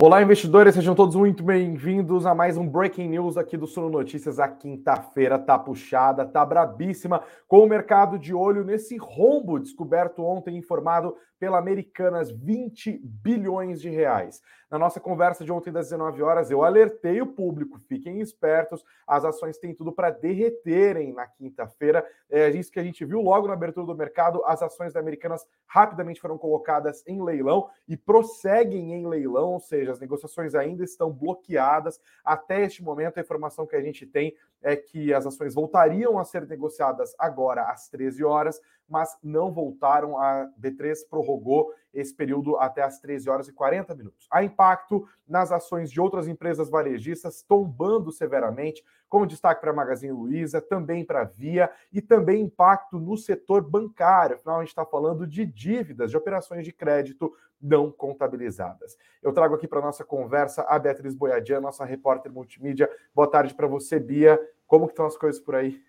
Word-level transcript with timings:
Olá, 0.00 0.20
investidores, 0.20 0.74
sejam 0.74 0.92
todos 0.92 1.14
muito 1.14 1.44
bem-vindos 1.44 2.26
a 2.26 2.34
mais 2.34 2.56
um 2.56 2.68
Breaking 2.68 3.10
News 3.10 3.36
aqui 3.36 3.56
do 3.56 3.64
Suno 3.64 3.88
Notícias. 3.88 4.40
A 4.40 4.48
quinta-feira 4.48 5.38
tá 5.38 5.56
puxada, 5.56 6.26
tá 6.26 6.44
brabíssima, 6.44 7.22
com 7.46 7.60
o 7.60 7.68
mercado 7.68 8.18
de 8.18 8.34
olho 8.34 8.64
nesse 8.64 8.96
rombo 8.96 9.56
descoberto 9.56 10.20
ontem, 10.20 10.58
informado 10.58 11.14
pela 11.38 11.58
Americanas, 11.58 12.30
20 12.30 13.00
bilhões 13.02 13.80
de 13.80 13.88
reais. 13.88 14.40
Na 14.70 14.78
nossa 14.78 14.98
conversa 14.98 15.44
de 15.44 15.52
ontem 15.52 15.72
das 15.72 15.86
19 15.90 16.22
horas, 16.22 16.50
eu 16.50 16.64
alertei 16.64 17.20
o 17.20 17.26
público, 17.26 17.78
fiquem 17.78 18.20
espertos, 18.20 18.84
as 19.06 19.24
ações 19.24 19.56
têm 19.56 19.74
tudo 19.74 19.92
para 19.92 20.10
derreterem 20.10 21.12
na 21.12 21.26
quinta-feira. 21.26 22.04
É 22.28 22.48
isso 22.50 22.72
que 22.72 22.80
a 22.80 22.82
gente 22.82 23.04
viu 23.04 23.20
logo 23.20 23.46
na 23.46 23.52
abertura 23.52 23.86
do 23.86 23.94
mercado, 23.94 24.44
as 24.44 24.62
ações 24.62 24.92
da 24.92 24.98
Americanas 24.98 25.46
rapidamente 25.66 26.20
foram 26.20 26.36
colocadas 26.36 27.04
em 27.06 27.22
leilão 27.22 27.68
e 27.86 27.96
prosseguem 27.96 28.94
em 28.94 29.06
leilão, 29.06 29.52
ou 29.52 29.60
seja, 29.60 29.92
as 29.92 30.00
negociações 30.00 30.54
ainda 30.54 30.82
estão 30.82 31.12
bloqueadas. 31.12 32.00
Até 32.24 32.62
este 32.62 32.82
momento, 32.82 33.18
a 33.18 33.20
informação 33.20 33.66
que 33.66 33.76
a 33.76 33.82
gente 33.82 34.04
tem 34.04 34.34
é 34.60 34.74
que 34.74 35.12
as 35.12 35.26
ações 35.26 35.54
voltariam 35.54 36.18
a 36.18 36.24
ser 36.24 36.48
negociadas 36.48 37.14
agora 37.18 37.64
às 37.70 37.88
13 37.88 38.24
horas, 38.24 38.60
mas 38.88 39.16
não 39.22 39.52
voltaram. 39.52 40.18
A 40.18 40.48
B3 40.60 40.98
prorrogou 41.08 41.72
esse 41.92 42.14
período 42.14 42.56
até 42.56 42.82
às 42.82 42.98
13 42.98 43.30
horas 43.30 43.48
e 43.48 43.52
40 43.52 43.94
minutos. 43.94 44.26
Há 44.30 44.42
impacto 44.42 45.06
nas 45.26 45.52
ações 45.52 45.90
de 45.90 46.00
outras 46.00 46.26
empresas 46.26 46.68
varejistas, 46.68 47.42
tombando 47.42 48.10
severamente, 48.10 48.84
como 49.08 49.26
destaque 49.26 49.60
para 49.60 49.70
a 49.70 49.74
Magazine 49.74 50.12
Luiza, 50.12 50.60
também 50.60 51.04
para 51.04 51.20
a 51.20 51.24
Via 51.24 51.70
e 51.92 52.02
também 52.02 52.42
impacto 52.42 52.98
no 52.98 53.16
setor 53.16 53.62
bancário. 53.62 54.36
Afinal, 54.36 54.56
a 54.56 54.60
gente 54.60 54.70
está 54.70 54.84
falando 54.84 55.26
de 55.26 55.46
dívidas, 55.46 56.10
de 56.10 56.16
operações 56.16 56.64
de 56.64 56.72
crédito 56.72 57.32
não 57.60 57.90
contabilizadas. 57.90 58.96
Eu 59.22 59.32
trago 59.32 59.54
aqui 59.54 59.66
para 59.66 59.80
nossa 59.80 60.04
conversa 60.04 60.62
a 60.68 60.78
Beatriz 60.78 61.14
Boiadian, 61.14 61.60
nossa 61.60 61.84
repórter 61.84 62.30
multimídia. 62.30 62.90
Boa 63.14 63.30
tarde 63.30 63.54
para 63.54 63.66
você, 63.66 63.98
Bia. 63.98 64.38
Como 64.66 64.86
que 64.86 64.92
estão 64.92 65.06
as 65.06 65.16
coisas 65.16 65.40
por 65.40 65.54
aí? 65.54 65.80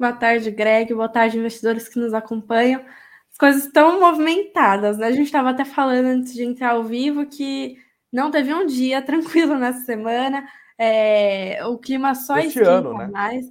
Boa 0.00 0.14
tarde, 0.14 0.50
Greg. 0.50 0.94
Boa 0.94 1.10
tarde, 1.10 1.36
investidores 1.36 1.86
que 1.86 1.98
nos 1.98 2.14
acompanham. 2.14 2.82
As 3.30 3.36
coisas 3.36 3.66
estão 3.66 4.00
movimentadas, 4.00 4.96
né? 4.96 5.08
A 5.08 5.12
gente 5.12 5.26
estava 5.26 5.50
até 5.50 5.62
falando 5.62 6.06
antes 6.06 6.32
de 6.32 6.42
entrar 6.42 6.70
ao 6.70 6.82
vivo 6.84 7.26
que 7.26 7.76
não 8.10 8.30
teve 8.30 8.54
um 8.54 8.64
dia 8.64 9.02
tranquilo 9.04 9.58
nessa 9.58 9.84
semana. 9.84 10.48
É, 10.78 11.60
o 11.66 11.76
clima 11.76 12.14
só 12.14 12.38
este 12.38 12.60
ano, 12.60 12.96
né? 12.96 13.08
mais. 13.08 13.44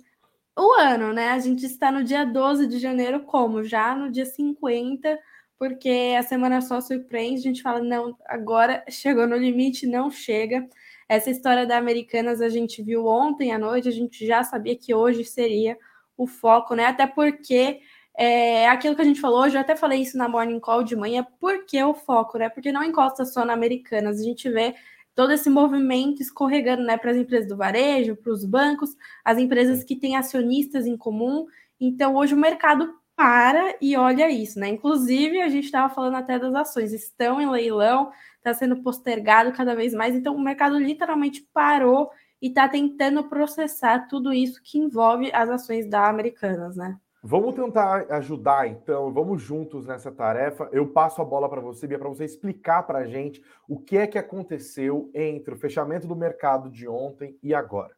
O 0.57 0.73
ano, 0.79 1.13
né? 1.13 1.29
A 1.29 1.37
gente 1.37 1.63
está 1.67 1.91
no 1.91 2.03
dia 2.03 2.25
12 2.25 2.65
de 2.65 2.79
janeiro, 2.79 3.19
como? 3.25 3.63
Já 3.63 3.93
no 3.93 4.09
dia 4.09 4.25
50, 4.25 5.19
porque 5.55 6.15
a 6.17 6.23
semana 6.23 6.61
só 6.61 6.81
surpreende. 6.81 7.41
A 7.41 7.43
gente 7.43 7.61
fala, 7.61 7.79
não, 7.79 8.17
agora 8.25 8.83
chegou 8.89 9.27
no 9.27 9.37
limite, 9.37 9.85
não 9.85 10.09
chega. 10.09 10.67
Essa 11.07 11.29
história 11.29 11.67
da 11.67 11.77
Americanas 11.77 12.41
a 12.41 12.49
gente 12.49 12.81
viu 12.81 13.05
ontem 13.05 13.51
à 13.51 13.59
noite, 13.59 13.87
a 13.87 13.91
gente 13.91 14.25
já 14.25 14.43
sabia 14.43 14.75
que 14.75 14.95
hoje 14.95 15.23
seria 15.23 15.77
o 16.19 16.27
foco, 16.27 16.75
né? 16.75 16.85
Até 16.85 17.07
porque 17.07 17.79
é 18.15 18.67
aquilo 18.67 18.95
que 18.95 19.01
a 19.01 19.05
gente 19.05 19.21
falou 19.21 19.43
hoje, 19.43 19.55
eu 19.55 19.61
até 19.61 19.75
falei 19.75 20.01
isso 20.01 20.17
na 20.17 20.27
Morning 20.27 20.59
Call 20.59 20.83
de 20.83 20.95
manhã, 20.95 21.25
por 21.39 21.65
que 21.65 21.81
o 21.81 21.93
foco, 21.93 22.37
né? 22.37 22.49
Porque 22.49 22.71
não 22.71 22.83
encosta 22.83 23.23
só 23.23 23.45
na 23.45 23.53
Americanas, 23.53 24.19
a 24.19 24.23
gente 24.23 24.49
vê 24.49 24.75
todo 25.15 25.31
esse 25.31 25.49
movimento 25.49 26.21
escorregando, 26.21 26.83
né, 26.83 26.97
para 26.97 27.11
as 27.11 27.17
empresas 27.17 27.47
do 27.47 27.57
varejo, 27.57 28.15
para 28.15 28.31
os 28.31 28.45
bancos, 28.45 28.95
as 29.23 29.37
empresas 29.37 29.83
que 29.83 29.95
têm 29.95 30.15
acionistas 30.15 30.85
em 30.85 30.95
comum. 30.97 31.45
Então, 31.79 32.15
hoje 32.15 32.33
o 32.33 32.37
mercado 32.37 32.93
para 33.15 33.75
e 33.81 33.97
olha 33.97 34.29
isso, 34.29 34.59
né? 34.59 34.69
Inclusive, 34.69 35.41
a 35.41 35.49
gente 35.49 35.65
estava 35.65 35.93
falando 35.93 36.15
até 36.15 36.37
das 36.39 36.53
ações, 36.53 36.93
estão 36.93 37.41
em 37.41 37.49
leilão, 37.49 38.11
está 38.37 38.53
sendo 38.53 38.81
postergado 38.81 39.51
cada 39.53 39.75
vez 39.75 39.93
mais, 39.93 40.15
então 40.15 40.35
o 40.35 40.41
mercado 40.41 40.77
literalmente 40.77 41.47
parou 41.53 42.09
e 42.41 42.47
está 42.47 42.67
tentando 42.67 43.23
processar 43.27 44.07
tudo 44.07 44.31
isso 44.33 44.61
que 44.63 44.77
envolve 44.77 45.31
as 45.33 45.49
ações 45.49 45.87
da 45.87 46.07
Americanas, 46.07 46.75
né? 46.75 46.97
Vamos 47.21 47.53
tentar 47.53 48.05
ajudar, 48.11 48.67
então, 48.67 49.11
vamos 49.11 49.41
juntos 49.41 49.85
nessa 49.85 50.09
tarefa. 50.09 50.69
Eu 50.71 50.87
passo 50.87 51.21
a 51.21 51.25
bola 51.25 51.49
para 51.49 51.59
você, 51.59 51.85
Bia, 51.85 51.99
para 51.99 52.07
você 52.07 52.23
explicar 52.23 52.83
para 52.83 52.99
a 52.99 53.05
gente 53.05 53.43
o 53.67 53.77
que 53.77 53.97
é 53.97 54.07
que 54.07 54.17
aconteceu 54.17 55.11
entre 55.13 55.53
o 55.53 55.57
fechamento 55.57 56.07
do 56.07 56.15
mercado 56.15 56.69
de 56.69 56.87
ontem 56.87 57.37
e 57.43 57.53
agora. 57.53 57.93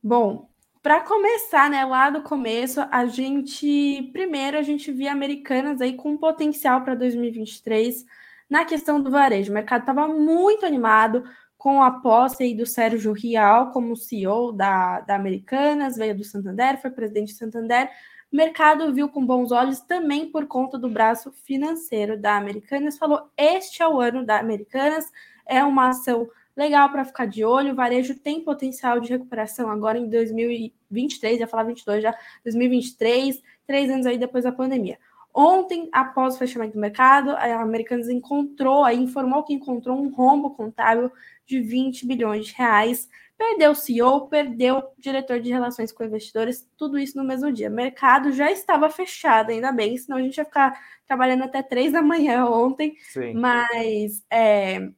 Bom, 0.00 0.48
para 0.80 1.00
começar, 1.00 1.68
né, 1.68 1.84
lá 1.84 2.10
do 2.10 2.22
começo, 2.22 2.80
a 2.92 3.06
gente 3.06 4.10
primeiro 4.12 4.56
a 4.56 4.62
gente 4.62 4.92
via 4.92 5.12
americanas 5.12 5.80
aí 5.80 5.94
com 5.94 6.16
potencial 6.16 6.82
para 6.82 6.94
2023 6.94 8.04
na 8.48 8.64
questão 8.64 9.00
do 9.00 9.10
varejo. 9.10 9.50
O 9.50 9.54
mercado 9.54 9.80
estava 9.80 10.06
muito 10.06 10.66
animado, 10.66 11.24
com 11.62 11.80
a 11.80 11.92
posse 11.92 12.42
aí 12.42 12.56
do 12.56 12.66
Sérgio 12.66 13.12
Rial 13.12 13.70
como 13.70 13.94
CEO 13.94 14.50
da, 14.50 14.98
da 15.02 15.14
Americanas, 15.14 15.94
veio 15.94 16.12
do 16.12 16.24
Santander, 16.24 16.82
foi 16.82 16.90
presidente 16.90 17.34
do 17.34 17.38
Santander. 17.38 17.88
O 18.32 18.36
mercado 18.36 18.92
viu 18.92 19.08
com 19.08 19.24
bons 19.24 19.52
olhos 19.52 19.78
também 19.78 20.28
por 20.28 20.48
conta 20.48 20.76
do 20.76 20.90
braço 20.90 21.30
financeiro 21.30 22.20
da 22.20 22.36
Americanas. 22.36 22.98
Falou: 22.98 23.30
este 23.36 23.80
é 23.80 23.86
o 23.86 24.00
ano 24.00 24.26
da 24.26 24.40
Americanas, 24.40 25.04
é 25.46 25.62
uma 25.62 25.90
ação 25.90 26.28
legal 26.56 26.90
para 26.90 27.04
ficar 27.04 27.26
de 27.26 27.44
olho. 27.44 27.74
O 27.74 27.76
varejo 27.76 28.18
tem 28.18 28.42
potencial 28.42 28.98
de 28.98 29.10
recuperação 29.10 29.70
agora 29.70 29.96
em 29.96 30.10
2023, 30.10 31.38
ia 31.38 31.46
falar 31.46 31.62
22 31.62 32.02
já, 32.02 32.12
2023, 32.42 33.40
três 33.64 33.88
anos 33.88 34.06
aí 34.06 34.18
depois 34.18 34.42
da 34.42 34.50
pandemia. 34.50 34.98
Ontem, 35.34 35.88
após 35.92 36.34
o 36.34 36.38
fechamento 36.38 36.74
do 36.74 36.80
mercado, 36.80 37.30
a 37.30 37.62
Americanas 37.62 38.08
encontrou, 38.08 38.84
aí 38.84 38.98
informou 38.98 39.42
que 39.42 39.54
encontrou 39.54 39.96
um 39.96 40.10
rombo 40.10 40.50
contábil 40.50 41.10
de 41.52 41.60
20 41.60 42.06
bilhões 42.06 42.46
de 42.46 42.54
reais. 42.54 43.08
Perdeu 43.36 43.72
o 43.72 43.74
CEO, 43.74 44.28
perdeu 44.28 44.78
o 44.78 44.82
diretor 44.98 45.40
de 45.40 45.50
relações 45.50 45.92
com 45.92 46.04
investidores, 46.04 46.68
tudo 46.76 46.98
isso 46.98 47.18
no 47.18 47.24
mesmo 47.24 47.52
dia. 47.52 47.68
O 47.68 47.72
mercado 47.72 48.32
já 48.32 48.50
estava 48.50 48.88
fechado, 48.88 49.50
ainda 49.50 49.70
bem, 49.72 49.96
senão 49.98 50.18
a 50.18 50.22
gente 50.22 50.38
ia 50.38 50.44
ficar 50.44 50.72
trabalhando 51.06 51.42
até 51.42 51.62
três 51.62 51.92
da 51.92 52.00
manhã 52.00 52.46
ontem. 52.48 52.96
Sim. 53.12 53.34
Mas 53.34 54.24
é, 54.30 54.88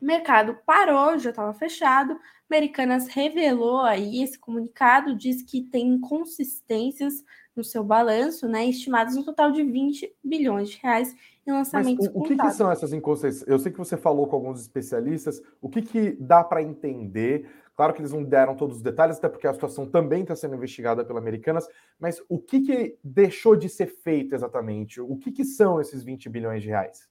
mercado 0.00 0.58
parou, 0.64 1.18
já 1.18 1.30
estava 1.30 1.52
fechado. 1.54 2.18
Americanas 2.48 3.08
revelou 3.08 3.80
aí 3.80 4.22
esse 4.22 4.38
comunicado, 4.38 5.16
diz 5.16 5.42
que 5.42 5.62
tem 5.62 5.88
inconsistências 5.88 7.24
no 7.56 7.64
seu 7.64 7.82
balanço, 7.82 8.48
né, 8.48 8.66
estimados 8.66 9.16
no 9.16 9.24
total 9.24 9.50
de 9.50 9.62
20 9.64 10.14
bilhões 10.22 10.70
de 10.70 10.78
reais 10.80 11.14
em 11.50 11.54
lançamentos 11.54 12.06
Mas 12.06 12.14
o, 12.14 12.20
o 12.20 12.22
que, 12.22 12.36
que, 12.36 12.50
são 12.52 12.70
essas 12.70 12.92
inconsistências? 12.92 13.48
Eu 13.48 13.58
sei 13.58 13.70
que 13.72 13.78
você 13.78 13.96
falou 13.96 14.26
com 14.26 14.36
alguns 14.36 14.60
especialistas, 14.60 15.42
o 15.60 15.68
que, 15.68 15.82
que 15.82 16.12
dá 16.12 16.42
para 16.42 16.62
entender? 16.62 17.50
Claro 17.76 17.94
que 17.94 18.00
eles 18.00 18.12
não 18.12 18.22
deram 18.22 18.54
todos 18.54 18.76
os 18.76 18.82
detalhes, 18.82 19.18
até 19.18 19.28
porque 19.28 19.46
a 19.46 19.52
situação 19.52 19.86
também 19.86 20.22
está 20.22 20.36
sendo 20.36 20.54
investigada 20.54 21.04
pela 21.04 21.18
Americanas, 21.18 21.66
mas 21.98 22.22
o 22.28 22.38
que, 22.38 22.60
que 22.60 22.98
deixou 23.02 23.56
de 23.56 23.68
ser 23.68 23.86
feito 23.86 24.34
exatamente? 24.34 25.00
O 25.00 25.16
que, 25.16 25.32
que 25.32 25.44
são 25.44 25.80
esses 25.80 26.02
20 26.02 26.28
bilhões 26.28 26.62
de 26.62 26.68
reais? 26.68 27.08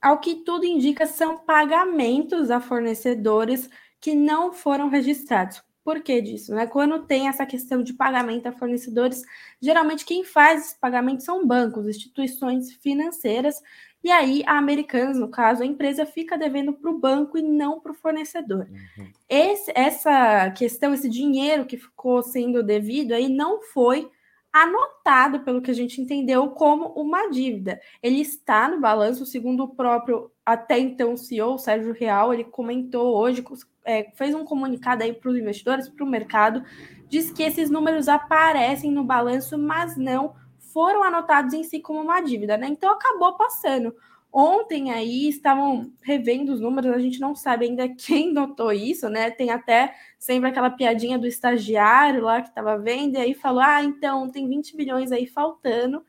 Ao 0.00 0.18
que 0.18 0.44
tudo 0.44 0.64
indica, 0.64 1.06
são 1.06 1.38
pagamentos 1.38 2.50
a 2.50 2.60
fornecedores 2.60 3.68
que 4.00 4.14
não 4.14 4.52
foram 4.52 4.88
registrados. 4.88 5.62
Por 5.86 6.02
que 6.02 6.20
disso? 6.20 6.52
Né? 6.52 6.66
Quando 6.66 7.06
tem 7.06 7.28
essa 7.28 7.46
questão 7.46 7.80
de 7.80 7.94
pagamento 7.94 8.48
a 8.48 8.52
fornecedores, 8.52 9.22
geralmente 9.60 10.04
quem 10.04 10.24
faz 10.24 10.64
esse 10.64 10.80
pagamento 10.80 11.22
são 11.22 11.46
bancos, 11.46 11.86
instituições 11.86 12.72
financeiras, 12.72 13.62
e 14.02 14.10
aí 14.10 14.42
a 14.48 14.58
Americanas, 14.58 15.16
no 15.16 15.28
caso, 15.28 15.62
a 15.62 15.66
empresa 15.66 16.04
fica 16.04 16.36
devendo 16.36 16.72
para 16.72 16.90
o 16.90 16.98
banco 16.98 17.38
e 17.38 17.42
não 17.42 17.78
para 17.78 17.92
o 17.92 17.94
fornecedor. 17.94 18.66
Uhum. 18.68 19.12
Esse, 19.28 19.70
essa 19.76 20.50
questão, 20.50 20.92
esse 20.92 21.08
dinheiro 21.08 21.64
que 21.66 21.76
ficou 21.76 22.20
sendo 22.20 22.64
devido 22.64 23.12
aí 23.12 23.28
não 23.28 23.62
foi 23.62 24.10
anotado, 24.52 25.44
pelo 25.44 25.62
que 25.62 25.70
a 25.70 25.74
gente 25.74 26.00
entendeu, 26.00 26.48
como 26.50 26.88
uma 27.00 27.30
dívida. 27.30 27.80
Ele 28.02 28.20
está 28.20 28.68
no 28.68 28.80
balanço, 28.80 29.24
segundo 29.24 29.62
o 29.62 29.68
próprio 29.68 30.32
até 30.44 30.78
então 30.78 31.16
CEO, 31.16 31.58
Sérgio 31.58 31.92
Real, 31.92 32.34
ele 32.34 32.44
comentou 32.44 33.16
hoje 33.16 33.42
é, 33.86 34.10
fez 34.14 34.34
um 34.34 34.44
comunicado 34.44 35.04
aí 35.04 35.12
para 35.12 35.30
os 35.30 35.38
investidores, 35.38 35.88
para 35.88 36.04
o 36.04 36.08
mercado, 36.08 36.62
diz 37.08 37.30
que 37.30 37.42
esses 37.42 37.70
números 37.70 38.08
aparecem 38.08 38.90
no 38.90 39.04
balanço, 39.04 39.56
mas 39.56 39.96
não 39.96 40.34
foram 40.58 41.02
anotados 41.02 41.54
em 41.54 41.62
si 41.62 41.80
como 41.80 42.02
uma 42.02 42.20
dívida, 42.20 42.58
né? 42.58 42.66
Então 42.68 42.92
acabou 42.92 43.34
passando. 43.34 43.94
Ontem 44.30 44.90
aí 44.90 45.28
estavam 45.28 45.90
revendo 46.02 46.52
os 46.52 46.60
números, 46.60 46.92
a 46.92 46.98
gente 46.98 47.18
não 47.18 47.34
sabe 47.34 47.64
ainda 47.64 47.88
quem 47.96 48.32
notou 48.32 48.72
isso, 48.72 49.08
né? 49.08 49.30
Tem 49.30 49.50
até 49.50 49.94
sempre 50.18 50.50
aquela 50.50 50.68
piadinha 50.68 51.18
do 51.18 51.26
estagiário 51.26 52.22
lá 52.22 52.42
que 52.42 52.48
estava 52.48 52.76
vendo, 52.76 53.14
e 53.14 53.18
aí 53.18 53.34
falou: 53.34 53.62
ah, 53.62 53.82
então 53.82 54.28
tem 54.28 54.48
20 54.48 54.76
bilhões 54.76 55.12
aí 55.12 55.26
faltando. 55.26 56.04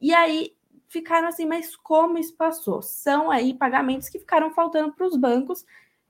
E 0.00 0.12
aí 0.12 0.54
ficaram 0.88 1.28
assim, 1.28 1.46
mas 1.46 1.76
como 1.76 2.18
isso 2.18 2.34
passou? 2.36 2.82
São 2.82 3.30
aí 3.30 3.54
pagamentos 3.54 4.08
que 4.08 4.18
ficaram 4.18 4.50
faltando 4.50 4.92
para 4.92 5.06
os 5.06 5.16
bancos, 5.16 5.64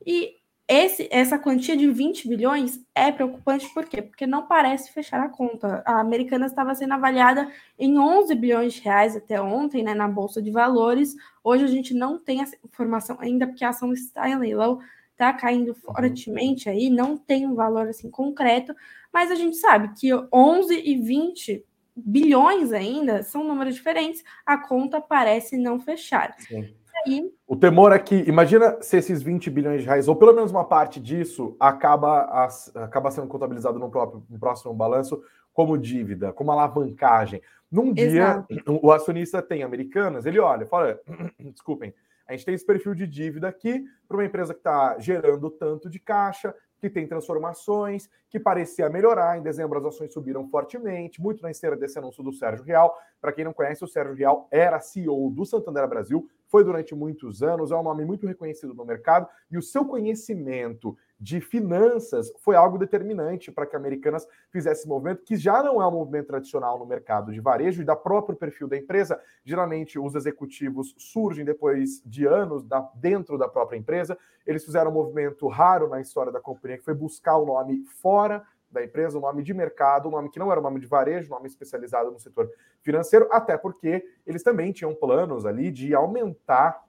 e 0.07 0.40
esse, 0.73 1.09
essa 1.11 1.37
quantia 1.37 1.77
de 1.77 1.91
20 1.91 2.29
bilhões 2.29 2.81
é 2.95 3.11
preocupante 3.11 3.69
por 3.75 3.85
quê? 3.87 4.01
Porque 4.01 4.25
não 4.25 4.47
parece 4.47 4.93
fechar 4.93 5.21
a 5.21 5.29
conta. 5.29 5.83
A 5.85 5.99
americana 5.99 6.47
estava 6.47 6.73
sendo 6.77 6.95
avaliada 6.95 7.51
em 7.77 7.99
11 7.99 8.33
bilhões 8.37 8.75
de 8.75 8.83
reais 8.83 9.17
até 9.17 9.43
ontem, 9.43 9.83
né, 9.83 9.95
na 9.95 10.07
Bolsa 10.07 10.41
de 10.41 10.53
Valores. 10.53 11.17
Hoje 11.43 11.65
a 11.65 11.67
gente 11.67 11.93
não 11.93 12.21
tem 12.21 12.41
essa 12.41 12.57
informação 12.65 13.17
ainda, 13.19 13.49
porque 13.49 13.65
a 13.65 13.71
ação 13.71 13.93
está 13.93 14.29
em 14.29 14.39
leilão, 14.39 14.79
está 15.11 15.33
caindo 15.33 15.71
uhum. 15.71 15.75
fortemente 15.75 16.71
aí, 16.71 16.89
não 16.89 17.17
tem 17.17 17.49
um 17.49 17.57
valor 17.57 17.89
assim 17.89 18.09
concreto, 18.09 18.73
mas 19.13 19.29
a 19.33 19.35
gente 19.35 19.57
sabe 19.57 19.93
que 19.99 20.09
11 20.33 20.73
e 20.73 20.97
20 21.03 21.65
bilhões 21.97 22.73
ainda 22.73 23.25
são 23.25 23.43
números 23.43 23.75
diferentes, 23.75 24.23
a 24.47 24.57
conta 24.57 25.01
parece 25.01 25.57
não 25.57 25.81
fechar. 25.81 26.33
Sim. 26.39 26.73
Aí, 27.07 27.31
o 27.47 27.57
temor 27.57 27.93
é 27.93 27.99
que, 27.99 28.17
imagina 28.29 28.79
se 28.81 28.97
esses 28.97 29.23
20 29.23 29.51
bilhões 29.51 29.83
de 29.83 29.87
reais, 29.87 30.09
ou 30.09 30.17
pelo 30.17 30.33
menos 30.35 30.51
uma 30.51 30.65
parte 30.65 31.01
disso, 31.01 31.57
acaba, 31.59 32.49
acaba 32.77 33.11
sendo 33.11 33.27
contabilizado 33.27 33.79
no, 33.79 33.91
próprio, 33.91 34.25
no 34.29 34.39
próximo 34.39 34.75
balanço 34.75 35.23
como 35.53 35.79
dívida, 35.79 36.33
como 36.33 36.53
alavancagem. 36.53 37.43
Num 37.71 37.93
dia, 37.93 38.45
Exato. 38.49 38.81
o 38.83 38.91
acionista 38.93 39.41
tem 39.41 39.63
americanas, 39.63 40.27
ele 40.27 40.39
olha, 40.39 40.67
fala, 40.67 41.01
desculpem, 41.39 41.95
a 42.27 42.33
gente 42.33 42.45
tem 42.45 42.55
esse 42.55 42.65
perfil 42.67 42.95
de 42.95 43.07
dívida 43.07 43.49
aqui 43.49 43.85
para 44.07 44.17
uma 44.17 44.25
empresa 44.25 44.55
que 44.55 44.61
está 44.61 44.99
gerando 44.99 45.51
tanto 45.51 45.91
de 45.91 45.99
caixa, 45.99 46.55
que 46.81 46.89
tem 46.89 47.07
transformações, 47.07 48.09
que 48.29 48.41
parecia 48.41 48.89
melhorar. 48.89 49.39
Em 49.39 49.43
dezembro, 49.43 49.79
as 49.79 49.85
ações 49.85 50.13
subiram 50.13 50.49
fortemente, 50.49 51.21
muito 51.21 51.43
na 51.43 51.51
esteira 51.51 51.77
desse 51.77 51.99
anúncio 51.99 52.23
do 52.23 52.33
Sérgio 52.33 52.65
Real. 52.65 52.97
Para 53.21 53.33
quem 53.33 53.45
não 53.45 53.53
conhece, 53.53 53.85
o 53.85 53.89
Sérgio 53.89 54.15
Real 54.15 54.49
era 54.51 54.81
CEO 54.81 55.31
do 55.31 55.45
Santander 55.45 55.87
Brasil, 55.87 56.29
foi 56.49 56.65
durante 56.65 56.95
muitos 56.95 57.43
anos, 57.43 57.71
é 57.71 57.77
um 57.77 57.83
nome 57.83 58.05
muito 58.05 58.27
reconhecido 58.27 58.75
no 58.75 58.85
mercado, 58.85 59.29
e 59.51 59.57
o 59.57 59.63
seu 59.63 59.85
conhecimento 59.85 60.97
de 61.21 61.39
finanças 61.41 62.33
foi 62.39 62.57
algo 62.57 62.79
determinante 62.79 63.53
para 63.53 63.67
que 63.67 63.77
a 63.77 63.79
Americanas 63.79 64.27
fizesse 64.49 64.81
esse 64.81 64.89
movimento, 64.89 65.23
que 65.23 65.37
já 65.37 65.63
não 65.63 65.83
é 65.83 65.87
um 65.87 65.91
movimento 65.91 66.29
tradicional 66.29 66.79
no 66.79 66.87
mercado 66.87 67.31
de 67.31 67.41
varejo 67.41 67.83
e 67.83 67.85
da 67.85 67.95
próprio 67.95 68.37
perfil 68.37 68.67
da 68.67 68.77
empresa. 68.77 69.21
Geralmente, 69.45 69.99
os 69.99 70.15
executivos 70.15 70.95
surgem 70.97 71.45
depois 71.45 72.03
de 72.07 72.27
anos 72.27 72.65
da, 72.65 72.89
dentro 72.95 73.37
da 73.37 73.47
própria 73.47 73.77
empresa. 73.77 74.17
Eles 74.47 74.65
fizeram 74.65 74.91
um 74.91 74.95
movimento 74.95 75.47
raro 75.47 75.89
na 75.89 76.01
história 76.01 76.33
da 76.33 76.41
companhia, 76.41 76.79
que 76.79 76.85
foi 76.85 76.95
buscar 76.95 77.37
o 77.37 77.45
nome 77.45 77.85
fora 78.01 78.43
da 78.71 78.83
empresa, 78.83 79.19
um 79.19 79.21
nome 79.21 79.43
de 79.43 79.53
mercado, 79.53 80.09
um 80.09 80.13
nome 80.13 80.31
que 80.31 80.39
não 80.39 80.51
era 80.51 80.61
um 80.61 80.63
nome 80.63 80.81
de 80.81 80.87
varejo, 80.87 81.27
um 81.27 81.35
nome 81.35 81.49
especializado 81.49 82.11
no 82.11 82.19
setor 82.19 82.49
financeiro, 82.81 83.29
até 83.31 83.59
porque 83.59 84.03
eles 84.27 84.43
também 84.43 84.73
tinham 84.73 84.95
planos 84.95 85.45
ali 85.45 85.71
de 85.71 85.93
aumentar 85.95 86.83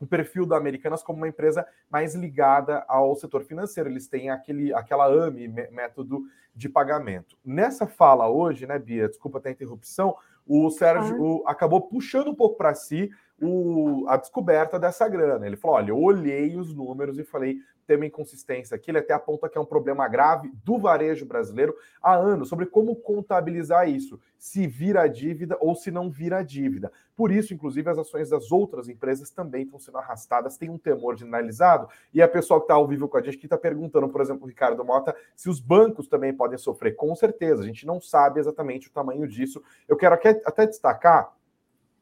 o 0.00 0.06
perfil 0.06 0.46
da 0.46 0.56
Americanas 0.56 1.02
como 1.02 1.18
uma 1.18 1.28
empresa 1.28 1.66
mais 1.90 2.14
ligada 2.14 2.84
ao 2.88 3.14
setor 3.14 3.44
financeiro. 3.44 3.90
Eles 3.90 4.08
têm 4.08 4.30
aquele, 4.30 4.72
aquela 4.72 5.06
AME, 5.06 5.46
método 5.70 6.22
de 6.54 6.68
pagamento. 6.68 7.36
Nessa 7.44 7.86
fala 7.86 8.28
hoje, 8.28 8.66
né, 8.66 8.78
Bia? 8.78 9.08
Desculpa 9.08 9.38
até 9.38 9.50
a 9.50 9.52
interrupção, 9.52 10.16
o 10.46 10.70
Sérgio 10.70 11.44
ah. 11.46 11.52
acabou 11.52 11.82
puxando 11.82 12.28
um 12.28 12.34
pouco 12.34 12.56
para 12.56 12.74
si 12.74 13.10
o, 13.40 14.04
a 14.08 14.16
descoberta 14.16 14.78
dessa 14.78 15.06
grana. 15.08 15.46
Ele 15.46 15.56
falou: 15.56 15.76
olha, 15.76 15.90
eu 15.90 15.98
olhei 15.98 16.56
os 16.56 16.74
números 16.74 17.18
e 17.18 17.24
falei, 17.24 17.58
tem 17.90 17.96
uma 17.96 18.06
inconsistência 18.06 18.76
aqui. 18.76 18.90
Ele 18.90 18.98
até 18.98 19.12
aponta 19.12 19.48
que 19.48 19.58
é 19.58 19.60
um 19.60 19.64
problema 19.64 20.06
grave 20.06 20.52
do 20.64 20.78
varejo 20.78 21.26
brasileiro 21.26 21.74
há 22.00 22.14
anos, 22.14 22.48
sobre 22.48 22.66
como 22.66 22.94
contabilizar 22.94 23.88
isso, 23.88 24.20
se 24.38 24.64
vira 24.64 25.08
dívida 25.08 25.56
ou 25.60 25.74
se 25.74 25.90
não 25.90 26.08
vira 26.08 26.40
dívida. 26.44 26.92
Por 27.16 27.32
isso, 27.32 27.52
inclusive, 27.52 27.90
as 27.90 27.98
ações 27.98 28.30
das 28.30 28.52
outras 28.52 28.88
empresas 28.88 29.30
também 29.30 29.64
estão 29.64 29.78
sendo 29.78 29.98
arrastadas, 29.98 30.56
tem 30.56 30.70
um 30.70 30.78
temor 30.78 31.18
generalizado. 31.18 31.88
E 32.14 32.22
a 32.22 32.28
pessoa 32.28 32.60
que 32.60 32.64
está 32.64 32.74
ao 32.74 32.86
vivo 32.86 33.08
com 33.08 33.16
a 33.16 33.22
gente 33.22 33.36
que 33.36 33.46
está 33.46 33.58
perguntando, 33.58 34.08
por 34.08 34.20
exemplo, 34.20 34.44
o 34.44 34.48
Ricardo 34.48 34.84
Mota, 34.84 35.14
se 35.34 35.50
os 35.50 35.58
bancos 35.58 36.06
também 36.06 36.32
podem 36.32 36.58
sofrer. 36.58 36.94
Com 36.94 37.12
certeza, 37.16 37.62
a 37.62 37.66
gente 37.66 37.84
não 37.84 38.00
sabe 38.00 38.38
exatamente 38.38 38.86
o 38.86 38.92
tamanho 38.92 39.26
disso. 39.26 39.60
Eu 39.88 39.96
quero 39.96 40.14
até 40.14 40.66
destacar 40.66 41.34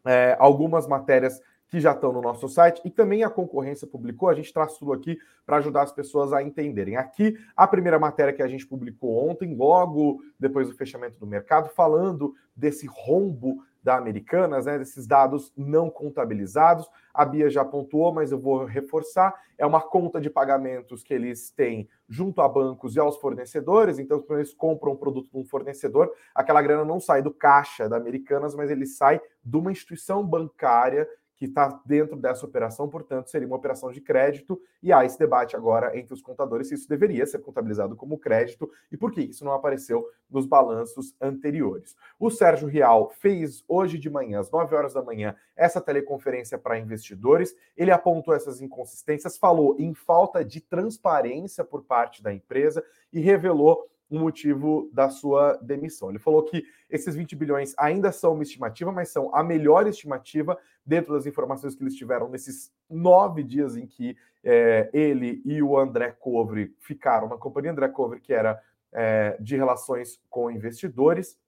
é, 0.05 0.37
algumas 0.39 0.87
matérias 0.87 1.41
que 1.69 1.81
já 1.81 1.93
estão 1.93 2.13
no 2.13 2.23
nosso 2.23 2.49
site 2.49 2.81
e 2.85 2.91
também 2.91 3.23
a 3.23 3.31
concorrência 3.31 3.87
publicou. 3.87 4.29
A 4.29 4.35
gente 4.35 4.53
traz 4.53 4.77
tudo 4.77 4.93
aqui 4.93 5.19
para 5.45 5.59
ajudar 5.59 5.83
as 5.83 5.93
pessoas 5.93 6.33
a 6.33 6.43
entenderem. 6.43 6.97
Aqui, 6.97 7.39
a 7.57 7.67
primeira 7.67 7.99
matéria 7.99 8.33
que 8.33 8.43
a 8.43 8.49
gente 8.49 8.67
publicou 8.67 9.29
ontem, 9.29 9.55
logo 9.55 10.23
depois 10.39 10.69
do 10.69 10.75
fechamento 10.75 11.19
do 11.19 11.27
mercado, 11.27 11.69
falando 11.69 12.35
desse 12.57 12.87
rombo 12.87 13.63
da 13.83 13.97
Americanas, 13.97 14.67
né, 14.67 14.79
desses 14.79 15.07
dados 15.07 15.53
não 15.57 15.89
contabilizados. 15.89 16.89
A 17.15 17.25
Bia 17.25 17.49
já 17.49 17.65
pontuou, 17.65 18.13
mas 18.13 18.33
eu 18.33 18.39
vou 18.39 18.65
reforçar. 18.65 19.35
É 19.57 19.65
uma 19.65 19.81
conta 19.81 20.21
de 20.21 20.29
pagamentos 20.29 21.03
que 21.03 21.15
eles 21.15 21.51
têm 21.51 21.89
junto 22.09 22.41
a 22.41 22.49
bancos 22.49 22.97
e 22.97 23.01
aos 23.01 23.17
fornecedores. 23.17 23.99
Então, 23.99 24.21
quando 24.21 24.41
eles 24.41 24.53
compram 24.53 24.93
um 24.93 24.97
produto 24.97 25.31
de 25.31 25.39
um 25.39 25.45
fornecedor, 25.45 26.13
aquela 26.35 26.61
grana 26.61 26.85
não 26.85 27.01
sai 27.01 27.23
do 27.23 27.31
caixa 27.31 27.89
da 27.89 27.97
Americanas, 27.97 28.55
mas 28.55 28.71
ele 28.71 28.85
sai 28.85 29.21
de 29.45 29.57
uma 29.57 29.73
instituição 29.73 30.27
bancária 30.27 31.09
que 31.39 31.45
está 31.45 31.81
dentro 31.87 32.17
dessa 32.17 32.45
operação, 32.45 32.89
portanto, 32.89 33.31
seria 33.31 33.47
uma 33.47 33.57
operação 33.57 33.93
de 33.93 34.01
crédito, 34.01 34.61
e 34.83 34.93
há 34.93 35.05
esse 35.05 35.17
debate 35.17 35.55
agora 35.55 35.97
entre 35.97 36.13
os 36.13 36.21
contadores 36.21 36.67
se 36.67 36.75
isso 36.75 36.89
deveria 36.89 37.25
ser 37.25 37.39
contabilizado 37.39 37.95
como 37.95 38.19
crédito 38.19 38.69
e 38.91 38.97
por 38.97 39.13
que 39.13 39.21
isso 39.21 39.45
não 39.45 39.53
apareceu 39.53 40.05
nos 40.29 40.47
balanços 40.47 41.15
anteriores. 41.21 41.97
O 42.19 42.29
Sérgio 42.29 42.67
Rial 42.67 43.09
fez 43.11 43.65
hoje 43.69 43.99
de 43.99 44.11
manhã, 44.11 44.41
às 44.41 44.51
9 44.51 44.75
horas 44.75 44.95
da 44.95 45.03
manhã, 45.03 45.37
essa 45.57 45.81
teleconferência 45.81 46.59
para 46.59 46.79
investidores. 46.79 47.55
Ele 47.77 47.93
apontou 47.93 48.35
essas 48.35 48.61
inconsistências, 48.61 49.39
falou 49.39 49.77
em 49.79 49.95
falta 49.95 50.45
de 50.45 50.61
transparência 50.61 51.65
por 51.65 51.85
parte 51.85 52.21
da 52.21 52.35
empresa 52.35 52.85
e 53.13 53.21
revelou 53.21 53.89
o 54.11 54.19
motivo 54.19 54.91
da 54.93 55.11
sua 55.11 55.55
demissão. 55.63 56.09
Ele 56.09 56.19
falou 56.19 56.43
que 56.43 56.65
esses 56.89 57.15
20 57.15 57.37
bilhões 57.37 57.75
ainda 57.77 58.11
são 58.11 58.35
uma 58.35 58.43
estimativa, 58.43 58.91
mas 58.91 59.11
são 59.11 59.35
a 59.35 59.43
melhor 59.43 59.87
estimativa 59.87 60.59
dentro 60.85 61.13
das 61.13 61.27
informações 61.27 61.75
que 61.75 61.83
eles 61.83 61.95
tiveram 61.95 62.29
nesses 62.29 62.73
nove 62.89 63.43
dias 63.43 63.77
em 63.77 63.87
que 63.87 64.17
é, 64.43 64.89
ele 64.93 65.43
e 65.45 65.63
o 65.63 65.79
André 65.79 66.11
Covre 66.13 66.75
ficaram 66.81 67.29
na 67.29 67.37
companhia. 67.37 67.73
André 67.73 67.89
Covre, 67.89 68.21
que 68.21 68.33
era 68.33 68.61
é, 68.93 69.37
de 69.41 69.57
relações 69.57 70.21
com 70.31 70.51
investidores, 70.51 71.39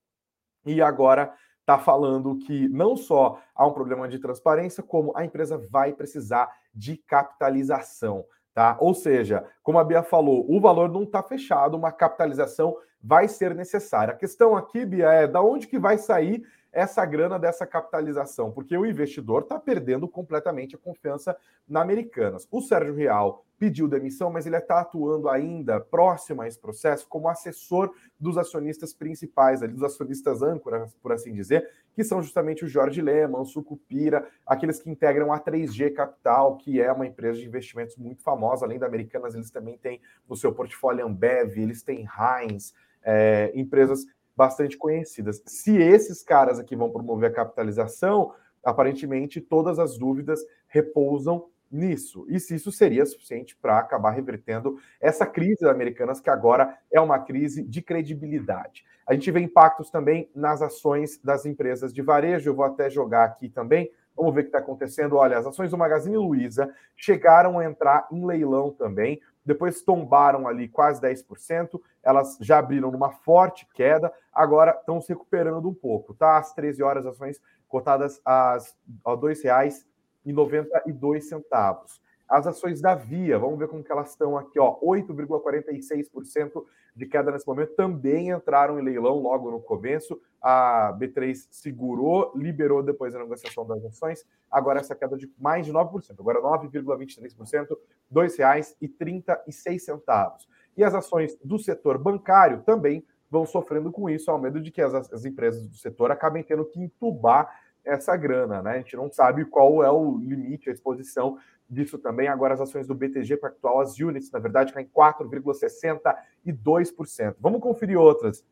e 0.67 0.83
agora 0.83 1.33
está 1.61 1.79
falando 1.79 2.37
que 2.39 2.69
não 2.69 2.97
só 2.97 3.41
há 3.55 3.67
um 3.67 3.73
problema 3.73 4.09
de 4.09 4.19
transparência, 4.19 4.83
como 4.83 5.17
a 5.17 5.25
empresa 5.25 5.57
vai 5.57 5.93
precisar 5.93 6.51
de 6.75 6.97
capitalização. 6.97 8.25
Tá? 8.55 8.77
Ou 8.81 8.93
seja, 8.95 9.45
como 9.63 9.79
a 9.79 9.85
Bia 9.85 10.03
falou, 10.03 10.45
o 10.49 10.61
valor 10.61 10.91
não 10.91 11.05
está 11.05 11.23
fechado, 11.23 11.77
uma 11.77 11.93
capitalização 11.93 12.77
vai 13.03 13.29
ser 13.29 13.55
necessária. 13.55 14.13
A 14.13 14.17
questão 14.17 14.57
aqui, 14.57 14.85
Bia, 14.85 15.11
é 15.13 15.27
da 15.27 15.41
onde 15.41 15.67
que 15.67 15.79
vai 15.79 15.97
sair 15.97 16.43
essa 16.73 17.05
grana 17.05 17.39
dessa 17.39 17.67
capitalização, 17.67 18.51
porque 18.51 18.77
o 18.77 18.87
investidor 18.87 19.43
está 19.43 19.59
perdendo 19.59 20.09
completamente 20.09 20.75
a 20.75 20.79
confiança 20.79 21.37
na 21.69 21.81
Americanas. 21.81 22.47
O 22.51 22.61
Sérgio 22.61 22.95
Real 22.95 23.45
pediu 23.59 23.87
demissão, 23.87 24.31
mas 24.31 24.47
ele 24.47 24.57
está 24.57 24.81
atuando 24.81 25.29
ainda 25.29 25.79
próximo 25.79 26.41
a 26.41 26.49
esse 26.49 26.59
processo 26.59 27.07
como 27.07 27.29
assessor 27.29 27.93
dos 28.19 28.39
acionistas 28.39 28.95
principais, 28.95 29.63
ali, 29.63 29.75
dos 29.75 29.83
acionistas 29.83 30.41
âncoras, 30.41 30.95
por 31.03 31.13
assim 31.13 31.35
dizer, 31.35 31.69
que 31.95 32.03
são 32.03 32.23
justamente 32.23 32.65
o 32.65 32.69
Jorge 32.69 33.03
Lehmann, 33.03 33.43
o 33.43 33.45
Sucupira, 33.45 34.27
aqueles 34.47 34.81
que 34.81 34.89
integram 34.89 35.31
a 35.31 35.39
3G 35.39 35.93
Capital, 35.93 36.57
que 36.57 36.81
é 36.81 36.91
uma 36.91 37.07
empresa 37.07 37.39
de 37.39 37.47
investimentos 37.47 37.97
muito 37.97 38.23
famosa. 38.23 38.65
Além 38.65 38.79
da 38.79 38.87
Americanas, 38.87 39.35
eles 39.35 39.51
também 39.51 39.77
têm 39.77 40.01
no 40.27 40.37
seu 40.37 40.55
portfólio 40.55 41.05
Ambev, 41.05 41.59
eles 41.59 41.83
têm 41.83 42.07
Heinz, 42.07 42.73
é, 43.03 43.51
empresas 43.55 44.07
bastante 44.41 44.79
conhecidas. 44.79 45.43
Se 45.45 45.77
esses 45.77 46.23
caras 46.23 46.59
aqui 46.59 46.75
vão 46.75 46.91
promover 46.91 47.29
a 47.29 47.35
capitalização, 47.35 48.33
aparentemente 48.65 49.39
todas 49.39 49.79
as 49.79 49.99
dúvidas 49.99 50.41
repousam 50.67 51.45
nisso. 51.71 52.25
E 52.27 52.41
se 52.41 52.55
isso 52.55 52.73
seria 52.73 53.05
suficiente 53.05 53.55
para 53.55 53.79
acabar 53.79 54.13
revertendo 54.13 54.79
essa 54.99 55.27
crise 55.27 55.69
Americanas, 55.69 56.23
que 56.23 56.31
agora 56.31 56.75
é 56.91 56.99
uma 56.99 57.19
crise 57.19 57.63
de 57.63 57.83
credibilidade. 57.83 58.83
A 59.07 59.13
gente 59.13 59.31
vê 59.31 59.41
impactos 59.41 59.91
também 59.91 60.31
nas 60.35 60.63
ações 60.63 61.21
das 61.23 61.45
empresas 61.45 61.93
de 61.93 62.01
varejo. 62.01 62.49
Eu 62.49 62.55
vou 62.55 62.65
até 62.65 62.89
jogar 62.89 63.25
aqui 63.25 63.47
também. 63.47 63.91
Vamos 64.17 64.35
ver 64.35 64.41
o 64.41 64.45
que 64.45 64.49
está 64.49 64.59
acontecendo. 64.61 65.17
Olha, 65.17 65.37
as 65.37 65.47
ações 65.47 65.71
do 65.71 65.77
Magazine 65.77 66.17
Luiza 66.17 66.73
chegaram 66.97 67.59
a 67.59 67.65
entrar 67.67 68.09
em 68.11 68.25
leilão 68.25 68.71
também 68.71 69.21
depois 69.51 69.83
tombaram 69.83 70.47
ali 70.47 70.69
quase 70.69 71.01
10%, 71.01 71.81
elas 72.05 72.39
já 72.41 72.59
abriram 72.59 72.93
numa 72.93 73.11
forte 73.11 73.67
queda, 73.75 74.13
agora 74.33 74.71
estão 74.71 75.01
se 75.01 75.13
recuperando 75.13 75.69
um 75.69 75.75
pouco, 75.75 76.15
tá? 76.15 76.39
Às 76.39 76.55
13 76.55 76.81
horas, 76.85 77.05
ações 77.05 77.43
cotadas 77.67 78.21
às, 78.25 78.79
a 79.05 79.11
R$ 79.11 79.17
2,92. 79.17 82.01
As 82.31 82.47
ações 82.47 82.81
da 82.81 82.95
Via, 82.95 83.39
vamos 83.41 83.59
ver 83.59 83.67
como 83.67 83.83
que 83.83 83.91
elas 83.91 84.11
estão 84.11 84.39
aqui, 84.39 84.61
ó, 84.61 84.79
8,46% 84.81 86.65
de 86.95 87.07
queda 87.07 87.33
nesse 87.33 87.45
momento, 87.45 87.75
também 87.75 88.31
entraram 88.31 88.79
em 88.79 88.83
leilão 88.83 89.19
logo 89.19 89.51
no 89.51 89.61
começo. 89.61 90.17
A 90.41 90.97
B3 90.99 91.49
segurou, 91.51 92.33
liberou 92.37 92.85
depois 92.85 93.13
da 93.13 93.19
negociação 93.19 93.67
das 93.67 93.85
ações. 93.85 94.25
Agora 94.49 94.79
essa 94.79 94.95
queda 94.95 95.17
de 95.17 95.29
mais 95.37 95.67
de 95.67 95.73
9%, 95.73 96.15
agora 96.21 96.41
9,23%, 96.41 97.69
R$ 97.69 97.77
2,36. 98.13 100.47
E 100.77 100.85
as 100.85 100.95
ações 100.95 101.37
do 101.45 101.59
setor 101.59 101.99
bancário 101.99 102.63
também 102.63 103.05
vão 103.29 103.45
sofrendo 103.45 103.91
com 103.91 104.09
isso, 104.09 104.31
ao 104.31 104.39
medo 104.39 104.61
de 104.61 104.71
que 104.71 104.81
as, 104.81 104.95
as 104.95 105.25
empresas 105.25 105.67
do 105.67 105.75
setor 105.77 106.13
acabem 106.13 106.45
tendo 106.45 106.65
que 106.65 106.81
entubar 106.81 107.53
essa 107.85 108.17
grana, 108.17 108.63
né? 108.63 108.71
A 108.73 108.79
gente 108.79 108.97
não 108.97 109.11
sabe 109.11 109.45
qual 109.45 109.83
é 109.83 109.91
o 109.91 110.19
limite, 110.19 110.69
a 110.69 110.73
exposição 110.73 111.39
disso 111.69 111.99
também. 111.99 112.29
Agora, 112.29 112.55
as 112.55 112.61
ações 112.61 112.87
do 112.87 112.95
BTG 112.95 113.37
Pactual, 113.37 113.81
as 113.81 113.99
units, 113.99 114.31
na 114.31 114.39
verdade, 114.39 114.73
caem 114.73 114.89
4,62%. 114.89 117.35
Vamos 117.39 117.61
conferir 117.61 117.99
outras. 117.99 118.45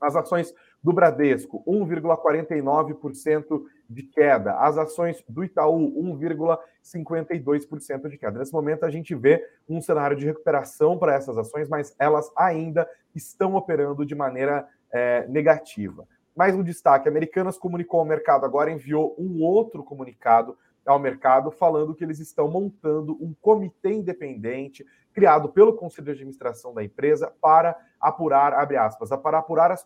As 0.00 0.16
ações 0.16 0.54
do 0.82 0.92
Bradesco, 0.92 1.62
1,49% 1.66 3.64
de 3.88 4.02
queda. 4.02 4.54
As 4.54 4.78
ações 4.78 5.24
do 5.28 5.42
Itaú, 5.42 5.92
1,52% 6.14 8.08
de 8.08 8.18
queda. 8.18 8.38
Nesse 8.38 8.52
momento, 8.52 8.84
a 8.84 8.90
gente 8.90 9.14
vê 9.14 9.44
um 9.68 9.80
cenário 9.80 10.16
de 10.16 10.26
recuperação 10.26 10.98
para 10.98 11.14
essas 11.14 11.36
ações, 11.38 11.68
mas 11.68 11.94
elas 11.98 12.30
ainda 12.36 12.88
estão 13.14 13.54
operando 13.54 14.04
de 14.04 14.14
maneira 14.14 14.68
é, 14.92 15.26
negativa. 15.28 16.06
Mais 16.36 16.54
um 16.54 16.62
destaque: 16.62 17.08
Americanas 17.08 17.56
comunicou 17.56 17.98
ao 17.98 18.04
mercado 18.04 18.44
agora, 18.44 18.70
enviou 18.70 19.16
um 19.18 19.42
outro 19.42 19.82
comunicado 19.82 20.54
ao 20.84 20.98
mercado 20.98 21.50
falando 21.50 21.94
que 21.94 22.04
eles 22.04 22.20
estão 22.20 22.46
montando 22.48 23.16
um 23.20 23.34
comitê 23.40 23.94
independente 23.94 24.84
criado 25.14 25.48
pelo 25.48 25.74
conselho 25.74 26.04
de 26.04 26.10
administração 26.10 26.74
da 26.74 26.84
empresa 26.84 27.32
para 27.40 27.74
apurar, 27.98 28.52
abre 28.52 28.76
aspas, 28.76 29.08
para 29.22 29.38
apurar 29.38 29.72
as, 29.72 29.84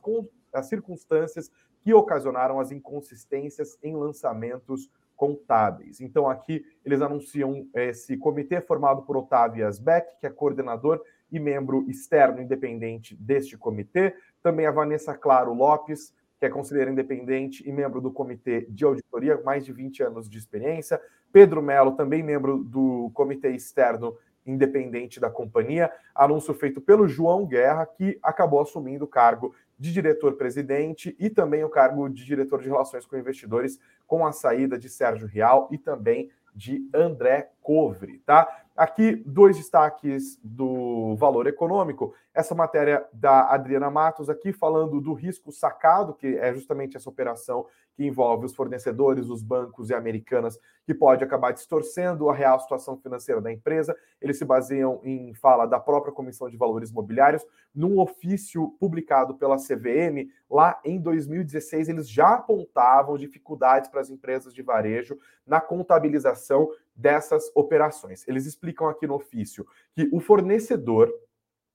as 0.53 0.67
circunstâncias 0.67 1.53
que 1.83 1.95
ocasionaram 1.95 2.59
as 2.59 2.73
inconsistências 2.73 3.79
em 3.81 3.97
lançamentos 3.97 4.91
contábeis. 5.15 6.01
Então, 6.01 6.29
aqui 6.29 6.65
eles 6.85 7.01
anunciam 7.01 7.69
esse 7.75 8.17
comitê 8.17 8.61
formado 8.61 9.03
por 9.03 9.17
Otávio 9.17 9.67
Asbeck, 9.67 10.19
que 10.19 10.27
é 10.27 10.31
coordenador 10.31 11.01
e 11.31 11.39
membro 11.39 11.89
externo 11.89 12.43
independente 12.43 13.15
deste 13.15 13.57
comitê, 13.57 14.17
também 14.43 14.67
a 14.67 14.73
Vanessa 14.73 15.15
Claro 15.15 15.55
Lopes, 15.55 16.13
que 16.41 16.47
é 16.47 16.49
conselheiro 16.49 16.91
independente 16.91 17.63
e 17.69 17.71
membro 17.71 18.01
do 18.01 18.11
comitê 18.11 18.67
de 18.71 18.83
auditoria, 18.83 19.39
mais 19.45 19.63
de 19.63 19.75
20 19.75 20.03
anos 20.03 20.29
de 20.29 20.39
experiência. 20.39 20.99
Pedro 21.31 21.61
Melo, 21.61 21.93
também 21.93 22.23
membro 22.23 22.65
do 22.65 23.11
comitê 23.13 23.51
externo 23.51 24.17
independente 24.47 25.21
da 25.21 25.29
companhia. 25.29 25.93
Anúncio 26.15 26.55
feito 26.55 26.81
pelo 26.81 27.07
João 27.07 27.47
Guerra, 27.47 27.85
que 27.85 28.19
acabou 28.23 28.59
assumindo 28.63 29.05
o 29.05 29.09
cargo 29.09 29.55
de 29.79 29.93
diretor-presidente 29.93 31.15
e 31.19 31.29
também 31.29 31.63
o 31.63 31.69
cargo 31.69 32.09
de 32.09 32.25
diretor 32.25 32.63
de 32.63 32.69
relações 32.69 33.05
com 33.05 33.19
investidores, 33.19 33.79
com 34.07 34.27
a 34.27 34.33
saída 34.33 34.79
de 34.79 34.89
Sérgio 34.89 35.29
Real 35.29 35.69
e 35.71 35.77
também 35.77 36.31
de 36.55 36.89
André 36.95 37.51
Covre, 37.63 38.19
tá? 38.25 38.65
Aqui, 38.81 39.15
dois 39.27 39.59
destaques 39.59 40.41
do 40.43 41.15
valor 41.17 41.47
econômico. 41.47 42.15
Essa 42.33 42.55
matéria 42.55 43.07
da 43.13 43.53
Adriana 43.53 43.91
Matos 43.91 44.31
aqui 44.31 44.55
falando 44.55 45.03
do 45.03 45.13
risco 45.13 45.53
sacado, 45.53 46.15
que 46.15 46.39
é 46.39 46.55
justamente 46.55 46.97
essa 46.97 47.11
operação 47.11 47.67
que 47.95 48.07
envolve 48.07 48.47
os 48.47 48.55
fornecedores, 48.55 49.29
os 49.29 49.43
bancos 49.43 49.91
e 49.91 49.95
americanas, 49.95 50.59
que 50.87 50.95
pode 50.95 51.23
acabar 51.23 51.53
distorcendo 51.53 52.31
a 52.31 52.35
real 52.35 52.59
situação 52.59 52.97
financeira 52.97 53.39
da 53.43 53.53
empresa. 53.53 53.95
Eles 54.19 54.39
se 54.39 54.47
baseiam 54.47 54.99
em 55.05 55.35
fala 55.35 55.67
da 55.67 55.79
própria 55.79 56.15
Comissão 56.15 56.49
de 56.49 56.57
Valores 56.57 56.89
Imobiliários. 56.89 57.45
Num 57.75 58.01
ofício 58.01 58.75
publicado 58.81 59.35
pela 59.35 59.57
CVM, 59.57 60.31
lá 60.51 60.81
em 60.83 60.99
2016, 60.99 61.91
eles 61.91 62.09
já 62.09 62.37
apontavam 62.37 63.19
dificuldades 63.19 63.91
para 63.91 64.01
as 64.01 64.09
empresas 64.09 64.55
de 64.55 64.63
varejo 64.63 65.19
na 65.47 65.61
contabilização 65.61 66.71
dessas 67.01 67.51
operações. 67.55 68.27
Eles 68.29 68.47
explicam 68.47 68.89
aqui 68.89 69.07
no 69.07 69.15
ofício 69.15 69.67
que 69.95 70.09
o 70.13 70.21
fornecedor 70.21 71.11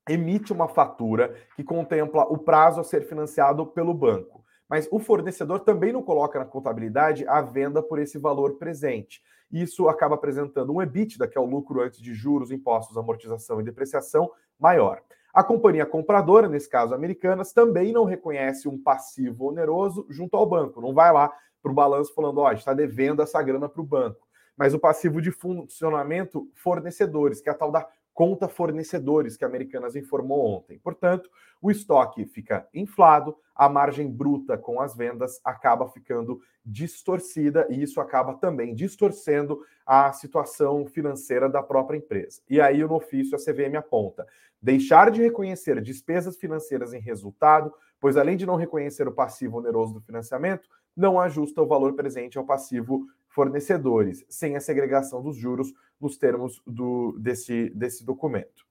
emite 0.08 0.52
uma 0.52 0.68
fatura 0.68 1.34
que 1.56 1.64
contempla 1.64 2.22
o 2.22 2.38
prazo 2.38 2.80
a 2.80 2.84
ser 2.84 3.02
financiado 3.02 3.66
pelo 3.66 3.92
banco. 3.92 4.44
Mas 4.68 4.88
o 4.90 4.98
fornecedor 4.98 5.60
também 5.60 5.92
não 5.92 6.02
coloca 6.02 6.38
na 6.38 6.44
contabilidade 6.44 7.26
a 7.26 7.40
venda 7.40 7.82
por 7.82 7.98
esse 7.98 8.18
valor 8.18 8.56
presente. 8.56 9.22
Isso 9.50 9.88
acaba 9.88 10.16
apresentando 10.16 10.72
um 10.72 10.82
EBITDA, 10.82 11.28
que 11.28 11.38
é 11.38 11.40
o 11.40 11.44
lucro 11.44 11.80
antes 11.80 12.00
de 12.00 12.14
juros, 12.14 12.50
impostos, 12.50 12.96
amortização 12.96 13.60
e 13.60 13.64
depreciação, 13.64 14.30
maior. 14.58 15.00
A 15.32 15.44
companhia 15.44 15.86
compradora, 15.86 16.48
nesse 16.48 16.68
caso 16.68 16.94
Americanas, 16.94 17.52
também 17.52 17.92
não 17.92 18.04
reconhece 18.04 18.68
um 18.68 18.80
passivo 18.80 19.46
oneroso 19.46 20.06
junto 20.08 20.36
ao 20.36 20.46
banco. 20.46 20.80
Não 20.80 20.94
vai 20.94 21.12
lá 21.12 21.32
para 21.62 21.70
o 21.70 21.74
balanço 21.74 22.14
falando, 22.14 22.38
ó, 22.38 22.48
oh, 22.48 22.52
está 22.52 22.72
devendo 22.72 23.22
essa 23.22 23.40
grana 23.42 23.68
para 23.68 23.82
o 23.82 23.84
banco 23.84 24.25
mas 24.56 24.74
o 24.74 24.78
passivo 24.78 25.20
de 25.20 25.30
funcionamento 25.30 26.48
fornecedores, 26.54 27.40
que 27.40 27.48
é 27.48 27.52
a 27.52 27.56
tal 27.56 27.70
da 27.70 27.86
conta 28.16 28.48
fornecedores 28.48 29.36
que 29.36 29.44
a 29.44 29.48
Americanas 29.48 29.94
informou 29.94 30.46
ontem. 30.46 30.78
Portanto, 30.78 31.30
o 31.60 31.70
estoque 31.70 32.24
fica 32.24 32.66
inflado, 32.72 33.36
a 33.54 33.68
margem 33.68 34.10
bruta 34.10 34.56
com 34.56 34.80
as 34.80 34.96
vendas 34.96 35.38
acaba 35.44 35.86
ficando 35.88 36.40
distorcida 36.64 37.66
e 37.68 37.82
isso 37.82 38.00
acaba 38.00 38.32
também 38.34 38.74
distorcendo 38.74 39.60
a 39.84 40.10
situação 40.12 40.86
financeira 40.86 41.46
da 41.46 41.62
própria 41.62 41.98
empresa. 41.98 42.40
E 42.48 42.58
aí, 42.58 42.82
no 42.82 42.94
ofício, 42.94 43.36
a 43.36 43.38
CVM 43.38 43.76
aponta 43.76 44.26
deixar 44.60 45.10
de 45.10 45.22
reconhecer 45.22 45.80
despesas 45.80 46.36
financeiras 46.38 46.92
em 46.92 46.98
resultado, 46.98 47.72
pois 48.00 48.16
além 48.16 48.36
de 48.36 48.46
não 48.46 48.56
reconhecer 48.56 49.06
o 49.08 49.12
passivo 49.12 49.58
oneroso 49.58 49.94
do 49.94 50.00
financiamento, 50.00 50.68
não 50.96 51.20
ajusta 51.20 51.62
o 51.62 51.66
valor 51.66 51.94
presente 51.94 52.38
ao 52.38 52.44
passivo 52.44 53.06
fornecedores, 53.28 54.24
sem 54.28 54.56
a 54.56 54.60
segregação 54.60 55.22
dos 55.22 55.36
juros 55.36 55.72
nos 56.00 56.16
termos 56.16 56.62
do, 56.66 57.16
desse, 57.18 57.70
desse 57.70 58.04
documento. 58.04 58.64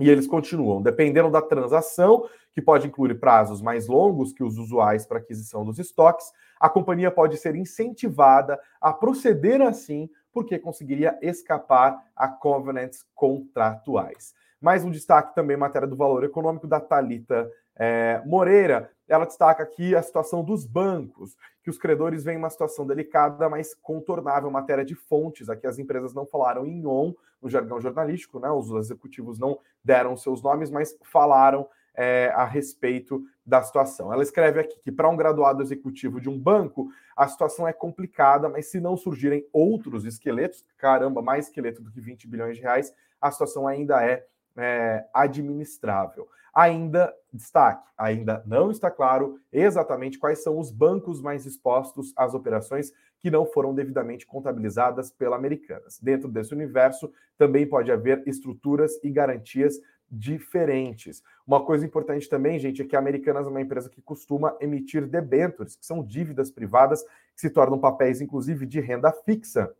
E 0.00 0.08
eles 0.08 0.28
continuam, 0.28 0.80
dependendo 0.80 1.30
da 1.30 1.42
transação, 1.42 2.28
que 2.52 2.62
pode 2.62 2.86
incluir 2.86 3.18
prazos 3.18 3.60
mais 3.60 3.88
longos 3.88 4.32
que 4.32 4.44
os 4.44 4.56
usuais 4.56 5.04
para 5.04 5.18
aquisição 5.18 5.64
dos 5.64 5.78
estoques, 5.78 6.30
a 6.60 6.68
companhia 6.68 7.10
pode 7.10 7.36
ser 7.36 7.56
incentivada 7.56 8.58
a 8.80 8.92
proceder 8.92 9.60
assim, 9.60 10.08
porque 10.32 10.58
conseguiria 10.58 11.18
escapar 11.20 12.00
a 12.14 12.28
covenants 12.28 13.04
contratuais. 13.14 14.34
Mais 14.60 14.84
um 14.84 14.90
destaque 14.90 15.34
também 15.34 15.56
matéria 15.56 15.86
do 15.86 15.96
valor 15.96 16.24
econômico 16.24 16.66
da 16.66 16.80
Talita 16.80 17.50
é, 17.78 18.20
Moreira, 18.26 18.90
ela 19.06 19.24
destaca 19.24 19.62
aqui 19.62 19.94
a 19.94 20.02
situação 20.02 20.44
dos 20.44 20.66
bancos, 20.66 21.36
que 21.62 21.70
os 21.70 21.78
credores 21.78 22.24
veem 22.24 22.36
uma 22.36 22.50
situação 22.50 22.86
delicada, 22.86 23.48
mas 23.48 23.74
contornável, 23.74 24.50
matéria 24.50 24.84
de 24.84 24.94
fontes. 24.94 25.48
Aqui 25.48 25.66
as 25.66 25.78
empresas 25.78 26.12
não 26.12 26.26
falaram 26.26 26.66
em 26.66 26.86
on, 26.86 27.14
no 27.40 27.48
jargão 27.48 27.80
jornalístico, 27.80 28.38
né? 28.38 28.50
Os 28.50 28.70
executivos 28.72 29.38
não 29.38 29.58
deram 29.82 30.16
seus 30.16 30.42
nomes, 30.42 30.70
mas 30.70 30.96
falaram 31.04 31.66
é, 31.94 32.30
a 32.34 32.44
respeito 32.44 33.24
da 33.44 33.62
situação. 33.62 34.12
Ela 34.12 34.22
escreve 34.22 34.60
aqui 34.60 34.78
que 34.80 34.92
para 34.92 35.08
um 35.08 35.16
graduado 35.16 35.62
executivo 35.62 36.20
de 36.20 36.28
um 36.28 36.38
banco, 36.38 36.88
a 37.16 37.26
situação 37.26 37.66
é 37.66 37.72
complicada, 37.72 38.48
mas 38.48 38.66
se 38.66 38.78
não 38.78 38.96
surgirem 38.96 39.46
outros 39.52 40.04
esqueletos, 40.04 40.64
caramba, 40.76 41.22
mais 41.22 41.46
esqueleto 41.46 41.82
do 41.82 41.90
que 41.90 42.00
20 42.00 42.28
bilhões 42.28 42.56
de 42.56 42.62
reais, 42.62 42.94
a 43.20 43.30
situação 43.30 43.66
ainda 43.66 44.04
é 44.04 44.24
é, 44.58 45.06
administrável. 45.14 46.28
Ainda, 46.54 47.14
destaque, 47.32 47.88
ainda 47.96 48.42
não 48.44 48.70
está 48.70 48.90
claro 48.90 49.38
exatamente 49.52 50.18
quais 50.18 50.42
são 50.42 50.58
os 50.58 50.72
bancos 50.72 51.22
mais 51.22 51.46
expostos 51.46 52.12
às 52.16 52.34
operações 52.34 52.92
que 53.20 53.30
não 53.30 53.46
foram 53.46 53.74
devidamente 53.74 54.26
contabilizadas 54.26 55.10
pela 55.10 55.36
Americanas. 55.36 55.98
Dentro 56.00 56.28
desse 56.28 56.52
universo, 56.52 57.12
também 57.36 57.66
pode 57.66 57.92
haver 57.92 58.22
estruturas 58.26 58.98
e 59.04 59.10
garantias 59.10 59.80
diferentes. 60.10 61.22
Uma 61.46 61.64
coisa 61.64 61.84
importante 61.84 62.28
também, 62.28 62.58
gente, 62.58 62.82
é 62.82 62.84
que 62.84 62.96
a 62.96 62.98
Americanas 62.98 63.46
é 63.46 63.50
uma 63.50 63.60
empresa 63.60 63.90
que 63.90 64.00
costuma 64.00 64.56
emitir 64.60 65.06
debêntures, 65.06 65.76
que 65.76 65.86
são 65.86 66.02
dívidas 66.02 66.50
privadas 66.50 67.02
que 67.02 67.40
se 67.40 67.50
tornam 67.50 67.78
papéis, 67.78 68.20
inclusive, 68.20 68.66
de 68.66 68.80
renda 68.80 69.12
fixa. 69.12 69.72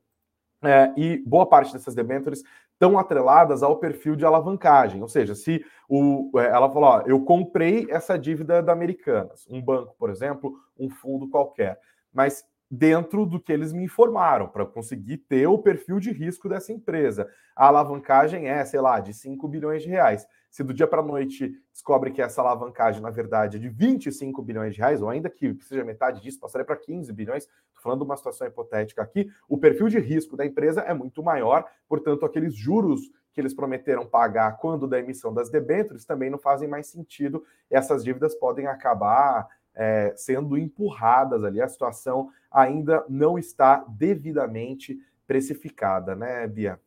É, 0.62 0.92
e 0.96 1.18
boa 1.24 1.46
parte 1.46 1.72
dessas 1.72 1.94
debêntures 1.94 2.42
estão 2.72 2.98
atreladas 2.98 3.62
ao 3.62 3.76
perfil 3.78 4.14
de 4.14 4.24
alavancagem. 4.24 5.02
Ou 5.02 5.08
seja, 5.08 5.34
se 5.34 5.64
o, 5.88 6.30
é, 6.38 6.46
ela 6.46 6.68
falou, 6.72 6.88
ó, 6.88 7.02
eu 7.06 7.24
comprei 7.24 7.86
essa 7.90 8.18
dívida 8.18 8.62
da 8.62 8.72
Americanas, 8.72 9.46
um 9.48 9.60
banco, 9.60 9.94
por 9.98 10.10
exemplo, 10.10 10.54
um 10.78 10.88
fundo 10.88 11.28
qualquer, 11.28 11.78
mas 12.12 12.44
dentro 12.70 13.24
do 13.24 13.40
que 13.40 13.52
eles 13.52 13.72
me 13.72 13.84
informaram, 13.84 14.46
para 14.46 14.66
conseguir 14.66 15.18
ter 15.18 15.46
o 15.46 15.58
perfil 15.58 15.98
de 15.98 16.12
risco 16.12 16.48
dessa 16.48 16.72
empresa. 16.72 17.28
A 17.56 17.66
alavancagem 17.66 18.46
é, 18.46 18.64
sei 18.64 18.80
lá, 18.80 19.00
de 19.00 19.14
5 19.14 19.48
bilhões 19.48 19.82
de 19.82 19.88
reais. 19.88 20.26
Se 20.50 20.62
do 20.62 20.74
dia 20.74 20.86
para 20.86 21.00
a 21.00 21.04
noite 21.04 21.52
descobre 21.72 22.10
que 22.10 22.20
essa 22.20 22.40
alavancagem, 22.40 23.00
na 23.00 23.10
verdade, 23.10 23.56
é 23.56 23.60
de 23.60 23.68
25 23.68 24.42
bilhões 24.42 24.74
de 24.74 24.80
reais, 24.80 25.00
ou 25.00 25.08
ainda 25.08 25.30
que 25.30 25.56
seja 25.62 25.84
metade 25.84 26.20
disso, 26.20 26.40
passaria 26.40 26.64
para 26.64 26.76
15 26.76 27.12
bilhões, 27.12 27.48
falando 27.82 28.00
de 28.00 28.04
uma 28.04 28.16
situação 28.16 28.46
hipotética 28.46 29.02
aqui, 29.02 29.28
o 29.48 29.58
perfil 29.58 29.88
de 29.88 29.98
risco 29.98 30.36
da 30.36 30.44
empresa 30.44 30.80
é 30.82 30.94
muito 30.94 31.22
maior, 31.22 31.64
portanto, 31.88 32.24
aqueles 32.24 32.54
juros 32.54 33.00
que 33.32 33.40
eles 33.40 33.54
prometeram 33.54 34.04
pagar 34.04 34.56
quando 34.56 34.88
da 34.88 34.98
emissão 34.98 35.32
das 35.32 35.48
debêntures 35.48 36.04
também 36.04 36.28
não 36.28 36.38
fazem 36.38 36.68
mais 36.68 36.88
sentido. 36.88 37.44
Essas 37.70 38.02
dívidas 38.02 38.34
podem 38.34 38.66
acabar 38.66 39.46
é, 39.74 40.12
sendo 40.16 40.58
empurradas 40.58 41.44
ali. 41.44 41.62
A 41.62 41.68
situação 41.68 42.30
ainda 42.50 43.04
não 43.08 43.38
está 43.38 43.84
devidamente 43.88 44.98
precificada, 45.26 46.16
né, 46.16 46.46
Bia? 46.48 46.80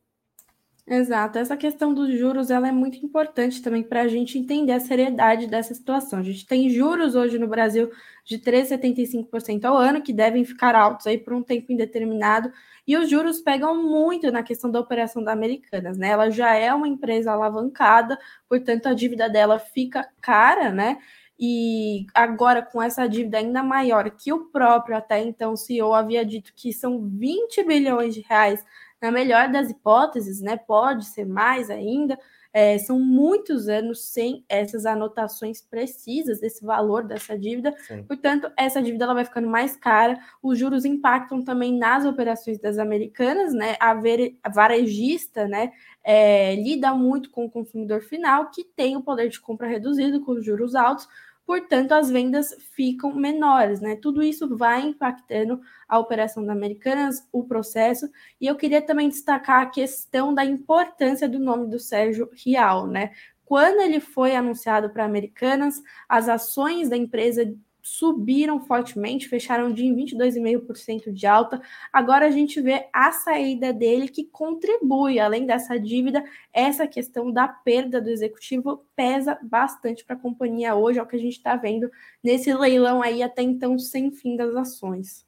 Exato. 0.87 1.37
Essa 1.37 1.55
questão 1.55 1.93
dos 1.93 2.09
juros 2.17 2.49
ela 2.49 2.67
é 2.67 2.71
muito 2.71 2.97
importante 3.05 3.61
também 3.61 3.83
para 3.83 4.01
a 4.01 4.07
gente 4.07 4.37
entender 4.37 4.71
a 4.73 4.79
seriedade 4.79 5.47
dessa 5.47 5.73
situação. 5.73 6.19
A 6.19 6.23
gente 6.23 6.45
tem 6.45 6.69
juros 6.69 7.15
hoje 7.15 7.37
no 7.37 7.47
Brasil 7.47 7.89
de 8.25 8.39
3,75% 8.39 9.63
ao 9.65 9.77
ano, 9.77 10.01
que 10.01 10.11
devem 10.11 10.43
ficar 10.43 10.75
altos 10.75 11.05
aí 11.07 11.17
por 11.17 11.33
um 11.33 11.43
tempo 11.43 11.71
indeterminado, 11.71 12.51
e 12.87 12.97
os 12.97 13.09
juros 13.09 13.39
pegam 13.41 13.81
muito 13.83 14.31
na 14.31 14.41
questão 14.43 14.69
da 14.71 14.79
operação 14.79 15.23
da 15.23 15.31
Americanas, 15.31 15.97
né? 15.97 16.09
Ela 16.09 16.29
já 16.29 16.53
é 16.55 16.73
uma 16.73 16.87
empresa 16.87 17.31
alavancada, 17.31 18.17
portanto 18.49 18.87
a 18.87 18.93
dívida 18.93 19.29
dela 19.29 19.59
fica 19.59 20.07
cara, 20.19 20.71
né? 20.71 20.97
E 21.39 22.05
agora, 22.13 22.61
com 22.61 22.81
essa 22.81 23.07
dívida 23.07 23.37
ainda 23.39 23.63
maior, 23.63 24.09
que 24.11 24.31
o 24.31 24.45
próprio 24.51 24.95
até 24.95 25.19
então 25.23 25.55
CEO 25.55 25.93
havia 25.93 26.23
dito 26.25 26.53
que 26.55 26.71
são 26.73 26.99
20 27.07 27.63
bilhões 27.63 28.13
de 28.13 28.21
reais, 28.21 28.63
na 29.01 29.11
melhor 29.11 29.49
das 29.49 29.69
hipóteses, 29.69 30.41
né? 30.41 30.57
Pode 30.57 31.05
ser 31.05 31.25
mais 31.25 31.69
ainda. 31.69 32.17
É, 32.53 32.77
são 32.77 32.99
muitos 32.99 33.69
anos 33.69 34.03
sem 34.11 34.43
essas 34.49 34.85
anotações 34.85 35.61
precisas 35.61 36.41
desse 36.41 36.65
valor 36.65 37.05
dessa 37.05 37.37
dívida. 37.37 37.73
Sim. 37.87 38.03
Portanto, 38.03 38.51
essa 38.57 38.81
dívida 38.81 39.05
ela 39.05 39.13
vai 39.13 39.23
ficando 39.25 39.47
mais 39.47 39.75
cara. 39.77 40.19
Os 40.43 40.59
juros 40.59 40.83
impactam 40.83 41.43
também 41.43 41.77
nas 41.77 42.05
operações 42.05 42.59
das 42.59 42.77
americanas, 42.77 43.53
né? 43.53 43.77
A, 43.79 43.93
ver, 43.93 44.37
a 44.43 44.49
varejista, 44.49 45.47
né? 45.47 45.71
É, 46.03 46.55
lida 46.55 46.93
muito 46.93 47.31
com 47.31 47.45
o 47.45 47.49
consumidor 47.49 48.01
final 48.01 48.49
que 48.49 48.63
tem 48.63 48.97
o 48.97 49.03
poder 49.03 49.29
de 49.29 49.39
compra 49.39 49.67
reduzido 49.67 50.21
com 50.21 50.33
os 50.33 50.45
juros 50.45 50.75
altos 50.75 51.07
portanto, 51.45 51.91
as 51.93 52.09
vendas 52.09 52.55
ficam 52.75 53.13
menores, 53.13 53.81
né? 53.81 53.95
Tudo 53.95 54.23
isso 54.23 54.57
vai 54.57 54.81
impactando 54.81 55.59
a 55.87 55.99
operação 55.99 56.45
da 56.45 56.53
Americanas, 56.53 57.27
o 57.31 57.43
processo, 57.43 58.09
e 58.39 58.47
eu 58.47 58.55
queria 58.55 58.81
também 58.81 59.09
destacar 59.09 59.61
a 59.61 59.69
questão 59.69 60.33
da 60.33 60.45
importância 60.45 61.27
do 61.27 61.39
nome 61.39 61.67
do 61.69 61.79
Sérgio 61.79 62.29
Rial, 62.33 62.87
né? 62.87 63.11
Quando 63.45 63.81
ele 63.81 63.99
foi 63.99 64.35
anunciado 64.35 64.89
para 64.91 65.03
Americanas, 65.03 65.81
as 66.07 66.29
ações 66.29 66.89
da 66.89 66.95
empresa 66.95 67.45
subiram 67.81 68.59
fortemente, 68.59 69.27
fecharam 69.27 69.71
de 69.71 69.83
22,5% 69.85 71.11
de 71.11 71.25
alta. 71.25 71.61
Agora 71.91 72.27
a 72.27 72.31
gente 72.31 72.61
vê 72.61 72.87
a 72.93 73.11
saída 73.11 73.73
dele 73.73 74.07
que 74.07 74.23
contribui, 74.25 75.19
além 75.19 75.45
dessa 75.45 75.79
dívida, 75.79 76.23
essa 76.53 76.87
questão 76.87 77.31
da 77.31 77.47
perda 77.47 77.99
do 77.99 78.09
executivo 78.09 78.85
pesa 78.95 79.37
bastante 79.41 80.05
para 80.05 80.15
a 80.15 80.19
companhia 80.19 80.75
hoje, 80.75 80.99
é 80.99 81.01
o 81.01 81.07
que 81.07 81.15
a 81.15 81.19
gente 81.19 81.37
está 81.37 81.55
vendo 81.55 81.91
nesse 82.23 82.53
leilão 82.53 83.01
aí 83.01 83.23
até 83.23 83.41
então 83.41 83.79
sem 83.79 84.11
fim 84.11 84.35
das 84.35 84.55
ações. 84.55 85.25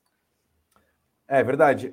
É 1.28 1.44
verdade. 1.44 1.90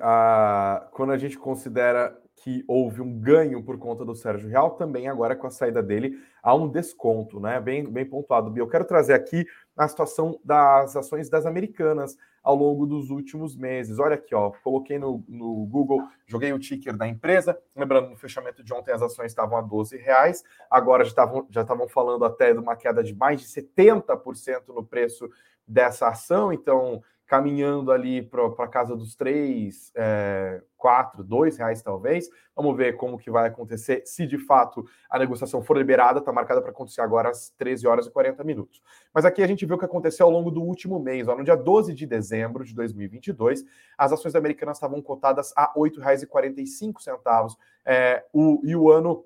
Quando 0.91 1.11
a 1.11 1.17
gente 1.17 1.37
considera 1.37 2.19
que 2.43 2.63
houve 2.67 3.01
um 3.01 3.19
ganho 3.19 3.63
por 3.63 3.77
conta 3.77 4.03
do 4.03 4.15
Sérgio 4.15 4.49
Real, 4.49 4.71
também 4.71 5.07
agora 5.07 5.35
com 5.35 5.45
a 5.45 5.51
saída 5.51 5.81
dele 5.81 6.17
há 6.41 6.55
um 6.55 6.67
desconto, 6.67 7.39
né? 7.39 7.59
Bem, 7.61 7.85
bem 7.85 8.03
pontuado, 8.03 8.49
Bia. 8.49 8.63
Eu 8.63 8.67
quero 8.67 8.83
trazer 8.83 9.13
aqui 9.13 9.45
a 9.77 9.87
situação 9.87 10.39
das 10.43 10.95
ações 10.95 11.29
das 11.29 11.45
americanas 11.45 12.17
ao 12.43 12.55
longo 12.55 12.87
dos 12.87 13.11
últimos 13.11 13.55
meses. 13.55 13.99
Olha 13.99 14.15
aqui, 14.15 14.33
ó, 14.33 14.51
coloquei 14.63 14.97
no, 14.97 15.23
no 15.27 15.67
Google, 15.67 16.01
joguei 16.25 16.51
o 16.51 16.57
ticker 16.57 16.97
da 16.97 17.07
empresa. 17.07 17.55
Lembrando, 17.75 18.09
no 18.09 18.17
fechamento 18.17 18.63
de 18.63 18.73
ontem 18.73 18.91
as 18.91 19.03
ações 19.03 19.27
estavam 19.27 19.55
a 19.55 19.61
12 19.61 19.95
reais, 19.97 20.43
agora 20.67 21.03
já 21.03 21.11
estavam 21.11 21.45
já 21.47 21.61
estavam 21.61 21.87
falando 21.87 22.25
até 22.25 22.53
de 22.53 22.59
uma 22.59 22.75
queda 22.75 23.03
de 23.03 23.13
mais 23.13 23.41
de 23.41 23.47
70% 23.47 24.69
no 24.69 24.83
preço 24.83 25.29
dessa 25.67 26.07
ação. 26.07 26.51
Então, 26.51 27.03
caminhando 27.31 27.93
ali 27.93 28.21
para 28.21 28.45
a 28.45 28.67
casa 28.67 28.93
dos 28.93 29.15
três, 29.15 29.89
é, 29.95 30.61
quatro, 30.75 31.23
dois 31.23 31.55
reais 31.55 31.81
talvez. 31.81 32.27
Vamos 32.53 32.75
ver 32.75 32.97
como 32.97 33.17
que 33.17 33.31
vai 33.31 33.47
acontecer, 33.47 34.01
se 34.05 34.27
de 34.27 34.37
fato 34.37 34.85
a 35.09 35.17
negociação 35.17 35.63
for 35.63 35.77
liberada, 35.77 36.19
está 36.19 36.33
marcada 36.33 36.61
para 36.61 36.71
acontecer 36.71 36.99
agora 36.99 37.29
às 37.29 37.49
13 37.51 37.87
horas 37.87 38.05
e 38.05 38.11
40 38.11 38.43
minutos. 38.43 38.81
Mas 39.13 39.23
aqui 39.23 39.41
a 39.41 39.47
gente 39.47 39.65
vê 39.65 39.73
o 39.73 39.77
que 39.77 39.85
aconteceu 39.85 40.25
ao 40.25 40.31
longo 40.31 40.51
do 40.51 40.61
último 40.61 40.99
mês. 40.99 41.29
Ó, 41.29 41.35
no 41.37 41.45
dia 41.45 41.55
12 41.55 41.93
de 41.93 42.05
dezembro 42.05 42.65
de 42.65 42.75
2022, 42.75 43.63
as 43.97 44.11
ações 44.11 44.35
americanas 44.35 44.75
estavam 44.75 45.01
cotadas 45.01 45.53
a 45.55 45.71
R$ 45.73 45.79
8,45. 45.79 47.55
É, 47.85 48.25
e 48.65 48.75
o 48.75 48.91
ano 48.91 49.23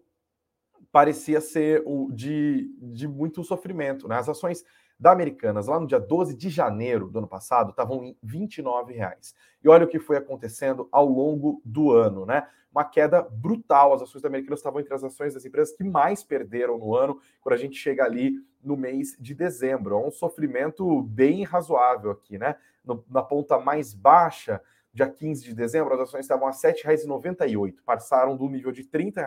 parecia 0.91 1.41
ser 1.41 1.81
o 1.87 2.11
de, 2.11 2.69
de 2.79 3.07
muito 3.07 3.43
sofrimento. 3.43 4.07
Né? 4.07 4.15
As 4.15 4.29
ações 4.29 4.63
da 4.99 5.11
Americanas, 5.11 5.67
lá 5.67 5.79
no 5.79 5.87
dia 5.87 5.99
12 5.99 6.35
de 6.35 6.49
janeiro 6.49 7.09
do 7.09 7.19
ano 7.19 7.27
passado, 7.27 7.71
estavam 7.71 8.03
em 8.03 8.17
R$ 8.23 8.47
reais. 8.87 9.35
E 9.63 9.67
olha 9.67 9.85
o 9.85 9.89
que 9.89 9.99
foi 9.99 10.17
acontecendo 10.17 10.87
ao 10.91 11.05
longo 11.05 11.61
do 11.65 11.91
ano, 11.91 12.25
né? 12.25 12.47
Uma 12.71 12.83
queda 12.83 13.21
brutal. 13.21 13.93
As 13.93 14.01
ações 14.01 14.21
da 14.21 14.27
Americanas 14.27 14.59
estavam 14.59 14.79
entre 14.79 14.93
as 14.93 15.03
ações 15.03 15.33
das 15.33 15.45
empresas 15.45 15.75
que 15.75 15.83
mais 15.83 16.23
perderam 16.23 16.77
no 16.77 16.95
ano, 16.95 17.19
quando 17.41 17.55
a 17.55 17.57
gente 17.57 17.75
chega 17.77 18.03
ali 18.03 18.35
no 18.63 18.75
mês 18.77 19.15
de 19.19 19.33
dezembro. 19.33 19.95
É 19.95 20.07
um 20.07 20.11
sofrimento 20.11 21.01
bem 21.03 21.43
razoável 21.43 22.11
aqui, 22.11 22.37
né? 22.37 22.55
No, 22.83 23.03
na 23.09 23.21
ponta 23.21 23.59
mais 23.59 23.93
baixa, 23.93 24.61
dia 24.95 25.07
15 25.09 25.43
de 25.43 25.53
dezembro, 25.53 25.93
as 25.93 25.99
ações 25.99 26.21
estavam 26.21 26.47
a 26.47 26.51
R$ 26.51 26.57
7,98, 26.57 27.75
passaram 27.85 28.37
do 28.37 28.47
nível 28.47 28.71
de 28.71 28.81
R$ 28.81 28.87
30 28.89 29.21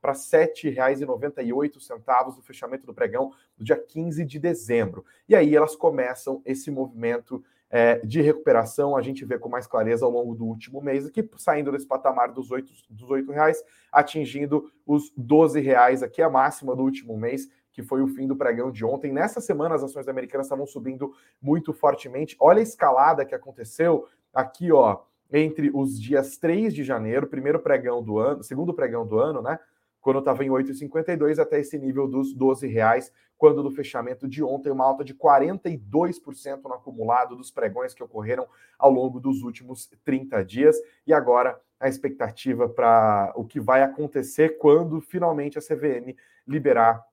para 0.00 0.12
R$ 0.12 0.18
7,98 0.18 2.34
no 2.34 2.42
fechamento 2.42 2.86
do 2.86 2.94
pregão 2.94 3.30
do 3.54 3.62
dia 3.62 3.76
15 3.76 4.24
de 4.24 4.38
dezembro. 4.38 5.04
E 5.28 5.36
aí 5.36 5.54
elas 5.54 5.76
começam 5.76 6.40
esse 6.46 6.70
movimento 6.70 7.44
é, 7.68 7.98
de 7.98 8.22
recuperação, 8.22 8.96
a 8.96 9.02
gente 9.02 9.22
vê 9.24 9.38
com 9.38 9.50
mais 9.50 9.66
clareza 9.66 10.06
ao 10.06 10.10
longo 10.10 10.34
do 10.34 10.46
último 10.46 10.80
mês, 10.80 11.06
aqui 11.06 11.28
saindo 11.36 11.70
desse 11.70 11.86
patamar 11.86 12.32
dos 12.32 12.50
R$ 12.50 12.64
dos 12.88 13.10
8 13.10 13.30
reais, 13.32 13.62
atingindo 13.92 14.72
os 14.86 15.12
12 15.14 15.60
reais, 15.60 16.02
aqui 16.02 16.22
a 16.22 16.30
máxima 16.30 16.74
do 16.74 16.82
último 16.82 17.18
mês, 17.18 17.50
que 17.70 17.82
foi 17.82 18.00
o 18.02 18.08
fim 18.08 18.26
do 18.26 18.36
pregão 18.36 18.70
de 18.70 18.82
ontem. 18.84 19.10
Nessa 19.12 19.40
semana, 19.40 19.74
as 19.74 19.82
ações 19.82 20.06
americanas 20.08 20.46
estavam 20.46 20.66
subindo 20.66 21.14
muito 21.40 21.72
fortemente. 21.72 22.36
Olha 22.38 22.60
a 22.60 22.62
escalada 22.62 23.24
que 23.24 23.34
aconteceu 23.34 24.06
aqui, 24.32 24.72
ó, 24.72 25.00
entre 25.32 25.70
os 25.72 26.00
dias 26.00 26.36
3 26.36 26.74
de 26.74 26.84
janeiro, 26.84 27.26
primeiro 27.26 27.58
pregão 27.60 28.02
do 28.02 28.18
ano, 28.18 28.42
segundo 28.42 28.74
pregão 28.74 29.06
do 29.06 29.18
ano, 29.18 29.40
né? 29.40 29.58
Quando 30.00 30.18
estava 30.18 30.44
em 30.44 30.48
8,52 30.48 31.38
até 31.38 31.60
esse 31.60 31.78
nível 31.78 32.08
dos 32.08 32.34
12 32.34 32.66
reais, 32.66 33.12
quando 33.38 33.62
no 33.62 33.70
fechamento 33.70 34.28
de 34.28 34.42
ontem, 34.42 34.70
uma 34.70 34.84
alta 34.84 35.04
de 35.04 35.14
42% 35.14 36.62
no 36.64 36.74
acumulado 36.74 37.36
dos 37.36 37.50
pregões 37.50 37.94
que 37.94 38.02
ocorreram 38.02 38.46
ao 38.78 38.90
longo 38.90 39.20
dos 39.20 39.42
últimos 39.42 39.88
30 40.04 40.44
dias. 40.44 40.76
E 41.06 41.12
agora 41.12 41.58
a 41.78 41.88
expectativa 41.88 42.68
para 42.68 43.32
o 43.36 43.44
que 43.44 43.60
vai 43.60 43.82
acontecer 43.82 44.58
quando 44.58 45.00
finalmente 45.00 45.58
a 45.58 45.62
CVM 45.62 46.16
liberar 46.46 47.04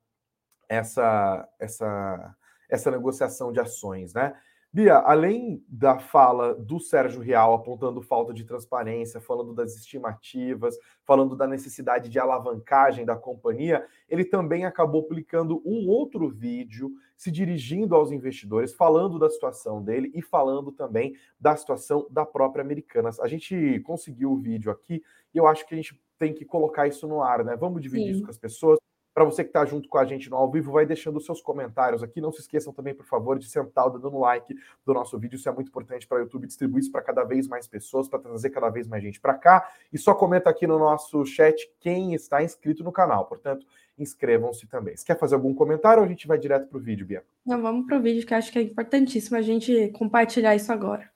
essa, 0.67 1.47
essa, 1.59 2.35
essa 2.69 2.91
negociação 2.91 3.51
de 3.51 3.59
ações, 3.59 4.13
né? 4.13 4.35
Bia, 4.71 4.97
além 4.97 5.65
da 5.67 5.97
fala 5.97 6.53
do 6.53 6.79
Sérgio 6.79 7.21
Real 7.21 7.55
apontando 7.55 8.03
falta 8.03 8.31
de 8.31 8.43
transparência, 8.43 9.19
falando 9.19 9.51
das 9.51 9.75
estimativas, 9.75 10.77
falando 11.03 11.35
da 11.35 11.47
necessidade 11.47 12.07
de 12.07 12.19
alavancagem 12.19 13.03
da 13.03 13.15
companhia, 13.15 13.83
ele 14.07 14.23
também 14.23 14.65
acabou 14.65 15.01
publicando 15.01 15.59
um 15.65 15.89
outro 15.89 16.29
vídeo 16.29 16.91
se 17.17 17.31
dirigindo 17.31 17.95
aos 17.95 18.11
investidores, 18.11 18.71
falando 18.71 19.17
da 19.17 19.29
situação 19.29 19.83
dele 19.83 20.11
e 20.13 20.21
falando 20.21 20.71
também 20.71 21.15
da 21.39 21.55
situação 21.55 22.05
da 22.11 22.23
própria 22.23 22.63
Americanas. 22.63 23.19
A 23.19 23.27
gente 23.27 23.79
conseguiu 23.79 24.31
o 24.33 24.37
vídeo 24.37 24.71
aqui 24.71 25.01
e 25.33 25.37
eu 25.39 25.47
acho 25.47 25.65
que 25.65 25.73
a 25.73 25.77
gente 25.77 25.99
tem 26.19 26.31
que 26.31 26.45
colocar 26.45 26.87
isso 26.87 27.07
no 27.07 27.23
ar, 27.23 27.43
né? 27.43 27.55
Vamos 27.55 27.81
dividir 27.81 28.05
Sim. 28.05 28.11
isso 28.11 28.23
com 28.23 28.29
as 28.29 28.37
pessoas. 28.37 28.77
Para 29.13 29.25
você 29.25 29.43
que 29.43 29.49
está 29.49 29.65
junto 29.65 29.89
com 29.89 29.97
a 29.97 30.05
gente 30.05 30.29
no 30.29 30.37
ao 30.37 30.49
vivo, 30.49 30.71
vai 30.71 30.85
deixando 30.85 31.17
os 31.17 31.25
seus 31.25 31.41
comentários 31.41 32.03
aqui. 32.03 32.21
Não 32.21 32.31
se 32.31 32.41
esqueçam 32.41 32.71
também, 32.71 32.93
por 32.93 33.05
favor, 33.05 33.37
de 33.37 33.49
sentar 33.49 33.89
dando 33.89 34.17
like 34.19 34.55
do 34.85 34.93
nosso 34.93 35.17
vídeo. 35.17 35.35
Isso 35.35 35.49
é 35.49 35.51
muito 35.51 35.67
importante 35.67 36.07
para 36.07 36.19
o 36.19 36.21
YouTube 36.21 36.47
distribuir 36.47 36.81
isso 36.81 36.91
para 36.91 37.01
cada 37.01 37.23
vez 37.23 37.47
mais 37.47 37.67
pessoas, 37.67 38.07
para 38.07 38.19
trazer 38.19 38.49
cada 38.49 38.69
vez 38.69 38.87
mais 38.87 39.03
gente 39.03 39.19
para 39.19 39.33
cá. 39.33 39.69
E 39.91 39.97
só 39.97 40.13
comenta 40.13 40.49
aqui 40.49 40.65
no 40.65 40.77
nosso 40.77 41.25
chat 41.25 41.69
quem 41.79 42.13
está 42.13 42.43
inscrito 42.43 42.83
no 42.83 42.91
canal. 42.91 43.25
Portanto, 43.25 43.65
inscrevam-se 43.97 44.67
também. 44.67 44.95
Você 44.95 45.05
quer 45.05 45.17
fazer 45.17 45.35
algum 45.35 45.53
comentário 45.53 46.01
ou 46.01 46.05
a 46.05 46.09
gente 46.09 46.27
vai 46.27 46.37
direto 46.37 46.67
para 46.67 46.77
o 46.77 46.81
vídeo, 46.81 47.05
Bia? 47.05 47.23
Não, 47.45 47.61
vamos 47.61 47.85
para 47.85 47.97
o 47.97 48.01
vídeo, 48.01 48.25
que 48.25 48.33
acho 48.33 48.51
que 48.51 48.59
é 48.59 48.61
importantíssimo 48.61 49.37
a 49.37 49.41
gente 49.41 49.89
compartilhar 49.89 50.55
isso 50.55 50.71
agora. 50.71 51.09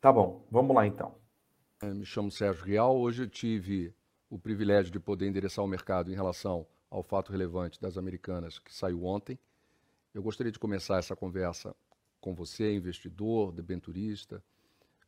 Tá 0.00 0.12
bom, 0.12 0.46
vamos 0.50 0.74
lá 0.74 0.86
então. 0.86 1.14
Eu 1.82 1.94
me 1.94 2.06
chamo 2.06 2.30
Sérgio 2.30 2.64
Real. 2.64 2.96
Hoje 2.96 3.24
eu 3.24 3.28
tive 3.28 3.92
o 4.30 4.38
privilégio 4.38 4.92
de 4.92 5.00
poder 5.00 5.26
endereçar 5.26 5.64
o 5.64 5.68
mercado 5.68 6.10
em 6.10 6.14
relação 6.14 6.66
ao 6.90 7.02
fato 7.02 7.32
relevante 7.32 7.80
das 7.80 7.96
americanas 7.96 8.58
que 8.58 8.74
saiu 8.74 9.04
ontem. 9.04 9.38
Eu 10.14 10.22
gostaria 10.22 10.52
de 10.52 10.58
começar 10.58 10.98
essa 10.98 11.14
conversa 11.14 11.74
com 12.20 12.34
você, 12.34 12.74
investidor, 12.74 13.52
debenturista 13.52 14.42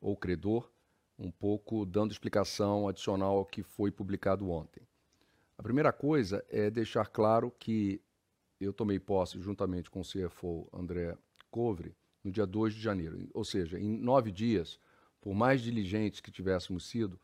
ou 0.00 0.16
credor, 0.16 0.70
um 1.18 1.30
pouco 1.30 1.84
dando 1.84 2.12
explicação 2.12 2.88
adicional 2.88 3.38
ao 3.38 3.44
que 3.44 3.62
foi 3.62 3.90
publicado 3.90 4.48
ontem. 4.48 4.82
A 5.58 5.62
primeira 5.62 5.92
coisa 5.92 6.44
é 6.48 6.70
deixar 6.70 7.06
claro 7.08 7.50
que 7.58 8.00
eu 8.58 8.72
tomei 8.72 8.98
posse 8.98 9.40
juntamente 9.40 9.90
com 9.90 10.00
o 10.00 10.04
CFO 10.04 10.68
André 10.72 11.16
Covre 11.50 11.94
no 12.24 12.30
dia 12.30 12.46
2 12.46 12.74
de 12.74 12.80
janeiro. 12.80 13.28
Ou 13.34 13.44
seja, 13.44 13.78
em 13.78 13.98
nove 13.98 14.30
dias, 14.30 14.78
por 15.20 15.34
mais 15.34 15.60
diligentes 15.60 16.20
que 16.20 16.30
tivéssemos 16.30 16.88
sido, 16.88 17.20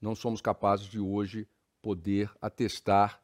não 0.00 0.14
somos 0.14 0.40
capazes 0.40 0.86
de 0.86 0.98
hoje 0.98 1.48
poder 1.80 2.30
atestar 2.40 3.22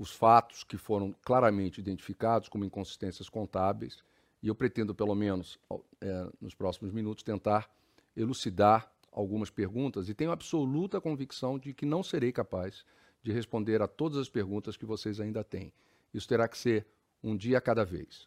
os 0.00 0.12
fatos 0.14 0.64
que 0.64 0.78
foram 0.78 1.14
claramente 1.22 1.78
identificados 1.78 2.48
como 2.48 2.64
inconsistências 2.64 3.28
contábeis. 3.28 4.02
E 4.42 4.48
eu 4.48 4.54
pretendo, 4.54 4.94
pelo 4.94 5.14
menos 5.14 5.58
é, 6.00 6.26
nos 6.40 6.54
próximos 6.54 6.90
minutos, 6.90 7.22
tentar 7.22 7.70
elucidar 8.16 8.90
algumas 9.12 9.50
perguntas 9.50 10.08
e 10.08 10.14
tenho 10.14 10.30
absoluta 10.30 11.02
convicção 11.02 11.58
de 11.58 11.74
que 11.74 11.84
não 11.84 12.02
serei 12.02 12.32
capaz 12.32 12.82
de 13.22 13.30
responder 13.30 13.82
a 13.82 13.86
todas 13.86 14.16
as 14.16 14.30
perguntas 14.30 14.74
que 14.74 14.86
vocês 14.86 15.20
ainda 15.20 15.44
têm. 15.44 15.70
Isso 16.14 16.26
terá 16.26 16.48
que 16.48 16.56
ser 16.56 16.86
um 17.22 17.36
dia 17.36 17.58
a 17.58 17.60
cada 17.60 17.84
vez. 17.84 18.26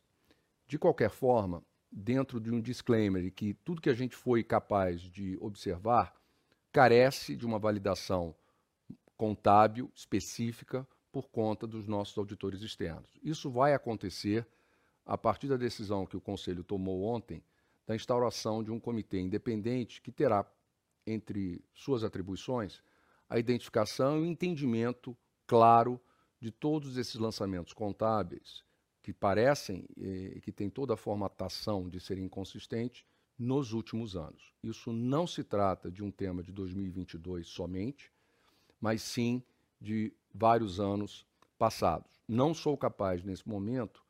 De 0.67 0.77
qualquer 0.77 1.09
forma, 1.09 1.63
dentro 1.91 2.39
de 2.39 2.51
um 2.51 2.61
disclaimer 2.61 3.31
que 3.31 3.55
tudo 3.55 3.81
que 3.81 3.89
a 3.89 3.95
gente 3.95 4.15
foi 4.15 4.43
capaz 4.43 5.01
de 5.01 5.39
observar 5.41 6.13
carece 6.71 7.35
de 7.35 7.47
uma 7.47 7.57
validação 7.57 8.35
contábil 9.17 9.91
específica 9.95 10.87
por 11.13 11.29
conta 11.29 11.67
dos 11.67 11.87
nossos 11.87 12.17
auditores 12.17 12.63
externos. 12.63 13.07
Isso 13.23 13.51
vai 13.51 13.75
acontecer 13.75 14.47
a 15.05 15.15
partir 15.15 15.47
da 15.47 15.55
decisão 15.55 16.07
que 16.07 16.17
o 16.17 16.21
Conselho 16.21 16.63
tomou 16.63 17.03
ontem 17.03 17.43
da 17.85 17.95
instauração 17.95 18.63
de 18.63 18.71
um 18.71 18.79
comitê 18.79 19.19
independente 19.19 20.01
que 20.01 20.11
terá 20.11 20.43
entre 21.05 21.63
suas 21.71 22.03
atribuições 22.03 22.81
a 23.29 23.37
identificação 23.37 24.17
e 24.17 24.21
o 24.23 24.25
entendimento 24.25 25.15
claro 25.45 26.01
de 26.39 26.49
todos 26.49 26.97
esses 26.97 27.15
lançamentos 27.15 27.73
contábeis 27.73 28.63
que 29.03 29.13
parecem 29.13 29.85
e 29.95 30.41
que 30.41 30.51
têm 30.51 30.69
toda 30.69 30.95
a 30.95 30.97
formatação 30.97 31.87
de 31.87 31.99
serem 31.99 32.25
inconsistentes 32.25 33.05
nos 33.37 33.71
últimos 33.71 34.15
anos. 34.15 34.51
Isso 34.63 34.91
não 34.91 35.27
se 35.27 35.43
trata 35.43 35.91
de 35.91 36.03
um 36.03 36.09
tema 36.09 36.41
de 36.41 36.51
2022 36.51 37.47
somente, 37.47 38.11
mas 38.81 39.03
sim 39.03 39.43
de 39.83 40.13
vários 40.33 40.79
anos 40.79 41.27
passados. 41.59 42.09
Não 42.25 42.53
sou 42.53 42.77
capaz, 42.77 43.21
nesse 43.21 43.47
momento, 43.47 44.01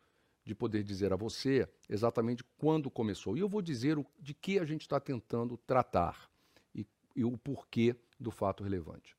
de 0.45 0.53
poder 0.53 0.83
dizer 0.83 1.11
a 1.11 1.15
você 1.15 1.67
exatamente 1.89 2.43
quando 2.57 2.91
começou. 2.91 3.35
E 3.35 3.39
eu 3.39 3.49
vou 3.49 3.61
dizer 3.61 3.97
o, 3.97 4.05
de 4.19 4.35
que 4.35 4.59
a 4.59 4.65
gente 4.65 4.81
está 4.81 4.99
tentando 4.99 5.57
tratar 5.57 6.29
e, 6.75 6.85
e 7.15 7.25
o 7.25 7.35
porquê 7.37 7.95
do 8.19 8.29
fato 8.29 8.63
relevante. 8.63 9.17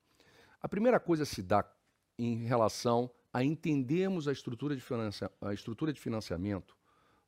A 0.62 0.68
primeira 0.68 1.00
coisa 1.00 1.24
se 1.24 1.42
dá 1.42 1.68
em 2.16 2.44
relação 2.44 3.10
a 3.32 3.42
entendermos 3.42 4.28
a 4.28 4.32
estrutura 4.32 4.76
de, 4.76 4.80
financia, 4.80 5.30
a 5.40 5.52
estrutura 5.52 5.92
de 5.92 6.00
financiamento 6.00 6.76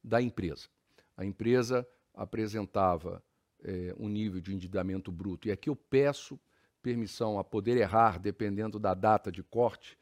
da 0.05 0.23
empresa. 0.23 0.69
A 1.17 1.25
empresa 1.25 1.87
apresentava 2.15 3.23
é, 3.65 3.93
um 3.99 4.09
nível 4.09 4.41
de 4.41 4.55
endividamento 4.55 5.11
bruto, 5.11 5.49
e 5.49 5.51
aqui 5.51 5.69
eu 5.69 5.75
peço 5.75 6.39
permissão 6.87 7.37
a 7.37 7.42
poder 7.42 7.77
errar, 7.77 8.16
dependendo 8.16 8.79
da 8.79 8.94
data 8.94 9.33
de 9.33 9.42
corte, 9.42 9.99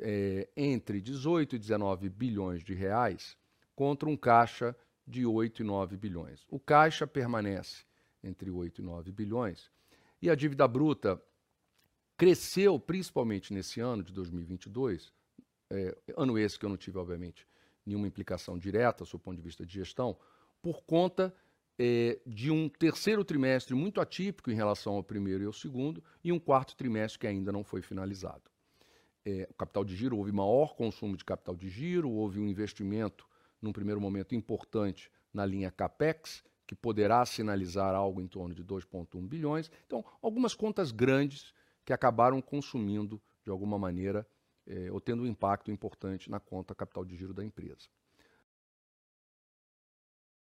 é, 0.00 0.48
entre 0.56 1.00
18 1.00 1.54
e 1.54 1.58
19 1.60 2.08
bilhões 2.08 2.64
de 2.64 2.74
reais 2.74 3.36
contra 3.76 4.08
um 4.08 4.16
caixa 4.16 4.74
de 5.06 5.24
8 5.24 5.62
e 5.62 5.64
9 5.64 5.96
bilhões. 5.96 6.44
O 6.50 6.58
caixa 6.58 7.06
permanece 7.06 7.84
entre 8.24 8.50
8 8.50 8.80
e 8.80 8.84
9 8.84 9.12
bilhões 9.12 9.70
e 10.20 10.28
a 10.28 10.34
dívida 10.34 10.66
bruta 10.66 11.22
cresceu 12.16 12.76
principalmente 12.80 13.54
nesse 13.54 13.78
ano 13.78 14.02
de 14.02 14.12
2022 14.12 15.12
é, 15.70 15.96
ano 16.16 16.36
esse 16.36 16.58
que 16.58 16.64
eu 16.64 16.70
não 16.70 16.76
tive, 16.76 16.98
obviamente, 16.98 17.46
nenhuma 17.84 18.08
implicação 18.08 18.58
direta, 18.58 19.04
do 19.04 19.18
ponto 19.20 19.36
de 19.36 19.42
vista 19.42 19.64
de 19.64 19.72
gestão, 19.72 20.18
por 20.60 20.82
conta 20.82 21.32
é, 21.78 22.18
de 22.26 22.50
um 22.50 22.68
terceiro 22.68 23.24
trimestre 23.24 23.74
muito 23.74 24.00
atípico 24.00 24.50
em 24.50 24.54
relação 24.54 24.94
ao 24.94 25.02
primeiro 25.02 25.42
e 25.42 25.46
ao 25.46 25.52
segundo, 25.52 26.02
e 26.24 26.32
um 26.32 26.38
quarto 26.38 26.76
trimestre 26.76 27.18
que 27.18 27.26
ainda 27.26 27.52
não 27.52 27.62
foi 27.62 27.82
finalizado. 27.82 28.50
É, 29.24 29.46
o 29.50 29.54
capital 29.54 29.84
de 29.84 29.94
giro, 29.94 30.16
houve 30.16 30.32
maior 30.32 30.74
consumo 30.74 31.16
de 31.16 31.24
capital 31.24 31.56
de 31.56 31.68
giro, 31.68 32.10
houve 32.10 32.38
um 32.38 32.46
investimento, 32.46 33.26
num 33.60 33.72
primeiro 33.72 34.00
momento, 34.00 34.34
importante 34.34 35.10
na 35.32 35.44
linha 35.44 35.70
CAPEX, 35.70 36.44
que 36.66 36.74
poderá 36.74 37.24
sinalizar 37.24 37.94
algo 37.94 38.20
em 38.20 38.26
torno 38.26 38.54
de 38.54 38.64
2,1 38.64 39.26
bilhões. 39.26 39.70
Então, 39.86 40.04
algumas 40.20 40.54
contas 40.54 40.90
grandes 40.90 41.52
que 41.84 41.92
acabaram 41.92 42.40
consumindo, 42.40 43.20
de 43.44 43.50
alguma 43.50 43.78
maneira, 43.78 44.26
é, 44.66 44.90
ou 44.90 45.00
tendo 45.00 45.22
um 45.22 45.26
impacto 45.26 45.70
importante 45.70 46.30
na 46.30 46.40
conta 46.40 46.74
capital 46.74 47.04
de 47.04 47.16
giro 47.16 47.32
da 47.32 47.44
empresa. 47.44 47.88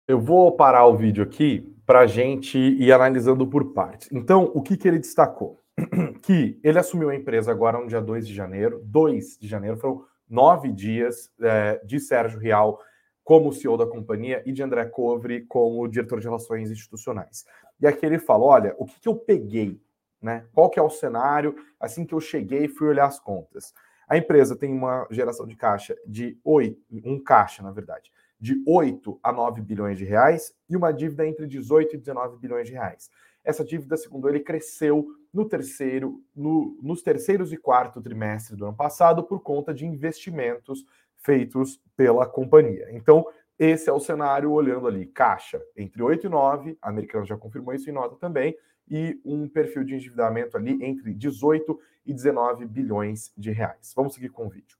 Eu 0.09 0.19
vou 0.19 0.51
parar 0.51 0.87
o 0.87 0.97
vídeo 0.97 1.23
aqui 1.23 1.71
para 1.85 1.99
a 1.99 2.07
gente 2.07 2.57
ir 2.57 2.91
analisando 2.91 3.45
por 3.45 3.73
partes. 3.75 4.09
Então, 4.11 4.51
o 4.55 4.59
que, 4.63 4.75
que 4.75 4.87
ele 4.87 4.97
destacou? 4.97 5.61
que 6.23 6.59
ele 6.63 6.79
assumiu 6.79 7.11
a 7.11 7.15
empresa 7.15 7.51
agora 7.51 7.77
no 7.77 7.85
dia 7.85 8.01
2 8.01 8.27
de 8.27 8.33
janeiro. 8.33 8.81
2 8.85 9.37
de 9.37 9.47
janeiro 9.47 9.77
foram 9.77 10.03
nove 10.27 10.71
dias 10.71 11.31
é, 11.39 11.79
de 11.85 11.99
Sérgio 11.99 12.39
Real 12.39 12.79
como 13.23 13.53
CEO 13.53 13.77
da 13.77 13.85
companhia 13.85 14.41
e 14.47 14.51
de 14.51 14.63
André 14.63 14.83
Covre 14.85 15.45
como 15.45 15.87
diretor 15.87 16.19
de 16.19 16.25
relações 16.25 16.71
institucionais. 16.71 17.45
E 17.79 17.85
aqui 17.85 18.03
ele 18.03 18.17
fala: 18.17 18.45
olha, 18.45 18.75
o 18.79 18.87
que, 18.87 18.99
que 18.99 19.07
eu 19.07 19.15
peguei? 19.15 19.79
Né? 20.19 20.43
Qual 20.55 20.71
que 20.71 20.79
é 20.79 20.81
o 20.81 20.89
cenário? 20.89 21.55
Assim 21.79 22.03
que 22.03 22.15
eu 22.15 22.19
cheguei, 22.19 22.67
fui 22.67 22.87
olhar 22.87 23.05
as 23.05 23.19
contas. 23.19 23.75
A 24.07 24.17
empresa 24.17 24.55
tem 24.55 24.73
uma 24.73 25.05
geração 25.11 25.45
de 25.45 25.55
caixa 25.55 25.95
de 26.03 26.35
8, 26.43 26.75
um 27.05 27.23
caixa, 27.23 27.61
na 27.61 27.69
verdade, 27.69 28.11
de 28.39 28.61
8 28.65 29.19
a 29.21 29.31
9 29.31 29.61
bilhões 29.61 29.97
de 29.97 30.05
reais 30.05 30.53
e 30.69 30.75
uma 30.75 30.91
dívida 30.91 31.27
entre 31.27 31.45
18 31.45 31.95
e 31.95 31.97
19 31.97 32.37
bilhões 32.37 32.67
de 32.67 32.73
reais. 32.73 33.09
Essa 33.43 33.63
dívida, 33.63 33.97
segundo 33.97 34.29
ele, 34.29 34.39
cresceu 34.39 35.07
no 35.33 35.47
terceiro, 35.47 36.23
no, 36.35 36.77
nos 36.81 37.01
terceiros 37.01 37.51
e 37.51 37.57
quarto 37.57 38.01
trimestre 38.01 38.55
do 38.55 38.65
ano 38.65 38.75
passado 38.75 39.23
por 39.23 39.41
conta 39.41 39.73
de 39.73 39.85
investimentos 39.85 40.85
feitos 41.17 41.81
pela 41.95 42.25
companhia. 42.25 42.87
Então, 42.91 43.25
esse 43.57 43.89
é 43.89 43.93
o 43.93 43.99
cenário 43.99 44.51
olhando 44.51 44.87
ali, 44.87 45.05
caixa 45.05 45.61
entre 45.75 46.01
8 46.01 46.27
e 46.27 46.29
9, 46.29 46.77
a 46.81 47.23
já 47.25 47.37
confirmou 47.37 47.73
isso 47.73 47.89
em 47.89 47.93
nota 47.93 48.15
também, 48.15 48.55
e 48.89 49.19
um 49.23 49.47
perfil 49.47 49.83
de 49.83 49.95
endividamento 49.95 50.57
ali 50.57 50.83
entre 50.83 51.13
18 51.13 51.79
e 52.05 52.13
19 52.13 52.65
bilhões 52.65 53.31
de 53.37 53.51
reais. 53.51 53.93
Vamos 53.95 54.15
seguir 54.15 54.29
com 54.29 54.47
o 54.47 54.49
vídeo. 54.49 54.78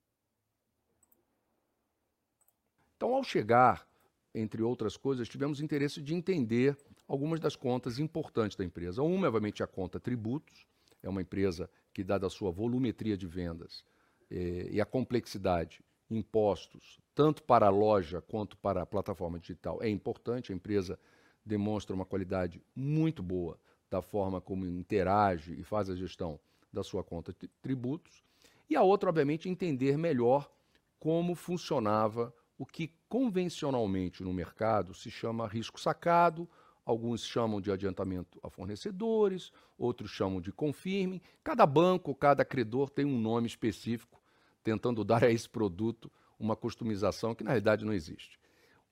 Então, 2.99 3.15
ao 3.15 3.23
chegar, 3.23 3.87
entre 4.35 4.61
outras 4.61 4.97
coisas, 4.97 5.29
tivemos 5.29 5.61
interesse 5.61 6.01
de 6.01 6.13
entender 6.13 6.77
algumas 7.07 7.39
das 7.39 7.55
contas 7.55 7.97
importantes 7.97 8.57
da 8.57 8.65
empresa. 8.65 9.01
Uma, 9.01 9.27
obviamente, 9.27 9.63
a 9.63 9.67
conta 9.67 10.01
tributos, 10.01 10.67
é 11.01 11.07
uma 11.07 11.21
empresa 11.21 11.69
que, 11.93 12.03
dada 12.03 12.27
a 12.27 12.29
sua 12.29 12.51
volumetria 12.51 13.15
de 13.15 13.25
vendas 13.25 13.85
eh, 14.29 14.67
e 14.69 14.81
a 14.81 14.85
complexidade, 14.85 15.81
impostos, 16.11 16.99
tanto 17.15 17.41
para 17.41 17.67
a 17.67 17.69
loja 17.69 18.19
quanto 18.19 18.57
para 18.57 18.81
a 18.81 18.85
plataforma 18.85 19.39
digital, 19.39 19.81
é 19.81 19.87
importante. 19.87 20.51
A 20.51 20.55
empresa 20.55 20.99
demonstra 21.45 21.95
uma 21.95 22.05
qualidade 22.05 22.61
muito 22.75 23.23
boa 23.23 23.57
da 23.89 24.01
forma 24.01 24.41
como 24.41 24.67
interage 24.67 25.57
e 25.57 25.63
faz 25.63 25.89
a 25.89 25.95
gestão 25.95 26.37
da 26.69 26.83
sua 26.83 27.01
conta 27.01 27.31
de 27.31 27.47
tributos. 27.61 28.25
E 28.69 28.75
a 28.75 28.83
outra, 28.83 29.07
obviamente, 29.09 29.47
entender 29.47 29.97
melhor 29.97 30.51
como 30.99 31.33
funcionava 31.33 32.33
o 32.59 32.65
que 32.65 32.91
convencionalmente 33.07 34.21
no 34.21 34.33
mercado 34.33 34.93
se 34.93 35.09
chama 35.09 35.47
risco 35.47 35.79
sacado, 35.79 36.47
alguns 36.85 37.25
chamam 37.25 37.61
de 37.61 37.71
adiantamento 37.71 38.37
a 38.43 38.49
fornecedores, 38.49 39.49
outros 39.77 40.11
chamam 40.11 40.41
de 40.41 40.51
confirme. 40.51 41.21
Cada 41.41 41.65
banco, 41.65 42.13
cada 42.13 42.43
credor 42.43 42.89
tem 42.89 43.05
um 43.05 43.17
nome 43.17 43.47
específico, 43.47 44.21
tentando 44.61 45.03
dar 45.05 45.23
a 45.23 45.31
esse 45.31 45.47
produto 45.47 46.11
uma 46.37 46.53
customização 46.53 47.33
que 47.33 47.45
na 47.45 47.51
realidade 47.51 47.85
não 47.85 47.93
existe. 47.93 48.37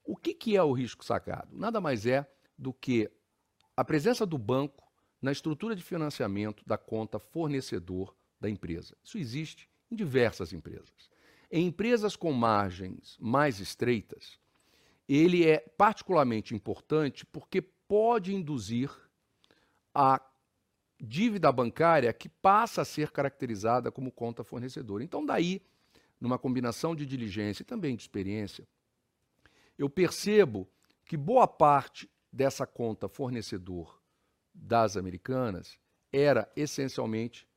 O 0.02 0.16
que, 0.16 0.34
que 0.34 0.56
é 0.56 0.64
o 0.64 0.72
risco 0.72 1.04
sacado? 1.04 1.50
Nada 1.58 1.82
mais 1.82 2.06
é 2.06 2.26
do 2.58 2.72
que 2.72 3.12
a 3.76 3.84
presença 3.84 4.26
do 4.26 4.38
banco 4.38 4.90
na 5.22 5.34
estrutura 5.34 5.76
de 5.76 5.84
financiamento 5.84 6.64
da 6.66 6.78
conta 6.78 7.20
fornecedor 7.20 8.16
da 8.40 8.50
empresa. 8.50 8.96
Isso 9.04 9.18
existe 9.18 9.70
em 9.92 9.96
diversas 9.96 10.54
empresas. 10.54 11.10
Em 11.50 11.68
empresas 11.68 12.16
com 12.16 12.34
margens 12.34 13.18
mais 13.20 13.60
estreitas, 13.60 14.38
ele 15.08 15.46
é 15.46 15.60
particularmente 15.60 16.54
importante 16.54 17.26
porque 17.26 17.62
pode 17.62 18.34
induzir 18.34 18.92
a 19.94 20.22
dívida 21.00 21.52
bancária 21.52 22.12
que 22.12 22.28
passa 22.28 22.82
a 22.82 22.86
ser 22.86 23.12
caracterizada 23.12 23.92
como 23.92 24.12
conta 24.12 24.44
fornecedora. 24.44 25.04
Então, 25.04 25.26
daí 25.26 25.62
numa 26.20 26.38
combinação 26.38 26.96
de 26.96 27.06
diligência 27.06 27.62
e 27.62 27.66
também 27.66 27.96
de 27.96 28.02
experiência, 28.02 28.68
eu 29.78 29.90
percebo 29.90 30.68
que 31.06 31.16
boa 31.16 31.48
parte 31.48 32.10
dessa 32.32 32.66
conta 32.66 33.08
fornecedor 33.08 34.02
das 34.54 34.98
americanas 34.98 35.80
era 36.12 36.52
essencialmente 36.56 37.48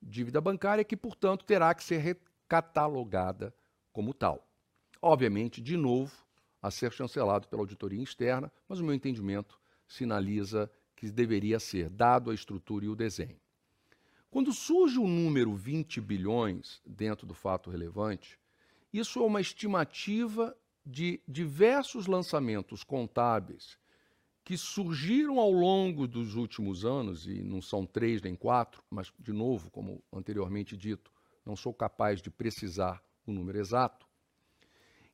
dívida 0.00 0.40
bancária 0.40 0.84
que, 0.84 0.96
portanto, 0.96 1.44
terá 1.44 1.74
que 1.74 1.82
ser 1.82 1.98
recatalogada 2.50 3.54
como 3.92 4.12
tal. 4.12 4.44
Obviamente, 5.00 5.60
de 5.60 5.76
novo, 5.76 6.12
a 6.60 6.70
ser 6.70 6.92
chancelado 6.92 7.46
pela 7.46 7.62
auditoria 7.62 8.02
externa, 8.02 8.52
mas 8.68 8.80
o 8.80 8.84
meu 8.84 8.92
entendimento 8.92 9.58
sinaliza 9.86 10.70
que 10.96 11.10
deveria 11.10 11.60
ser, 11.60 11.88
dado 11.88 12.30
a 12.30 12.34
estrutura 12.34 12.84
e 12.84 12.88
o 12.88 12.96
desenho. 12.96 13.40
Quando 14.30 14.52
surge 14.52 14.98
o 14.98 15.06
número 15.06 15.54
20 15.54 16.00
bilhões 16.00 16.82
dentro 16.84 17.26
do 17.26 17.34
fato 17.34 17.70
relevante, 17.70 18.38
isso 18.92 19.20
é 19.20 19.22
uma 19.22 19.40
estimativa 19.40 20.56
de 20.84 21.20
diversos 21.26 22.06
lançamentos 22.06 22.82
contábeis 22.82 23.78
que 24.44 24.56
surgiram 24.56 25.38
ao 25.38 25.52
longo 25.52 26.06
dos 26.06 26.34
últimos 26.34 26.84
anos, 26.84 27.26
e 27.26 27.42
não 27.42 27.62
são 27.62 27.86
três 27.86 28.20
nem 28.20 28.34
quatro, 28.34 28.82
mas, 28.90 29.12
de 29.18 29.32
novo, 29.32 29.70
como 29.70 30.02
anteriormente 30.12 30.76
dito, 30.76 31.12
não 31.44 31.56
sou 31.56 31.72
capaz 31.72 32.20
de 32.20 32.30
precisar 32.30 33.02
o 33.26 33.32
número 33.32 33.58
exato, 33.58 34.06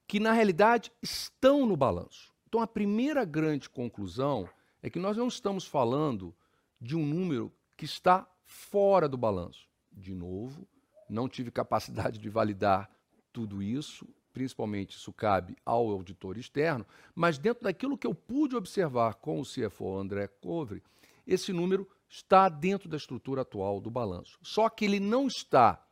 que 0.06 0.20
na 0.20 0.32
realidade 0.32 0.92
estão 1.02 1.66
no 1.66 1.76
balanço. 1.76 2.32
Então, 2.48 2.60
a 2.60 2.66
primeira 2.66 3.24
grande 3.24 3.68
conclusão 3.68 4.48
é 4.82 4.88
que 4.88 4.98
nós 4.98 5.16
não 5.16 5.28
estamos 5.28 5.66
falando 5.66 6.34
de 6.80 6.96
um 6.96 7.04
número 7.04 7.52
que 7.76 7.84
está 7.84 8.26
fora 8.44 9.08
do 9.08 9.16
balanço. 9.16 9.68
De 9.90 10.14
novo, 10.14 10.66
não 11.08 11.28
tive 11.28 11.50
capacidade 11.50 12.18
de 12.18 12.28
validar 12.28 12.90
tudo 13.32 13.62
isso, 13.62 14.06
principalmente 14.32 14.96
isso 14.96 15.12
cabe 15.12 15.56
ao 15.64 15.90
auditor 15.90 16.36
externo, 16.36 16.86
mas 17.14 17.38
dentro 17.38 17.64
daquilo 17.64 17.98
que 17.98 18.06
eu 18.06 18.14
pude 18.14 18.54
observar 18.54 19.14
com 19.14 19.40
o 19.40 19.44
CFO 19.44 19.96
André 19.98 20.28
Covre, 20.28 20.82
esse 21.26 21.52
número 21.52 21.88
está 22.08 22.48
dentro 22.48 22.88
da 22.88 22.96
estrutura 22.96 23.42
atual 23.42 23.80
do 23.80 23.90
balanço. 23.90 24.38
Só 24.42 24.68
que 24.68 24.84
ele 24.84 25.00
não 25.00 25.26
está 25.26 25.85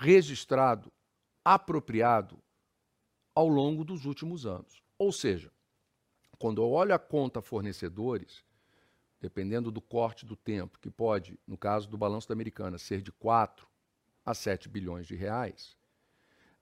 registrado, 0.00 0.90
apropriado 1.44 2.42
ao 3.34 3.46
longo 3.46 3.84
dos 3.84 4.06
últimos 4.06 4.46
anos. 4.46 4.82
Ou 4.98 5.12
seja, 5.12 5.52
quando 6.38 6.62
eu 6.62 6.70
olho 6.70 6.94
a 6.94 6.98
conta 6.98 7.42
fornecedores, 7.42 8.42
dependendo 9.20 9.70
do 9.70 9.80
corte 9.80 10.24
do 10.24 10.34
tempo, 10.34 10.78
que 10.78 10.90
pode, 10.90 11.38
no 11.46 11.58
caso 11.58 11.86
do 11.86 11.98
balanço 11.98 12.26
da 12.26 12.32
Americana, 12.32 12.78
ser 12.78 13.02
de 13.02 13.12
4 13.12 13.68
a 14.24 14.32
7 14.32 14.70
bilhões 14.70 15.06
de 15.06 15.14
reais, 15.14 15.76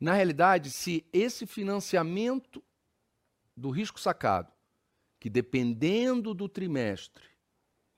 na 0.01 0.15
realidade, 0.15 0.71
se 0.71 1.07
esse 1.13 1.47
financiamento 1.47 2.63
do 3.57 3.71
risco 3.71 4.01
sacado, 4.01 4.53
que 5.21 5.31
dependendo 5.31 6.35
do 6.35 6.49
trimestre, 6.49 7.25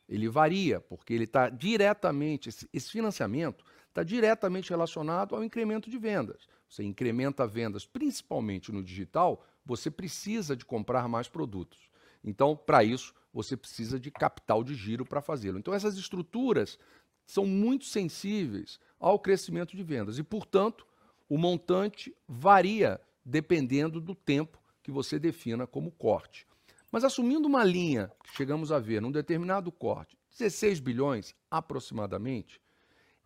ele 0.07 0.29
varia, 0.29 0.81
porque 0.83 1.15
ele 1.15 1.25
está 1.25 1.49
diretamente, 1.49 2.51
esse, 2.51 2.69
esse 2.73 2.91
financiamento 2.91 3.65
está 3.91 4.03
diretamente 4.03 4.71
relacionado 4.71 5.35
ao 5.35 5.45
incremento 5.45 5.91
de 5.91 5.99
vendas. 5.99 6.49
Você 6.69 6.83
incrementa 6.83 7.47
vendas, 7.47 7.85
principalmente 7.85 8.73
no 8.73 8.83
digital, 8.83 9.45
você 9.67 9.91
precisa 9.91 10.57
de 10.57 10.65
comprar 10.65 11.09
mais 11.09 11.29
produtos. 11.29 11.91
Então, 12.23 12.57
para 12.57 12.83
isso, 12.85 13.13
você 13.33 13.57
precisa 13.57 13.99
de 13.99 14.11
capital 14.11 14.63
de 14.63 14.75
giro 14.75 15.05
para 15.05 15.21
fazê-lo. 15.21 15.59
Então, 15.59 15.75
essas 15.75 15.97
estruturas 15.97 16.79
são 17.27 17.45
muito 17.45 17.85
sensíveis 17.85 18.79
ao 18.99 19.19
crescimento 19.19 19.77
de 19.77 19.83
vendas 19.83 20.19
e, 20.19 20.23
portanto, 20.23 20.87
o 21.29 21.39
montante 21.39 22.15
varia 22.29 23.01
dependendo 23.25 24.01
do 24.01 24.15
tempo 24.15 24.59
que 24.83 24.91
você 24.91 25.19
defina 25.19 25.67
como 25.67 25.91
corte. 25.91 26.47
Mas 26.91 27.05
assumindo 27.05 27.47
uma 27.47 27.65
linha 27.65 28.11
que 28.25 28.37
chegamos 28.37 28.73
a 28.73 28.79
ver 28.79 29.01
num 29.01 29.13
determinado 29.13 29.71
corte, 29.71 30.19
16 30.37 30.81
bilhões 30.81 31.35
aproximadamente, 31.51 32.61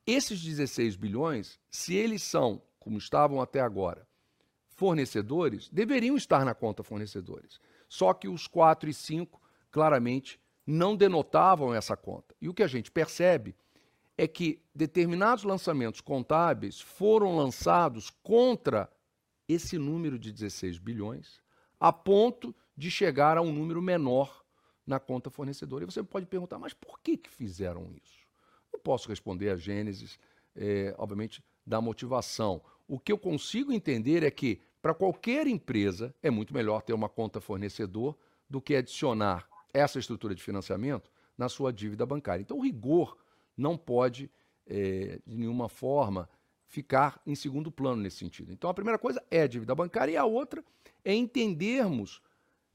esses 0.06 0.42
16 0.42 0.96
bilhões, 0.96 1.58
se 1.70 1.94
eles 1.94 2.22
são, 2.22 2.62
como 2.78 2.98
estavam 2.98 3.40
até 3.40 3.60
agora, 3.60 4.06
fornecedores, 4.68 5.68
deveriam 5.70 6.16
estar 6.16 6.44
na 6.44 6.54
conta 6.54 6.82
fornecedores. 6.82 7.60
Só 7.88 8.12
que 8.12 8.28
os 8.28 8.46
4 8.46 8.90
e 8.90 8.94
5 8.94 9.40
claramente 9.70 10.40
não 10.66 10.96
denotavam 10.96 11.74
essa 11.74 11.96
conta. 11.96 12.34
E 12.40 12.48
o 12.48 12.54
que 12.54 12.62
a 12.62 12.66
gente 12.66 12.90
percebe 12.90 13.54
é 14.16 14.26
que 14.26 14.62
determinados 14.74 15.44
lançamentos 15.44 16.00
contábeis 16.00 16.80
foram 16.80 17.36
lançados 17.36 18.10
contra 18.22 18.90
esse 19.48 19.78
número 19.78 20.18
de 20.18 20.32
16 20.32 20.78
bilhões, 20.78 21.40
a 21.78 21.92
ponto 21.92 22.54
de 22.76 22.90
chegar 22.90 23.36
a 23.36 23.42
um 23.42 23.52
número 23.52 23.82
menor 23.82 24.44
na 24.86 24.98
conta 24.98 25.30
fornecedora. 25.30 25.84
E 25.84 25.86
você 25.86 26.02
pode 26.02 26.26
perguntar, 26.26 26.58
mas 26.58 26.72
por 26.72 27.00
que, 27.00 27.16
que 27.16 27.30
fizeram 27.30 27.90
isso? 28.02 28.23
Não 28.74 28.80
posso 28.80 29.08
responder 29.08 29.50
a 29.50 29.56
Gênesis, 29.56 30.18
é, 30.56 30.92
obviamente, 30.98 31.40
da 31.64 31.80
motivação. 31.80 32.60
O 32.88 32.98
que 32.98 33.12
eu 33.12 33.16
consigo 33.16 33.72
entender 33.72 34.24
é 34.24 34.30
que, 34.32 34.60
para 34.82 34.92
qualquer 34.92 35.46
empresa, 35.46 36.12
é 36.20 36.28
muito 36.28 36.52
melhor 36.52 36.82
ter 36.82 36.92
uma 36.92 37.08
conta 37.08 37.40
fornecedor 37.40 38.18
do 38.50 38.60
que 38.60 38.74
adicionar 38.74 39.48
essa 39.72 40.00
estrutura 40.00 40.34
de 40.34 40.42
financiamento 40.42 41.08
na 41.38 41.48
sua 41.48 41.72
dívida 41.72 42.04
bancária. 42.04 42.42
Então, 42.42 42.58
o 42.58 42.62
rigor 42.64 43.16
não 43.56 43.78
pode, 43.78 44.28
é, 44.66 45.20
de 45.24 45.38
nenhuma 45.38 45.68
forma, 45.68 46.28
ficar 46.66 47.22
em 47.24 47.36
segundo 47.36 47.70
plano 47.70 48.02
nesse 48.02 48.16
sentido. 48.16 48.52
Então, 48.52 48.68
a 48.68 48.74
primeira 48.74 48.98
coisa 48.98 49.22
é 49.30 49.42
a 49.42 49.46
dívida 49.46 49.72
bancária 49.72 50.10
e 50.10 50.16
a 50.16 50.24
outra 50.24 50.64
é 51.04 51.14
entendermos 51.14 52.20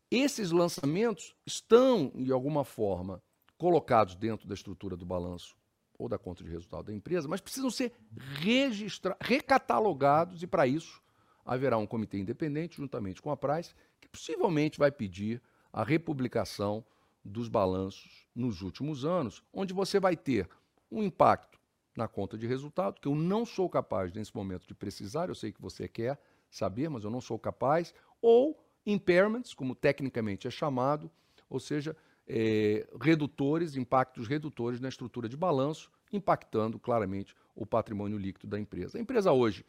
esses 0.10 0.52
lançamentos 0.52 1.36
estão, 1.46 2.10
de 2.16 2.32
alguma 2.32 2.64
forma, 2.64 3.22
colocados 3.58 4.16
dentro 4.16 4.48
da 4.48 4.54
estrutura 4.54 4.96
do 4.96 5.06
balanço 5.06 5.59
ou 6.00 6.08
da 6.08 6.18
conta 6.18 6.44
de 6.44 6.50
resultado 6.50 6.86
da 6.86 6.94
empresa, 6.94 7.28
mas 7.28 7.42
precisam 7.42 7.70
ser 7.70 7.92
registrados, 8.40 9.20
recatalogados, 9.28 10.42
e 10.42 10.48
para 10.48 10.66
isso 10.66 11.04
haverá 11.46 11.78
um 11.78 11.86
comitê 11.86 12.18
independente, 12.18 12.78
juntamente 12.78 13.22
com 13.22 13.30
a 13.30 13.38
Price, 13.38 13.76
que 14.00 14.08
possivelmente 14.08 14.80
vai 14.80 14.92
pedir 14.92 15.42
a 15.74 15.84
republicação 15.84 16.84
dos 17.24 17.50
balanços 17.50 18.26
nos 18.34 18.62
últimos 18.62 19.04
anos, 19.04 19.44
onde 19.54 19.74
você 19.74 20.00
vai 20.00 20.16
ter 20.16 20.50
um 20.90 21.04
impacto 21.04 21.60
na 21.96 22.08
conta 22.08 22.38
de 22.38 22.48
resultado, 22.48 23.02
que 23.02 23.08
eu 23.08 23.16
não 23.16 23.46
sou 23.46 23.70
capaz 23.70 24.14
nesse 24.14 24.34
momento 24.34 24.66
de 24.66 24.74
precisar, 24.74 25.28
eu 25.28 25.36
sei 25.36 25.52
que 25.52 25.62
você 25.62 25.88
quer 25.88 26.18
saber, 26.50 26.90
mas 26.90 27.04
eu 27.04 27.12
não 27.12 27.20
sou 27.20 27.38
capaz, 27.38 27.94
ou 28.22 28.58
impairments, 28.86 29.54
como 29.54 29.76
tecnicamente 29.76 30.48
é 30.48 30.52
chamado, 30.52 31.12
ou 31.50 31.60
seja, 31.60 31.96
é, 32.30 32.88
redutores, 33.02 33.76
impactos 33.76 34.28
redutores 34.28 34.80
na 34.80 34.88
estrutura 34.88 35.28
de 35.28 35.36
balanço, 35.36 35.92
impactando 36.14 36.80
claramente 36.80 37.36
o 37.56 37.66
patrimônio 37.66 38.20
líquido 38.20 38.48
da 38.48 38.60
empresa. 38.60 39.00
A 39.00 39.02
empresa 39.02 39.32
hoje, 39.32 39.66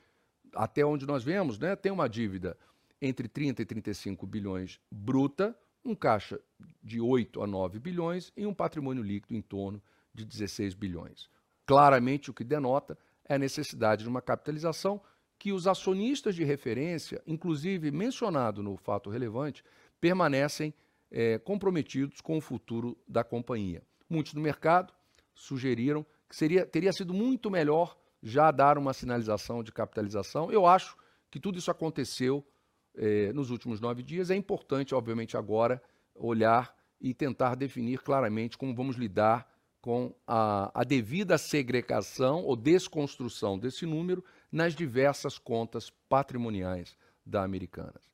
até 0.54 0.84
onde 0.84 1.06
nós 1.06 1.24
vemos, 1.24 1.58
né, 1.58 1.74
tem 1.74 1.90
uma 1.90 2.06
dívida 2.06 2.56
entre 3.00 3.26
30 3.26 3.62
e 3.62 3.64
35 3.64 4.26
bilhões 4.26 4.78
bruta, 4.90 5.56
um 5.82 5.94
caixa 5.94 6.38
de 6.82 7.00
8 7.00 7.42
a 7.42 7.46
9 7.46 7.78
bilhões 7.78 8.30
e 8.36 8.44
um 8.44 8.52
patrimônio 8.52 9.02
líquido 9.02 9.34
em 9.34 9.40
torno 9.40 9.82
de 10.12 10.26
16 10.26 10.74
bilhões. 10.74 11.30
Claramente 11.64 12.30
o 12.30 12.34
que 12.34 12.44
denota 12.44 12.98
é 13.26 13.36
a 13.36 13.38
necessidade 13.38 14.02
de 14.02 14.08
uma 14.08 14.20
capitalização 14.20 15.00
que 15.38 15.52
os 15.52 15.66
acionistas 15.66 16.34
de 16.34 16.44
referência, 16.44 17.22
inclusive 17.26 17.90
mencionado 17.90 18.62
no 18.62 18.76
fato 18.76 19.08
relevante, 19.08 19.64
permanecem 19.98 20.74
é, 21.10 21.38
comprometidos 21.38 22.20
com 22.20 22.38
o 22.38 22.40
futuro 22.40 22.96
da 23.06 23.24
companhia. 23.24 23.82
Muitos 24.08 24.34
no 24.34 24.40
mercado 24.40 24.92
sugeriram 25.34 26.04
que 26.28 26.36
seria, 26.36 26.64
teria 26.64 26.92
sido 26.92 27.12
muito 27.12 27.50
melhor 27.50 27.96
já 28.22 28.50
dar 28.50 28.78
uma 28.78 28.92
sinalização 28.92 29.62
de 29.62 29.72
capitalização. 29.72 30.50
Eu 30.52 30.66
acho 30.66 30.96
que 31.30 31.40
tudo 31.40 31.58
isso 31.58 31.70
aconteceu 31.70 32.46
é, 32.94 33.32
nos 33.32 33.50
últimos 33.50 33.80
nove 33.80 34.02
dias. 34.02 34.30
É 34.30 34.36
importante, 34.36 34.94
obviamente, 34.94 35.36
agora 35.36 35.82
olhar 36.14 36.74
e 37.00 37.14
tentar 37.14 37.54
definir 37.54 38.00
claramente 38.00 38.58
como 38.58 38.74
vamos 38.74 38.96
lidar 38.96 39.50
com 39.80 40.14
a, 40.26 40.70
a 40.74 40.84
devida 40.84 41.38
segregação 41.38 42.44
ou 42.44 42.54
desconstrução 42.54 43.58
desse 43.58 43.86
número 43.86 44.22
nas 44.52 44.74
diversas 44.74 45.38
contas 45.38 45.90
patrimoniais 46.08 46.96
da 47.24 47.42
Americanas. 47.42 48.10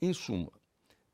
Em 0.00 0.12
suma, 0.12 0.52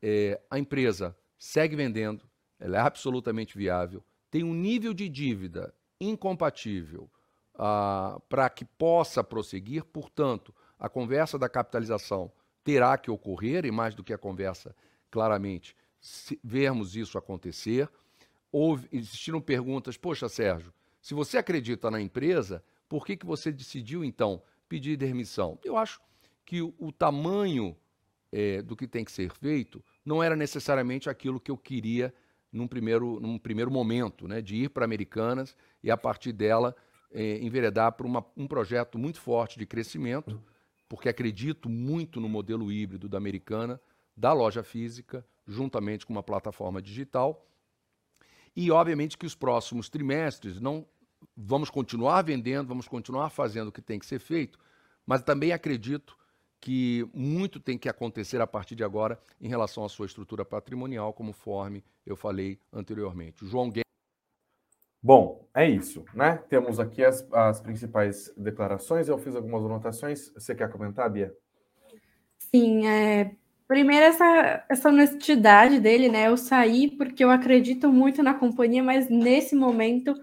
é, 0.01 0.39
a 0.49 0.59
empresa 0.59 1.17
segue 1.45 1.75
vendendo, 1.75 2.27
ela 2.59 2.77
é 2.77 2.81
absolutamente 2.81 3.55
viável, 3.55 4.03
tem 4.31 4.43
um 4.43 4.53
nível 4.53 4.95
de 4.95 5.07
dívida 5.07 5.71
incompatível 6.01 7.07
ah, 7.53 8.19
para 8.27 8.49
que 8.49 8.65
possa 8.65 9.23
prosseguir, 9.23 9.85
portanto, 9.85 10.53
a 10.79 10.89
conversa 10.89 11.37
da 11.37 11.47
capitalização 11.47 12.31
terá 12.63 12.97
que 12.97 13.11
ocorrer, 13.11 13.63
e 13.63 13.71
mais 13.71 13.93
do 13.93 14.03
que 14.03 14.11
a 14.11 14.17
conversa, 14.17 14.75
claramente, 15.11 15.77
vermos 16.43 16.95
isso 16.95 17.15
acontecer. 17.15 17.87
Houve, 18.51 18.89
existiram 18.91 19.39
perguntas, 19.39 19.95
poxa, 19.97 20.27
Sérgio, 20.27 20.73
se 20.99 21.13
você 21.13 21.37
acredita 21.37 21.91
na 21.91 22.01
empresa, 22.01 22.63
por 22.89 23.05
que, 23.05 23.15
que 23.15 23.25
você 23.25 23.51
decidiu, 23.51 24.03
então, 24.03 24.41
pedir 24.67 24.97
demissão? 24.97 25.59
Eu 25.63 25.77
acho 25.77 26.01
que 26.43 26.63
o, 26.63 26.73
o 26.79 26.91
tamanho 26.91 27.77
é, 28.31 28.63
do 28.63 28.75
que 28.75 28.87
tem 28.87 29.05
que 29.05 29.11
ser 29.11 29.29
feito 29.29 29.83
não 30.05 30.21
era 30.21 30.35
necessariamente 30.35 31.09
aquilo 31.09 31.39
que 31.39 31.49
eu 31.49 31.57
queria 31.57 32.13
num 32.51 32.67
primeiro, 32.67 33.19
num 33.19 33.37
primeiro 33.37 33.71
momento, 33.71 34.27
né, 34.27 34.41
de 34.41 34.55
ir 34.55 34.69
para 34.69 34.85
Americanas 34.85 35.55
e 35.83 35.91
a 35.91 35.97
partir 35.97 36.31
dela 36.31 36.75
é, 37.11 37.39
enveredar 37.39 37.91
para 37.93 38.07
um 38.37 38.47
projeto 38.47 38.97
muito 38.97 39.19
forte 39.19 39.57
de 39.57 39.65
crescimento, 39.65 40.41
porque 40.87 41.09
acredito 41.09 41.67
muito 41.67 42.21
no 42.21 42.29
modelo 42.29 42.71
híbrido 42.71 43.09
da 43.09 43.17
Americana, 43.17 43.81
da 44.15 44.31
loja 44.31 44.63
física, 44.63 45.25
juntamente 45.47 46.05
com 46.05 46.13
uma 46.13 46.23
plataforma 46.23 46.81
digital. 46.81 47.45
E, 48.55 48.71
obviamente, 48.71 49.17
que 49.17 49.25
os 49.25 49.35
próximos 49.35 49.89
trimestres 49.89 50.59
não 50.59 50.85
vamos 51.35 51.69
continuar 51.69 52.21
vendendo, 52.21 52.67
vamos 52.67 52.87
continuar 52.87 53.29
fazendo 53.29 53.67
o 53.67 53.71
que 53.71 53.81
tem 53.81 53.99
que 53.99 54.05
ser 54.05 54.19
feito, 54.19 54.59
mas 55.05 55.21
também 55.21 55.51
acredito 55.51 56.17
que 56.65 57.07
muito 57.13 57.59
tem 57.59 57.77
que 57.77 57.87
acontecer 57.87 58.41
a 58.41 58.47
partir 58.47 58.73
de 58.73 58.83
agora 58.83 59.19
em 59.39 59.47
relação 59.47 59.85
à 59.85 59.89
sua 59.89 60.07
estrutura 60.07 60.43
patrimonial, 60.43 61.13
conforme 61.13 61.83
eu 62.03 62.15
falei 62.15 62.57
anteriormente. 62.73 63.45
João 63.45 63.69
Guedes. 63.69 63.83
Bom, 64.99 65.47
é 65.53 65.69
isso, 65.69 66.03
né? 66.11 66.37
Temos 66.49 66.79
aqui 66.79 67.05
as, 67.05 67.23
as 67.31 67.61
principais 67.61 68.33
declarações. 68.35 69.07
Eu 69.07 69.19
fiz 69.19 69.35
algumas 69.35 69.63
anotações. 69.63 70.33
Você 70.33 70.55
quer 70.55 70.71
comentar, 70.71 71.07
Bia? 71.07 71.31
Sim, 72.39 72.87
é, 72.87 73.35
Primeiro, 73.67 74.05
essa, 74.05 74.65
essa 74.67 74.89
honestidade 74.89 75.79
dele, 75.79 76.09
né? 76.09 76.27
Eu 76.27 76.37
saí 76.37 76.89
porque 76.89 77.23
eu 77.23 77.29
acredito 77.29 77.91
muito 77.91 78.23
na 78.23 78.33
companhia, 78.33 78.81
mas 78.81 79.07
nesse 79.07 79.55
momento 79.55 80.15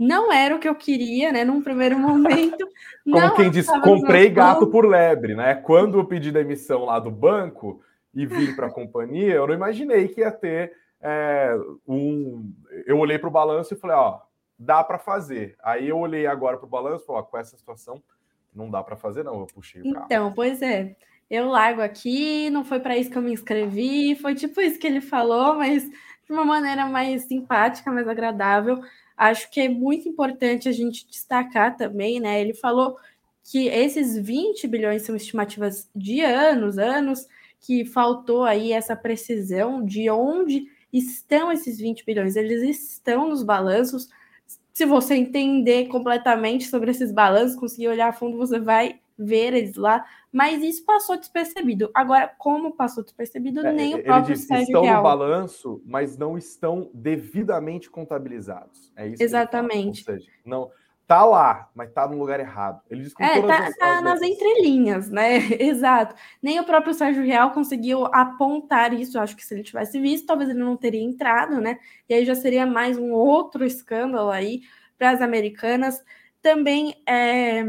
não 0.00 0.32
era 0.32 0.56
o 0.56 0.58
que 0.58 0.66
eu 0.66 0.74
queria, 0.74 1.30
né? 1.30 1.44
Num 1.44 1.60
primeiro 1.60 1.98
momento. 1.98 2.66
Como 3.04 3.34
quem 3.34 3.50
diz, 3.50 3.66
comprei 3.82 4.30
gato 4.30 4.66
por 4.66 4.86
lebre, 4.86 5.34
né? 5.34 5.54
Quando 5.54 5.98
eu 5.98 6.06
pedi 6.06 6.32
demissão 6.32 6.86
lá 6.86 6.98
do 6.98 7.10
banco 7.10 7.82
e 8.14 8.24
vim 8.24 8.56
para 8.56 8.68
a 8.68 8.72
companhia, 8.72 9.34
eu 9.34 9.46
não 9.46 9.52
imaginei 9.52 10.08
que 10.08 10.22
ia 10.22 10.32
ter 10.32 10.72
é, 11.02 11.54
um. 11.86 12.50
Eu 12.86 12.98
olhei 12.98 13.18
para 13.18 13.28
o 13.28 13.32
balanço 13.32 13.74
e 13.74 13.76
falei, 13.76 13.96
ó, 13.96 14.20
dá 14.58 14.82
para 14.82 14.98
fazer. 14.98 15.54
Aí 15.62 15.86
eu 15.86 15.98
olhei 15.98 16.26
agora 16.26 16.56
para 16.56 16.66
o 16.66 16.70
balanço 16.70 17.04
e 17.04 17.06
falei, 17.06 17.20
ó, 17.20 17.24
com 17.24 17.36
essa 17.36 17.54
situação 17.54 18.02
não 18.54 18.70
dá 18.70 18.82
para 18.82 18.96
fazer, 18.96 19.22
não. 19.22 19.40
Eu 19.40 19.46
puxei 19.46 19.82
o 19.82 19.92
carro. 19.92 20.06
Então, 20.06 20.32
pois 20.32 20.62
é 20.62 20.96
eu 21.30 21.48
largo 21.48 21.80
aqui, 21.80 22.50
não 22.50 22.64
foi 22.64 22.80
para 22.80 22.96
isso 22.96 23.08
que 23.08 23.16
eu 23.16 23.22
me 23.22 23.32
inscrevi, 23.32 24.16
foi 24.16 24.34
tipo 24.34 24.60
isso 24.60 24.80
que 24.80 24.86
ele 24.86 25.00
falou, 25.00 25.54
mas 25.54 25.84
de 25.84 26.32
uma 26.32 26.44
maneira 26.44 26.86
mais 26.86 27.22
simpática, 27.22 27.92
mais 27.92 28.08
agradável. 28.08 28.80
Acho 29.20 29.50
que 29.50 29.60
é 29.60 29.68
muito 29.68 30.08
importante 30.08 30.66
a 30.66 30.72
gente 30.72 31.06
destacar 31.06 31.76
também, 31.76 32.18
né? 32.18 32.40
Ele 32.40 32.54
falou 32.54 32.96
que 33.44 33.68
esses 33.68 34.16
20 34.16 34.66
bilhões 34.66 35.02
são 35.02 35.14
estimativas 35.14 35.90
de 35.94 36.22
anos, 36.22 36.78
anos, 36.78 37.26
que 37.60 37.84
faltou 37.84 38.44
aí 38.44 38.72
essa 38.72 38.96
precisão 38.96 39.84
de 39.84 40.08
onde 40.08 40.64
estão 40.90 41.52
esses 41.52 41.78
20 41.78 42.02
bilhões. 42.06 42.34
Eles 42.34 42.62
estão 42.62 43.28
nos 43.28 43.42
balanços. 43.42 44.08
Se 44.72 44.86
você 44.86 45.16
entender 45.16 45.88
completamente 45.88 46.66
sobre 46.66 46.90
esses 46.90 47.12
balanços, 47.12 47.60
conseguir 47.60 47.88
olhar 47.88 48.08
a 48.08 48.14
fundo, 48.14 48.38
você 48.38 48.58
vai 48.58 49.00
ver 49.20 49.54
eles 49.54 49.76
lá, 49.76 50.04
mas 50.32 50.62
isso 50.62 50.84
passou 50.84 51.16
despercebido. 51.16 51.90
Agora, 51.94 52.32
como 52.38 52.74
passou 52.74 53.04
despercebido, 53.04 53.60
é, 53.66 53.72
nem 53.72 53.94
o 53.94 54.02
próprio 54.02 54.34
disse, 54.34 54.46
Sérgio 54.46 54.64
estão 54.64 54.82
Real. 54.82 54.96
no 54.96 55.02
balanço, 55.02 55.82
mas 55.84 56.16
não 56.16 56.38
estão 56.38 56.90
devidamente 56.94 57.90
contabilizados. 57.90 58.92
É 58.96 59.08
isso. 59.08 59.22
Exatamente. 59.22 60.00
Ou 60.08 60.16
seja, 60.16 60.30
não 60.44 60.70
tá 61.10 61.24
lá, 61.24 61.68
mas 61.74 61.92
tá 61.92 62.06
no 62.06 62.16
lugar 62.16 62.38
errado. 62.38 62.80
Ele 62.88 63.02
diz 63.02 63.12
é, 63.18 63.42
tá, 63.42 63.66
as, 63.66 63.76
tá 63.76 63.98
as 63.98 64.04
nas 64.04 64.22
entrelinhas, 64.22 65.10
né? 65.10 65.38
Exato. 65.58 66.14
Nem 66.40 66.60
o 66.60 66.64
próprio 66.64 66.94
Sérgio 66.94 67.24
Real 67.24 67.50
conseguiu 67.50 68.06
apontar 68.12 68.94
isso. 68.94 69.18
Acho 69.18 69.36
que 69.36 69.44
se 69.44 69.52
ele 69.52 69.64
tivesse 69.64 70.00
visto, 70.00 70.26
talvez 70.26 70.48
ele 70.48 70.60
não 70.60 70.76
teria 70.76 71.02
entrado, 71.02 71.60
né? 71.60 71.80
E 72.08 72.14
aí 72.14 72.24
já 72.24 72.36
seria 72.36 72.64
mais 72.64 72.96
um 72.96 73.10
outro 73.10 73.64
escândalo 73.64 74.30
aí 74.30 74.60
para 74.96 75.10
as 75.10 75.20
americanas. 75.20 76.00
Também 76.42 76.94
é, 77.06 77.62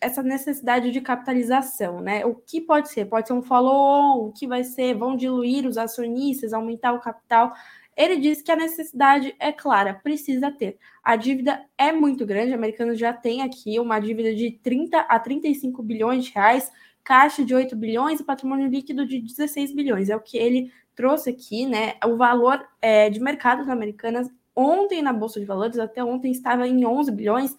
essa 0.00 0.22
necessidade 0.22 0.90
de 0.90 1.00
capitalização, 1.00 2.00
né? 2.00 2.24
O 2.24 2.34
que 2.34 2.60
pode 2.60 2.88
ser? 2.88 3.06
Pode 3.06 3.28
ser 3.28 3.34
um 3.34 3.42
follow-on, 3.42 4.26
o 4.26 4.32
que 4.32 4.46
vai 4.46 4.64
ser? 4.64 4.94
Vão 4.94 5.16
diluir 5.16 5.66
os 5.66 5.78
acionistas, 5.78 6.52
aumentar 6.52 6.92
o 6.92 7.00
capital. 7.00 7.52
Ele 7.96 8.18
diz 8.18 8.42
que 8.42 8.52
a 8.52 8.56
necessidade 8.56 9.34
é 9.38 9.50
clara, 9.50 9.94
precisa 9.94 10.50
ter. 10.50 10.76
A 11.02 11.16
dívida 11.16 11.64
é 11.78 11.92
muito 11.92 12.26
grande, 12.26 12.52
americano 12.52 12.94
já 12.94 13.12
tem 13.12 13.42
aqui 13.42 13.80
uma 13.80 13.98
dívida 13.98 14.34
de 14.34 14.50
30 14.62 14.98
a 15.00 15.18
35 15.18 15.82
bilhões 15.82 16.26
de 16.26 16.32
reais, 16.32 16.70
caixa 17.02 17.42
de 17.42 17.54
8 17.54 17.74
bilhões 17.74 18.20
e 18.20 18.24
patrimônio 18.24 18.68
líquido 18.68 19.06
de 19.06 19.20
16 19.20 19.74
bilhões. 19.74 20.10
É 20.10 20.16
o 20.16 20.20
que 20.20 20.36
ele 20.36 20.70
trouxe 20.94 21.30
aqui, 21.30 21.64
né? 21.64 21.94
O 22.04 22.16
valor 22.16 22.66
é, 22.82 23.08
de 23.08 23.18
mercado 23.18 23.58
das 23.58 23.68
americanas 23.68 24.28
ontem 24.54 25.00
na 25.00 25.12
Bolsa 25.12 25.40
de 25.40 25.46
Valores, 25.46 25.78
até 25.78 26.02
ontem 26.04 26.30
estava 26.30 26.66
em 26.66 26.84
11 26.84 27.12
bilhões, 27.12 27.56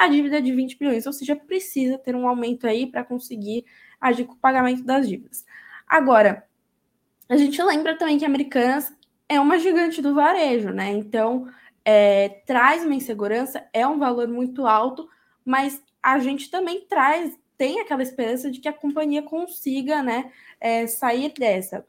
a 0.00 0.08
dívida 0.08 0.38
é 0.38 0.40
de 0.40 0.50
20 0.52 0.78
bilhões, 0.78 1.06
ou 1.06 1.12
seja, 1.12 1.36
precisa 1.36 1.98
ter 1.98 2.16
um 2.16 2.26
aumento 2.26 2.66
aí 2.66 2.86
para 2.86 3.04
conseguir 3.04 3.66
agir 4.00 4.24
com 4.24 4.32
o 4.32 4.38
pagamento 4.38 4.82
das 4.82 5.06
dívidas. 5.06 5.44
Agora, 5.86 6.46
a 7.28 7.36
gente 7.36 7.62
lembra 7.62 7.96
também 7.98 8.18
que 8.18 8.24
Americanas 8.24 8.90
é 9.28 9.38
uma 9.38 9.58
gigante 9.58 10.00
do 10.00 10.14
varejo, 10.14 10.70
né? 10.70 10.90
Então, 10.90 11.46
é, 11.84 12.28
traz 12.46 12.82
uma 12.82 12.94
insegurança, 12.94 13.62
é 13.74 13.86
um 13.86 13.98
valor 13.98 14.26
muito 14.26 14.66
alto, 14.66 15.06
mas 15.44 15.82
a 16.02 16.18
gente 16.18 16.50
também 16.50 16.80
traz, 16.88 17.38
tem 17.58 17.80
aquela 17.80 18.02
esperança 18.02 18.50
de 18.50 18.58
que 18.58 18.68
a 18.68 18.72
companhia 18.72 19.22
consiga, 19.22 20.02
né, 20.02 20.32
é, 20.58 20.86
sair 20.86 21.30
dessa. 21.38 21.84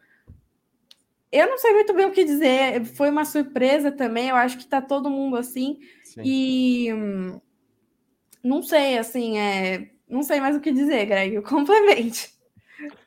Eu 1.31 1.47
não 1.47 1.57
sei 1.57 1.73
muito 1.73 1.93
bem 1.93 2.07
o 2.07 2.11
que 2.11 2.25
dizer, 2.25 2.83
foi 2.83 3.09
uma 3.09 3.23
surpresa 3.23 3.89
também, 3.89 4.27
eu 4.27 4.35
acho 4.35 4.57
que 4.57 4.63
está 4.63 4.81
todo 4.81 5.09
mundo 5.09 5.37
assim, 5.37 5.79
Sim. 6.03 6.21
e 6.25 6.93
hum, 6.93 7.39
não 8.43 8.61
sei, 8.61 8.97
assim, 8.97 9.37
é, 9.37 9.89
não 10.07 10.23
sei 10.23 10.39
mais 10.39 10.55
o 10.55 10.61
que 10.61 10.71
dizer, 10.71 11.05
Greg, 11.05 11.41
complemente. 11.43 12.33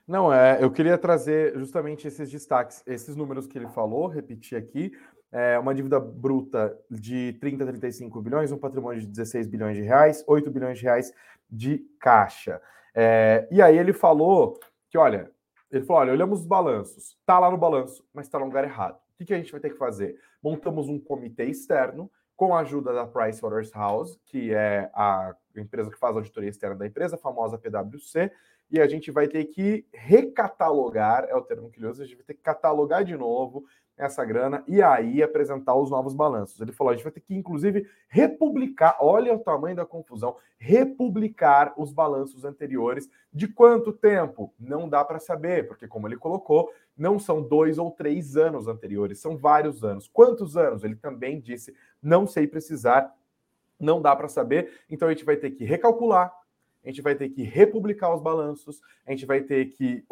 Não, 0.06 0.32
é, 0.32 0.62
eu 0.62 0.70
queria 0.70 0.98
trazer 0.98 1.58
justamente 1.58 2.06
esses 2.06 2.30
destaques, 2.30 2.82
esses 2.86 3.16
números 3.16 3.46
que 3.46 3.58
ele 3.58 3.68
falou, 3.68 4.06
repetir 4.06 4.56
aqui, 4.56 4.92
é 5.32 5.58
uma 5.58 5.74
dívida 5.74 5.98
bruta 5.98 6.78
de 6.88 7.32
30 7.40 7.64
a 7.64 7.66
35 7.66 8.22
bilhões, 8.22 8.52
um 8.52 8.58
patrimônio 8.58 9.00
de 9.00 9.06
16 9.08 9.48
bilhões 9.48 9.76
de 9.76 9.82
reais, 9.82 10.22
8 10.28 10.48
bilhões 10.50 10.78
de 10.78 10.84
reais 10.84 11.12
de 11.50 11.78
caixa. 11.98 12.60
É, 12.94 13.48
e 13.50 13.60
aí 13.60 13.76
ele 13.76 13.92
falou 13.92 14.60
que, 14.88 14.96
olha, 14.96 15.30
ele 15.72 15.84
falou, 15.84 16.02
olha, 16.02 16.12
olhamos 16.12 16.40
os 16.40 16.46
balanços, 16.46 17.18
tá 17.26 17.38
lá 17.40 17.50
no 17.50 17.58
balanço, 17.58 18.06
mas 18.14 18.26
está 18.26 18.38
no 18.38 18.44
lugar 18.44 18.62
errado. 18.62 18.94
O 18.94 19.18
que, 19.18 19.24
que 19.24 19.34
a 19.34 19.36
gente 19.36 19.50
vai 19.50 19.60
ter 19.60 19.70
que 19.70 19.78
fazer? 19.78 20.16
Montamos 20.40 20.88
um 20.88 21.00
comitê 21.00 21.46
externo 21.46 22.08
com 22.36 22.54
a 22.54 22.60
ajuda 22.60 22.92
da 22.92 23.06
Pricewaterhouse, 23.06 24.18
que 24.26 24.52
é 24.52 24.90
a 24.94 25.34
empresa 25.56 25.90
que 25.90 25.98
faz 25.98 26.16
a 26.16 26.18
auditoria 26.18 26.50
externa 26.50 26.76
da 26.76 26.86
empresa, 26.86 27.16
a 27.16 27.18
famosa 27.18 27.58
PwC, 27.58 28.30
e 28.70 28.80
a 28.80 28.88
gente 28.88 29.10
vai 29.10 29.28
ter 29.28 29.44
que 29.44 29.86
recatalogar, 29.92 31.26
é 31.28 31.34
o 31.36 31.42
termo 31.42 31.70
que 31.70 31.78
ele 31.78 31.86
usa, 31.86 32.02
a 32.02 32.06
gente 32.06 32.16
vai 32.16 32.24
ter 32.24 32.34
que 32.34 32.42
catalogar 32.42 33.04
de 33.04 33.16
novo 33.16 33.64
essa 33.96 34.24
grana 34.24 34.64
e 34.66 34.82
aí 34.82 35.22
apresentar 35.22 35.76
os 35.76 35.90
novos 35.90 36.14
balanços. 36.14 36.60
Ele 36.60 36.72
falou: 36.72 36.92
a 36.92 36.94
gente 36.94 37.04
vai 37.04 37.12
ter 37.12 37.20
que, 37.20 37.34
inclusive, 37.34 37.88
republicar, 38.08 38.96
olha 39.00 39.32
o 39.32 39.38
tamanho 39.38 39.76
da 39.76 39.86
confusão, 39.86 40.36
republicar 40.58 41.72
os 41.76 41.92
balanços 41.92 42.44
anteriores. 42.44 43.08
De 43.32 43.46
quanto 43.46 43.92
tempo? 43.92 44.52
Não 44.58 44.88
dá 44.88 45.04
para 45.04 45.20
saber, 45.20 45.68
porque, 45.68 45.86
como 45.86 46.08
ele 46.08 46.16
colocou, 46.16 46.70
não 46.96 47.18
são 47.18 47.42
dois 47.42 47.78
ou 47.78 47.90
três 47.90 48.36
anos 48.36 48.68
anteriores, 48.68 49.18
são 49.18 49.36
vários 49.36 49.84
anos. 49.84 50.08
Quantos 50.08 50.56
anos? 50.56 50.84
Ele 50.84 50.96
também 50.96 51.40
disse: 51.40 51.74
não 52.02 52.26
sei 52.26 52.46
precisar, 52.46 53.12
não 53.78 54.00
dá 54.00 54.14
para 54.14 54.28
saber. 54.28 54.70
Então 54.88 55.08
a 55.08 55.10
gente 55.12 55.24
vai 55.24 55.36
ter 55.36 55.50
que 55.50 55.64
recalcular, 55.64 56.32
a 56.84 56.88
gente 56.88 57.02
vai 57.02 57.14
ter 57.14 57.30
que 57.30 57.42
republicar 57.42 58.14
os 58.14 58.22
balanços, 58.22 58.80
a 59.06 59.10
gente 59.10 59.26
vai 59.26 59.40
ter 59.40 59.66
que 59.70 60.04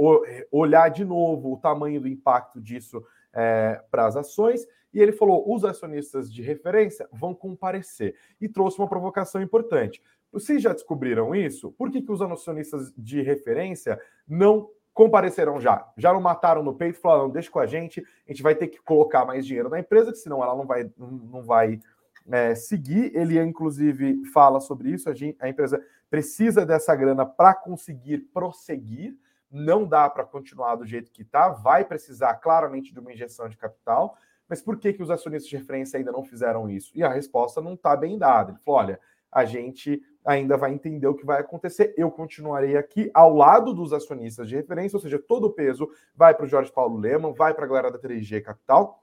olhar 0.50 0.88
de 0.88 1.04
novo 1.04 1.52
o 1.52 1.58
tamanho 1.58 2.00
do 2.00 2.08
impacto 2.08 2.60
disso 2.60 3.04
é, 3.32 3.82
para 3.90 4.06
as 4.06 4.16
ações. 4.16 4.66
E 4.92 5.00
ele 5.00 5.12
falou: 5.12 5.44
os 5.54 5.64
acionistas 5.64 6.32
de 6.32 6.42
referência 6.42 7.08
vão 7.12 7.34
comparecer. 7.34 8.16
E 8.40 8.48
trouxe 8.48 8.78
uma 8.78 8.88
provocação 8.88 9.40
importante. 9.40 10.02
Vocês 10.32 10.62
já 10.62 10.72
descobriram 10.72 11.34
isso? 11.34 11.72
Por 11.72 11.90
que, 11.90 12.00
que 12.00 12.10
os 12.10 12.22
acionistas 12.22 12.90
de 12.96 13.20
referência 13.20 14.00
não 14.26 14.70
compareceram 14.92 15.60
já? 15.60 15.86
Já 15.96 16.12
não 16.12 16.20
mataram 16.20 16.62
no 16.62 16.74
peito, 16.74 17.00
falaram: 17.00 17.30
deixa 17.30 17.50
com 17.50 17.58
a 17.58 17.66
gente, 17.66 18.04
a 18.26 18.32
gente 18.32 18.42
vai 18.42 18.54
ter 18.54 18.68
que 18.68 18.80
colocar 18.82 19.24
mais 19.24 19.46
dinheiro 19.46 19.68
na 19.68 19.80
empresa, 19.80 20.14
senão 20.14 20.42
ela 20.42 20.56
não 20.56 20.66
vai, 20.66 20.90
não 20.98 21.42
vai 21.42 21.80
é, 22.30 22.54
seguir. 22.54 23.14
Ele, 23.14 23.40
inclusive, 23.40 24.24
fala 24.32 24.60
sobre 24.60 24.90
isso. 24.90 25.08
A, 25.08 25.14
gente, 25.14 25.36
a 25.40 25.48
empresa 25.48 25.82
precisa 26.10 26.64
dessa 26.66 26.94
grana 26.94 27.24
para 27.24 27.54
conseguir 27.54 28.18
prosseguir 28.32 29.16
não 29.52 29.86
dá 29.86 30.08
para 30.08 30.24
continuar 30.24 30.76
do 30.76 30.86
jeito 30.86 31.12
que 31.12 31.20
está, 31.20 31.50
vai 31.50 31.84
precisar 31.84 32.34
claramente 32.36 32.92
de 32.92 32.98
uma 32.98 33.12
injeção 33.12 33.48
de 33.48 33.56
capital. 33.56 34.16
Mas 34.48 34.62
por 34.62 34.78
que, 34.78 34.92
que 34.92 35.02
os 35.02 35.10
acionistas 35.10 35.48
de 35.48 35.56
referência 35.56 35.98
ainda 35.98 36.10
não 36.10 36.24
fizeram 36.24 36.68
isso? 36.68 36.90
E 36.94 37.04
a 37.04 37.12
resposta 37.12 37.60
não 37.60 37.74
está 37.74 37.94
bem 37.94 38.18
dada. 38.18 38.52
Ele 38.52 38.58
falou: 38.64 38.80
olha, 38.80 39.00
a 39.30 39.44
gente 39.44 40.02
ainda 40.24 40.56
vai 40.56 40.72
entender 40.72 41.06
o 41.06 41.14
que 41.14 41.26
vai 41.26 41.40
acontecer. 41.40 41.94
Eu 41.96 42.10
continuarei 42.10 42.76
aqui 42.76 43.10
ao 43.12 43.34
lado 43.34 43.74
dos 43.74 43.92
acionistas 43.92 44.48
de 44.48 44.56
referência, 44.56 44.96
ou 44.96 45.00
seja, 45.00 45.18
todo 45.18 45.46
o 45.46 45.52
peso 45.52 45.90
vai 46.14 46.34
para 46.34 46.44
o 46.44 46.48
Jorge 46.48 46.70
Paulo 46.72 46.96
Leman, 46.96 47.32
vai 47.32 47.54
para 47.54 47.64
a 47.64 47.68
galera 47.68 47.90
da 47.90 47.98
3G 47.98 48.42
Capital 48.42 49.02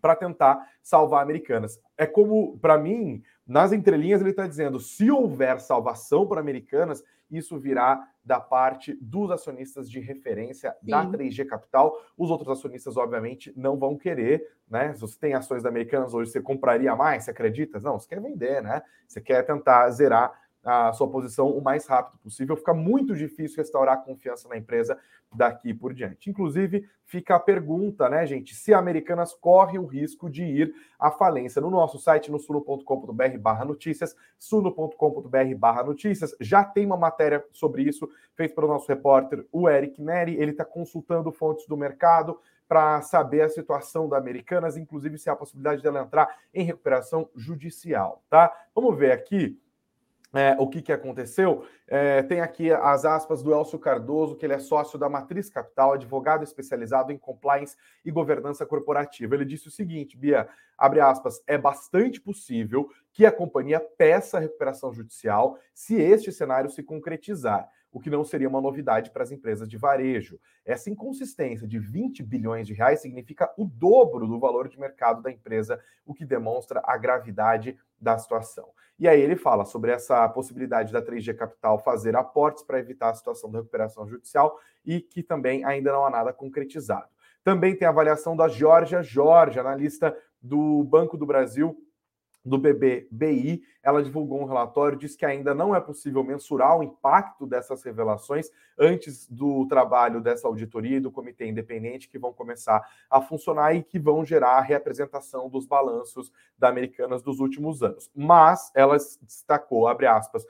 para 0.00 0.14
tentar 0.14 0.70
salvar 0.82 1.22
Americanas. 1.22 1.80
É 1.96 2.06
como, 2.06 2.58
para 2.58 2.78
mim, 2.78 3.22
nas 3.46 3.72
entrelinhas 3.72 4.20
ele 4.20 4.30
está 4.30 4.46
dizendo: 4.46 4.78
se 4.78 5.10
houver 5.10 5.60
salvação 5.60 6.26
para 6.26 6.40
Americanas, 6.40 7.02
isso 7.30 7.58
virá 7.58 8.08
da 8.24 8.40
parte 8.40 8.96
dos 9.00 9.30
acionistas 9.30 9.90
de 9.90 10.00
referência 10.00 10.74
Sim. 10.80 10.90
da 10.90 11.06
3G 11.06 11.46
Capital. 11.46 11.96
Os 12.16 12.30
outros 12.30 12.48
acionistas, 12.48 12.96
obviamente, 12.96 13.52
não 13.56 13.76
vão 13.76 13.96
querer, 13.96 14.48
né? 14.68 14.94
Se 14.94 15.00
você 15.00 15.18
tem 15.18 15.34
ações 15.34 15.62
da 15.62 15.68
Americanas 15.68 16.14
hoje, 16.14 16.30
você 16.30 16.40
compraria 16.40 16.94
mais, 16.94 17.24
você 17.24 17.30
acredita? 17.30 17.80
Não, 17.80 17.98
você 17.98 18.08
quer 18.08 18.20
vender, 18.20 18.62
né? 18.62 18.82
Você 19.06 19.20
quer 19.20 19.42
tentar 19.44 19.88
zerar 19.90 20.45
a 20.66 20.92
sua 20.92 21.08
posição 21.08 21.48
o 21.48 21.62
mais 21.62 21.86
rápido 21.86 22.18
possível. 22.18 22.56
Fica 22.56 22.74
muito 22.74 23.14
difícil 23.14 23.58
restaurar 23.58 23.94
a 23.94 24.00
confiança 24.00 24.48
na 24.48 24.56
empresa 24.56 24.98
daqui 25.32 25.72
por 25.72 25.94
diante. 25.94 26.28
Inclusive, 26.28 26.88
fica 27.04 27.36
a 27.36 27.40
pergunta, 27.40 28.08
né, 28.08 28.26
gente, 28.26 28.52
se 28.52 28.74
a 28.74 28.78
Americanas 28.78 29.32
corre 29.32 29.78
o 29.78 29.86
risco 29.86 30.28
de 30.28 30.42
ir 30.42 30.74
à 30.98 31.10
falência. 31.10 31.62
No 31.62 31.70
nosso 31.70 31.98
site, 31.98 32.32
no 32.32 32.38
suno.com.br 32.40 33.38
barra 33.38 33.64
notícias, 33.64 34.16
suno.com.br 34.38 35.54
barra 35.56 35.84
notícias, 35.84 36.34
já 36.40 36.64
tem 36.64 36.84
uma 36.84 36.96
matéria 36.96 37.44
sobre 37.52 37.82
isso, 37.82 38.08
feita 38.34 38.54
pelo 38.54 38.66
nosso 38.66 38.88
repórter, 38.88 39.46
o 39.52 39.68
Eric 39.68 40.02
Neri. 40.02 40.36
Ele 40.36 40.50
está 40.50 40.64
consultando 40.64 41.30
fontes 41.30 41.66
do 41.68 41.76
mercado, 41.76 42.40
para 42.68 43.00
saber 43.00 43.42
a 43.42 43.48
situação 43.48 44.08
da 44.08 44.18
Americanas, 44.18 44.76
inclusive 44.76 45.18
se 45.18 45.30
há 45.30 45.34
a 45.34 45.36
possibilidade 45.36 45.80
dela 45.80 46.00
entrar 46.00 46.36
em 46.52 46.64
recuperação 46.64 47.28
judicial, 47.36 48.24
tá? 48.28 48.52
Vamos 48.74 48.98
ver 48.98 49.12
aqui 49.12 49.56
é, 50.36 50.56
o 50.58 50.68
que, 50.68 50.82
que 50.82 50.92
aconteceu? 50.92 51.64
É, 51.86 52.22
tem 52.22 52.40
aqui 52.40 52.70
as 52.70 53.04
aspas 53.04 53.42
do 53.42 53.52
Elcio 53.52 53.78
Cardoso, 53.78 54.36
que 54.36 54.44
ele 54.44 54.52
é 54.52 54.58
sócio 54.58 54.98
da 54.98 55.08
Matriz 55.08 55.48
Capital, 55.48 55.92
advogado 55.92 56.44
especializado 56.44 57.10
em 57.10 57.18
compliance 57.18 57.76
e 58.04 58.10
governança 58.10 58.66
corporativa. 58.66 59.34
Ele 59.34 59.44
disse 59.44 59.68
o 59.68 59.70
seguinte, 59.70 60.16
Bia, 60.16 60.48
abre 60.76 61.00
aspas, 61.00 61.42
é 61.46 61.56
bastante 61.56 62.20
possível 62.20 62.90
que 63.12 63.24
a 63.24 63.32
companhia 63.32 63.80
peça 63.80 64.38
recuperação 64.38 64.92
judicial 64.92 65.58
se 65.72 65.96
este 65.96 66.30
cenário 66.30 66.70
se 66.70 66.82
concretizar, 66.82 67.68
o 67.96 67.98
que 67.98 68.10
não 68.10 68.22
seria 68.22 68.46
uma 68.46 68.60
novidade 68.60 69.10
para 69.10 69.22
as 69.22 69.32
empresas 69.32 69.66
de 69.66 69.78
varejo. 69.78 70.38
Essa 70.66 70.90
inconsistência 70.90 71.66
de 71.66 71.78
20 71.78 72.22
bilhões 72.22 72.66
de 72.66 72.74
reais 72.74 73.00
significa 73.00 73.50
o 73.56 73.64
dobro 73.64 74.26
do 74.26 74.38
valor 74.38 74.68
de 74.68 74.78
mercado 74.78 75.22
da 75.22 75.30
empresa, 75.30 75.80
o 76.04 76.12
que 76.12 76.22
demonstra 76.22 76.82
a 76.84 76.98
gravidade 76.98 77.74
da 77.98 78.18
situação. 78.18 78.68
E 78.98 79.08
aí 79.08 79.18
ele 79.18 79.34
fala 79.34 79.64
sobre 79.64 79.92
essa 79.92 80.28
possibilidade 80.28 80.92
da 80.92 81.00
3G 81.00 81.34
Capital 81.34 81.78
fazer 81.78 82.14
aportes 82.14 82.62
para 82.62 82.78
evitar 82.78 83.08
a 83.08 83.14
situação 83.14 83.50
da 83.50 83.60
recuperação 83.60 84.06
judicial 84.06 84.58
e 84.84 85.00
que 85.00 85.22
também 85.22 85.64
ainda 85.64 85.90
não 85.90 86.04
há 86.04 86.10
nada 86.10 86.34
concretizado. 86.34 87.08
Também 87.42 87.74
tem 87.74 87.88
a 87.88 87.90
avaliação 87.90 88.36
da 88.36 88.46
Georgia 88.46 89.02
Jorge, 89.02 89.58
analista 89.58 90.14
do 90.42 90.84
Banco 90.84 91.16
do 91.16 91.24
Brasil, 91.24 91.74
do 92.46 92.56
BBBI, 92.56 93.62
ela 93.82 94.02
divulgou 94.02 94.40
um 94.40 94.44
relatório, 94.44 94.96
diz 94.96 95.16
que 95.16 95.26
ainda 95.26 95.52
não 95.52 95.74
é 95.74 95.80
possível 95.80 96.22
mensurar 96.22 96.78
o 96.78 96.82
impacto 96.82 97.46
dessas 97.46 97.82
revelações 97.82 98.50
antes 98.78 99.28
do 99.28 99.66
trabalho 99.66 100.20
dessa 100.20 100.46
auditoria 100.46 100.98
e 100.98 101.00
do 101.00 101.10
comitê 101.10 101.46
independente 101.46 102.08
que 102.08 102.18
vão 102.18 102.32
começar 102.32 102.88
a 103.10 103.20
funcionar 103.20 103.74
e 103.74 103.82
que 103.82 103.98
vão 103.98 104.24
gerar 104.24 104.58
a 104.58 104.60
reapresentação 104.60 105.48
dos 105.48 105.66
balanços 105.66 106.32
da 106.56 106.68
Americanas 106.68 107.20
dos 107.22 107.40
últimos 107.40 107.82
anos. 107.82 108.10
Mas 108.14 108.70
ela 108.74 108.96
destacou, 108.96 109.88
abre 109.88 110.06
aspas, 110.06 110.46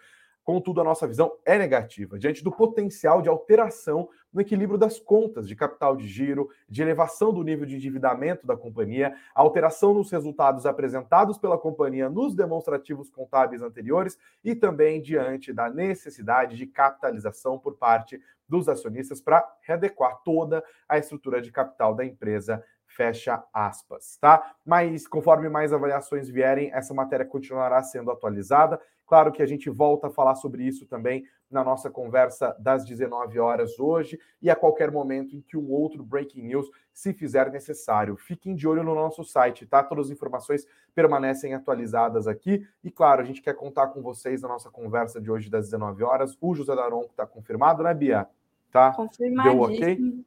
Contudo, 0.47 0.81
a 0.81 0.85
nossa 0.85 1.09
visão 1.09 1.37
é 1.45 1.59
negativa 1.59 2.17
diante 2.17 2.45
do 2.45 2.53
potencial 2.53 3.21
de 3.21 3.29
alteração 3.29 4.09
no 4.33 4.41
equilíbrio 4.41 4.79
das 4.79 5.01
contas 5.01 5.49
de 5.49 5.57
capital 5.57 5.97
de 5.97 6.07
giro, 6.07 6.49
de 6.69 6.81
elevação 6.81 7.33
do 7.33 7.43
nível 7.43 7.67
de 7.67 7.75
endividamento 7.75 8.47
da 8.47 8.57
companhia, 8.57 9.13
alteração 9.35 9.93
nos 9.93 10.09
resultados 10.09 10.65
apresentados 10.65 11.37
pela 11.37 11.59
companhia 11.59 12.09
nos 12.09 12.33
demonstrativos 12.33 13.11
contábeis 13.11 13.61
anteriores 13.61 14.17
e 14.45 14.55
também 14.55 15.03
diante 15.03 15.53
da 15.53 15.69
necessidade 15.69 16.57
de 16.57 16.65
capitalização 16.65 17.59
por 17.59 17.77
parte 17.77 18.23
dos 18.49 18.69
acionistas 18.69 19.21
para 19.21 19.45
readequar 19.63 20.23
toda 20.25 20.63
a 20.89 20.97
estrutura 20.97 21.43
de 21.43 21.51
capital 21.51 21.93
da 21.93 22.05
empresa 22.05 22.63
fecha 22.87 23.43
aspas, 23.53 24.17
tá? 24.21 24.55
Mas 24.65 25.09
conforme 25.09 25.49
mais 25.49 25.73
avaliações 25.73 26.29
vierem, 26.29 26.71
essa 26.73 26.95
matéria 26.95 27.27
continuará 27.27 27.83
sendo 27.83 28.13
atualizada. 28.13 28.81
Claro 29.07 29.31
que 29.31 29.43
a 29.43 29.47
gente 29.47 29.71
volta 29.71 30.09
a 30.09 30.11
falar 30.11 30.35
sobre 30.35 30.65
isso 30.65 30.85
também 30.87 31.25
na 31.51 31.63
nossa 31.63 31.89
conversa 31.89 32.57
das 32.59 32.85
19 32.85 33.39
horas 33.39 33.79
hoje 33.79 34.19
e 34.43 34.51
a 34.51 34.57
qualquer 34.57 34.91
momento 34.91 35.37
em 35.37 35.41
que 35.41 35.57
um 35.57 35.71
outro 35.71 36.03
breaking 36.03 36.43
news 36.43 36.69
se 36.93 37.13
fizer 37.13 37.51
necessário. 37.53 38.17
Fiquem 38.17 38.55
de 38.55 38.67
olho 38.67 38.83
no 38.83 38.95
nosso 38.95 39.23
site, 39.23 39.65
tá? 39.65 39.83
Todas 39.83 40.07
as 40.07 40.13
informações 40.13 40.67
permanecem 40.95 41.55
atualizadas 41.55 42.27
aqui. 42.27 42.67
E 42.83 42.91
claro, 42.91 43.23
a 43.23 43.25
gente 43.25 43.41
quer 43.41 43.55
contar 43.55 43.89
com 43.89 44.03
vocês 44.03 44.43
na 44.43 44.49
nossa 44.49 44.71
conversa 44.71 45.21
de 45.21 45.31
hoje 45.31 45.49
das 45.49 45.67
19 45.67 46.03
horas. 46.03 46.37
O 46.41 46.55
José 46.55 46.75
Daronco 46.75 47.11
está 47.11 47.27
confirmado, 47.27 47.85
né, 47.85 47.95
Bia? 47.95 48.27
Tá? 48.73 48.93
Confirmadíssimo. 48.93 49.55
Deu 49.55 49.63
ok? 49.63 50.25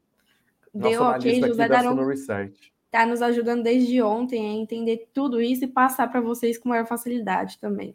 Deu 0.72 1.02
ok, 1.02 1.40
José 1.42 1.68
Daronco. 1.68 2.10
Está 2.12 3.06
nos 3.06 3.22
ajudando 3.22 3.62
desde 3.62 4.02
ontem 4.02 4.50
a 4.50 4.52
entender 4.54 5.08
tudo 5.12 5.40
isso 5.40 5.64
e 5.64 5.68
passar 5.68 6.10
para 6.10 6.20
vocês 6.20 6.58
com 6.58 6.68
maior 6.68 6.86
facilidade 6.86 7.58
também. 7.58 7.94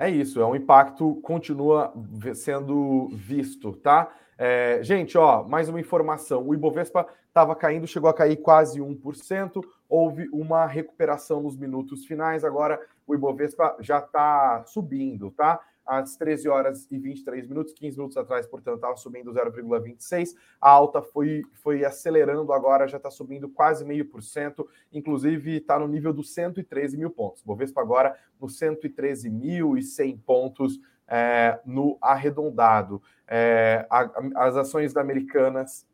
É 0.00 0.08
isso, 0.08 0.40
é 0.40 0.46
um 0.46 0.54
impacto 0.54 1.16
continua 1.22 1.92
sendo 2.32 3.08
visto, 3.08 3.72
tá? 3.72 4.08
É, 4.38 4.78
gente, 4.80 5.18
ó, 5.18 5.42
mais 5.42 5.68
uma 5.68 5.80
informação. 5.80 6.46
O 6.46 6.54
Ibovespa 6.54 7.04
estava 7.26 7.56
caindo, 7.56 7.84
chegou 7.84 8.08
a 8.08 8.14
cair 8.14 8.36
quase 8.36 8.80
1%. 8.80 9.60
Houve 9.88 10.28
uma 10.32 10.64
recuperação 10.66 11.42
nos 11.42 11.56
minutos 11.56 12.04
finais. 12.04 12.44
Agora 12.44 12.80
o 13.08 13.12
Ibovespa 13.12 13.76
já 13.80 13.98
está 13.98 14.62
subindo, 14.66 15.32
tá? 15.32 15.60
Às 15.88 16.16
13 16.18 16.48
horas 16.50 16.86
e 16.90 16.98
23 16.98 17.48
minutos, 17.48 17.72
15 17.72 17.96
minutos 17.96 18.16
atrás, 18.18 18.46
portanto, 18.46 18.76
estava 18.76 18.96
subindo 18.96 19.32
0,26. 19.32 20.34
A 20.60 20.68
alta 20.68 21.00
foi, 21.00 21.42
foi 21.54 21.82
acelerando 21.82 22.52
agora, 22.52 22.86
já 22.86 22.98
está 22.98 23.10
subindo 23.10 23.48
quase 23.48 23.86
meio 23.86 24.04
por 24.04 24.22
cento, 24.22 24.68
inclusive 24.92 25.56
está 25.56 25.78
no 25.78 25.88
nível 25.88 26.12
dos 26.12 26.34
113 26.34 26.98
mil 26.98 27.10
pontos. 27.10 27.42
Bovespa 27.42 27.80
agora 27.80 28.14
nos 28.38 28.58
113.100 28.60 30.20
pontos 30.26 30.78
é, 31.08 31.58
no 31.64 31.96
arredondado. 32.02 33.02
É, 33.26 33.86
a, 33.88 34.10
as 34.46 34.56
ações 34.56 34.94
Americanas 34.94 35.86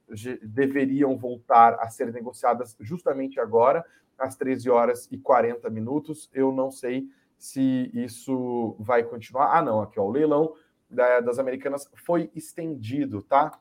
deveriam 0.43 1.17
voltar 1.17 1.75
a 1.75 1.89
ser 1.89 2.13
negociadas 2.13 2.77
justamente 2.81 3.39
agora, 3.39 3.85
às 4.19 4.37
13 4.37 4.69
horas 4.71 5.09
e 5.11 5.19
40 5.19 5.71
minutos. 5.71 6.29
Eu 6.33 6.53
não 6.53 6.71
sei 6.71 7.09
se 7.39 7.91
isso 7.93 8.77
vai 8.79 9.03
continuar. 9.03 9.57
Ah, 9.57 9.63
não, 9.63 9.81
aqui, 9.81 9.99
ó, 9.99 10.05
o 10.05 10.11
leilão 10.11 10.55
das 10.89 11.39
americanas 11.39 11.91
foi 11.95 12.31
estendido, 12.35 13.23
tá? 13.23 13.59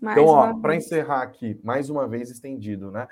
Mais 0.00 0.18
então, 0.18 0.28
ó, 0.28 0.54
para 0.60 0.74
encerrar 0.74 1.22
aqui, 1.22 1.58
mais 1.62 1.88
uma 1.88 2.06
vez 2.06 2.30
estendido, 2.30 2.90
né? 2.90 3.06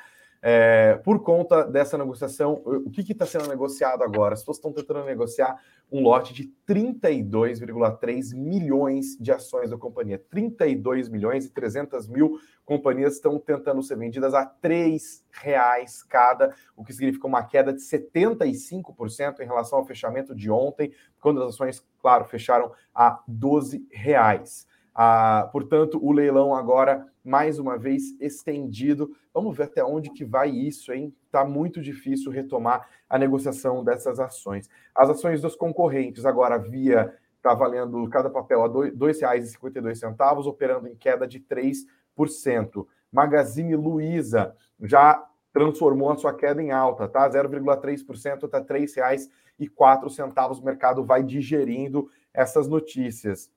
É, 0.45 0.97
por 1.05 1.23
conta 1.23 1.65
dessa 1.65 1.97
negociação, 1.97 2.55
o 2.65 2.91
que 2.91 3.13
está 3.13 3.25
sendo 3.25 3.47
negociado 3.47 4.03
agora? 4.03 4.35
As 4.35 4.41
pessoas 4.41 4.57
estão 4.57 4.73
tentando 4.73 5.05
negociar 5.05 5.57
um 5.93 6.01
lote 6.01 6.33
de 6.33 6.51
32,3 6.67 8.35
milhões 8.35 9.17
de 9.21 9.31
ações 9.31 9.69
da 9.69 9.77
companhia. 9.77 10.19
32 10.31 11.11
milhões 11.11 11.45
e 11.45 11.51
300 11.51 12.09
mil 12.09 12.39
companhias 12.65 13.17
estão 13.17 13.39
tentando 13.39 13.83
ser 13.83 13.99
vendidas 13.99 14.33
a 14.33 14.51
R$ 14.63 14.97
reais 15.31 16.03
cada, 16.03 16.55
o 16.75 16.83
que 16.83 16.95
significa 16.95 17.27
uma 17.27 17.43
queda 17.45 17.75
de 17.75 17.83
75% 17.83 19.41
em 19.41 19.47
relação 19.47 19.79
ao 19.79 19.85
fechamento 19.85 20.35
de 20.35 20.51
ontem, 20.51 20.93
quando 21.21 21.43
as 21.43 21.55
ações, 21.55 21.87
claro, 22.01 22.25
fecharam 22.25 22.73
a 22.95 23.23
R$ 23.29 23.87
reais. 23.91 24.67
Ah, 24.95 25.49
portanto, 25.53 25.99
o 26.03 26.11
leilão 26.11 26.55
agora, 26.55 27.07
mais 27.25 27.59
uma 27.59 27.79
vez, 27.79 28.19
estendido. 28.21 29.15
Vamos 29.33 29.57
ver 29.57 29.65
até 29.65 29.85
onde 29.85 30.11
que 30.11 30.25
vai 30.25 30.51
isso, 30.51 30.93
hein? 30.93 31.15
Está 31.27 31.45
muito 31.45 31.81
difícil 31.81 32.33
retomar 32.33 32.89
a 33.09 33.19
negociação 33.19 33.85
dessas 33.85 34.19
ações. 34.19 34.69
As 34.95 35.09
ações 35.11 35.41
dos 35.41 35.55
concorrentes 35.55 36.27
agora 36.27 36.59
via 36.59 37.15
está 37.37 37.55
valendo 37.55 38.09
cada 38.09 38.31
papel 38.31 38.63
a 38.63 38.67
R$ 38.67 38.93
2,52, 38.93 40.47
operando 40.47 40.87
em 40.89 40.95
queda 40.95 41.27
de 41.27 41.41
3%. 41.41 42.87
Magazine 43.11 43.75
Luiza 43.75 44.55
já 44.81 45.29
transformou 45.53 46.11
a 46.11 46.17
sua 46.17 46.33
queda 46.35 46.63
em 46.63 46.71
alta, 46.71 47.09
tá? 47.09 47.29
0,3% 47.29 48.45
está 48.45 48.59
R$ 48.59 48.65
3,04. 48.65 50.59
O 50.59 50.65
mercado 50.65 51.05
vai 51.05 51.23
digerindo 51.23 52.09
essas 52.33 52.69
notícias. 52.69 53.51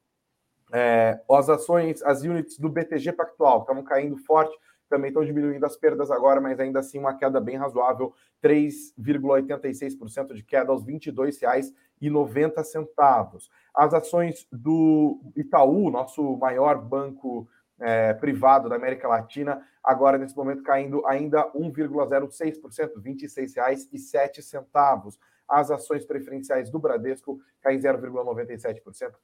É, 0.73 1.21
as 1.29 1.49
ações, 1.49 2.01
as 2.03 2.23
units 2.23 2.57
do 2.57 2.69
BTG 2.69 3.11
Pactual 3.13 3.61
estavam 3.61 3.83
caindo 3.83 4.17
forte, 4.17 4.57
também 4.89 5.09
estão 5.09 5.23
diminuindo 5.25 5.65
as 5.65 5.75
perdas 5.75 6.09
agora, 6.11 6.39
mas 6.39 6.59
ainda 6.59 6.79
assim 6.79 6.99
uma 6.99 7.17
queda 7.17 7.41
bem 7.41 7.57
razoável, 7.57 8.13
3,86% 8.43 10.33
de 10.33 10.43
queda 10.43 10.71
aos 10.71 10.85
R$ 10.85 10.93
22,90. 10.93 13.49
As 13.73 13.91
ações 13.93 14.47
do 14.51 15.19
Itaú, 15.35 15.89
nosso 15.89 16.37
maior 16.37 16.79
banco 16.79 17.49
é, 17.79 18.13
privado 18.13 18.69
da 18.69 18.75
América 18.75 19.07
Latina, 19.07 19.61
agora 19.83 20.17
nesse 20.17 20.35
momento 20.35 20.63
caindo 20.63 21.05
ainda 21.05 21.49
1,06%, 21.51 22.95
R$ 22.95 23.01
26,07. 23.01 25.17
As 25.47 25.69
ações 25.69 26.05
preferenciais 26.05 26.69
do 26.69 26.79
Bradesco 26.79 27.39
caem 27.61 27.79
0,97%, 27.79 28.81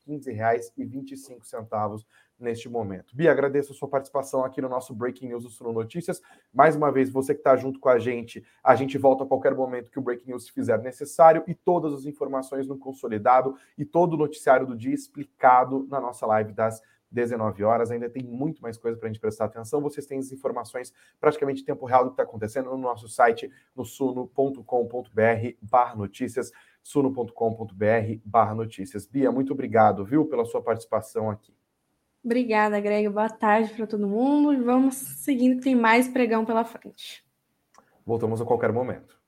R$ 0.07 0.17
15,25 0.17 2.05
neste 2.39 2.67
momento. 2.67 3.15
Bia, 3.15 3.31
agradeço 3.31 3.71
a 3.71 3.75
sua 3.75 3.87
participação 3.87 4.43
aqui 4.43 4.61
no 4.61 4.67
nosso 4.67 4.93
Breaking 4.93 5.27
News 5.27 5.43
do 5.43 5.49
Suno 5.49 5.71
Notícias. 5.71 6.21
Mais 6.53 6.75
uma 6.75 6.91
vez, 6.91 7.09
você 7.09 7.33
que 7.33 7.39
está 7.39 7.55
junto 7.55 7.79
com 7.79 7.89
a 7.89 7.99
gente, 7.99 8.43
a 8.63 8.75
gente 8.75 8.97
volta 8.97 9.23
a 9.23 9.27
qualquer 9.27 9.55
momento 9.55 9.91
que 9.91 9.99
o 9.99 10.01
Breaking 10.01 10.31
News 10.31 10.49
fizer 10.49 10.79
necessário 10.79 11.43
e 11.47 11.53
todas 11.53 11.93
as 11.93 12.05
informações 12.05 12.67
no 12.67 12.77
consolidado 12.77 13.55
e 13.77 13.85
todo 13.85 14.13
o 14.13 14.17
noticiário 14.17 14.65
do 14.65 14.75
dia 14.75 14.93
explicado 14.93 15.87
na 15.89 16.01
nossa 16.01 16.25
live 16.25 16.51
das 16.51 16.81
19 17.11 17.63
horas. 17.63 17.91
Ainda 17.91 18.09
tem 18.09 18.23
muito 18.23 18.61
mais 18.61 18.77
coisa 18.77 18.97
para 18.97 19.07
a 19.07 19.11
gente 19.11 19.19
prestar 19.19 19.45
atenção. 19.45 19.81
Vocês 19.81 20.05
têm 20.05 20.19
as 20.19 20.31
informações 20.31 20.93
praticamente 21.19 21.61
em 21.61 21.65
tempo 21.65 21.85
real 21.85 22.03
do 22.03 22.11
que 22.11 22.13
está 22.13 22.23
acontecendo 22.23 22.69
no 22.69 22.77
nosso 22.77 23.07
site, 23.07 23.51
no 23.75 23.83
suno.com.br 23.83 25.09
barra 25.61 25.95
notícias, 25.95 26.51
suno.com.br 26.81 28.19
barra 28.23 28.55
notícias. 28.55 29.05
Bia, 29.05 29.31
muito 29.31 29.53
obrigado, 29.53 30.05
viu, 30.05 30.25
pela 30.25 30.45
sua 30.45 30.61
participação 30.61 31.29
aqui. 31.29 31.53
Obrigada, 32.23 32.79
Greg. 32.79 33.09
Boa 33.09 33.29
tarde 33.29 33.73
para 33.73 33.87
todo 33.87 34.07
mundo. 34.07 34.53
E 34.53 34.57
vamos 34.57 34.95
seguindo, 34.95 35.61
tem 35.61 35.75
mais 35.75 36.07
pregão 36.07 36.45
pela 36.45 36.63
frente. 36.63 37.25
Voltamos 38.05 38.41
a 38.41 38.45
qualquer 38.45 38.71
momento. 38.71 39.20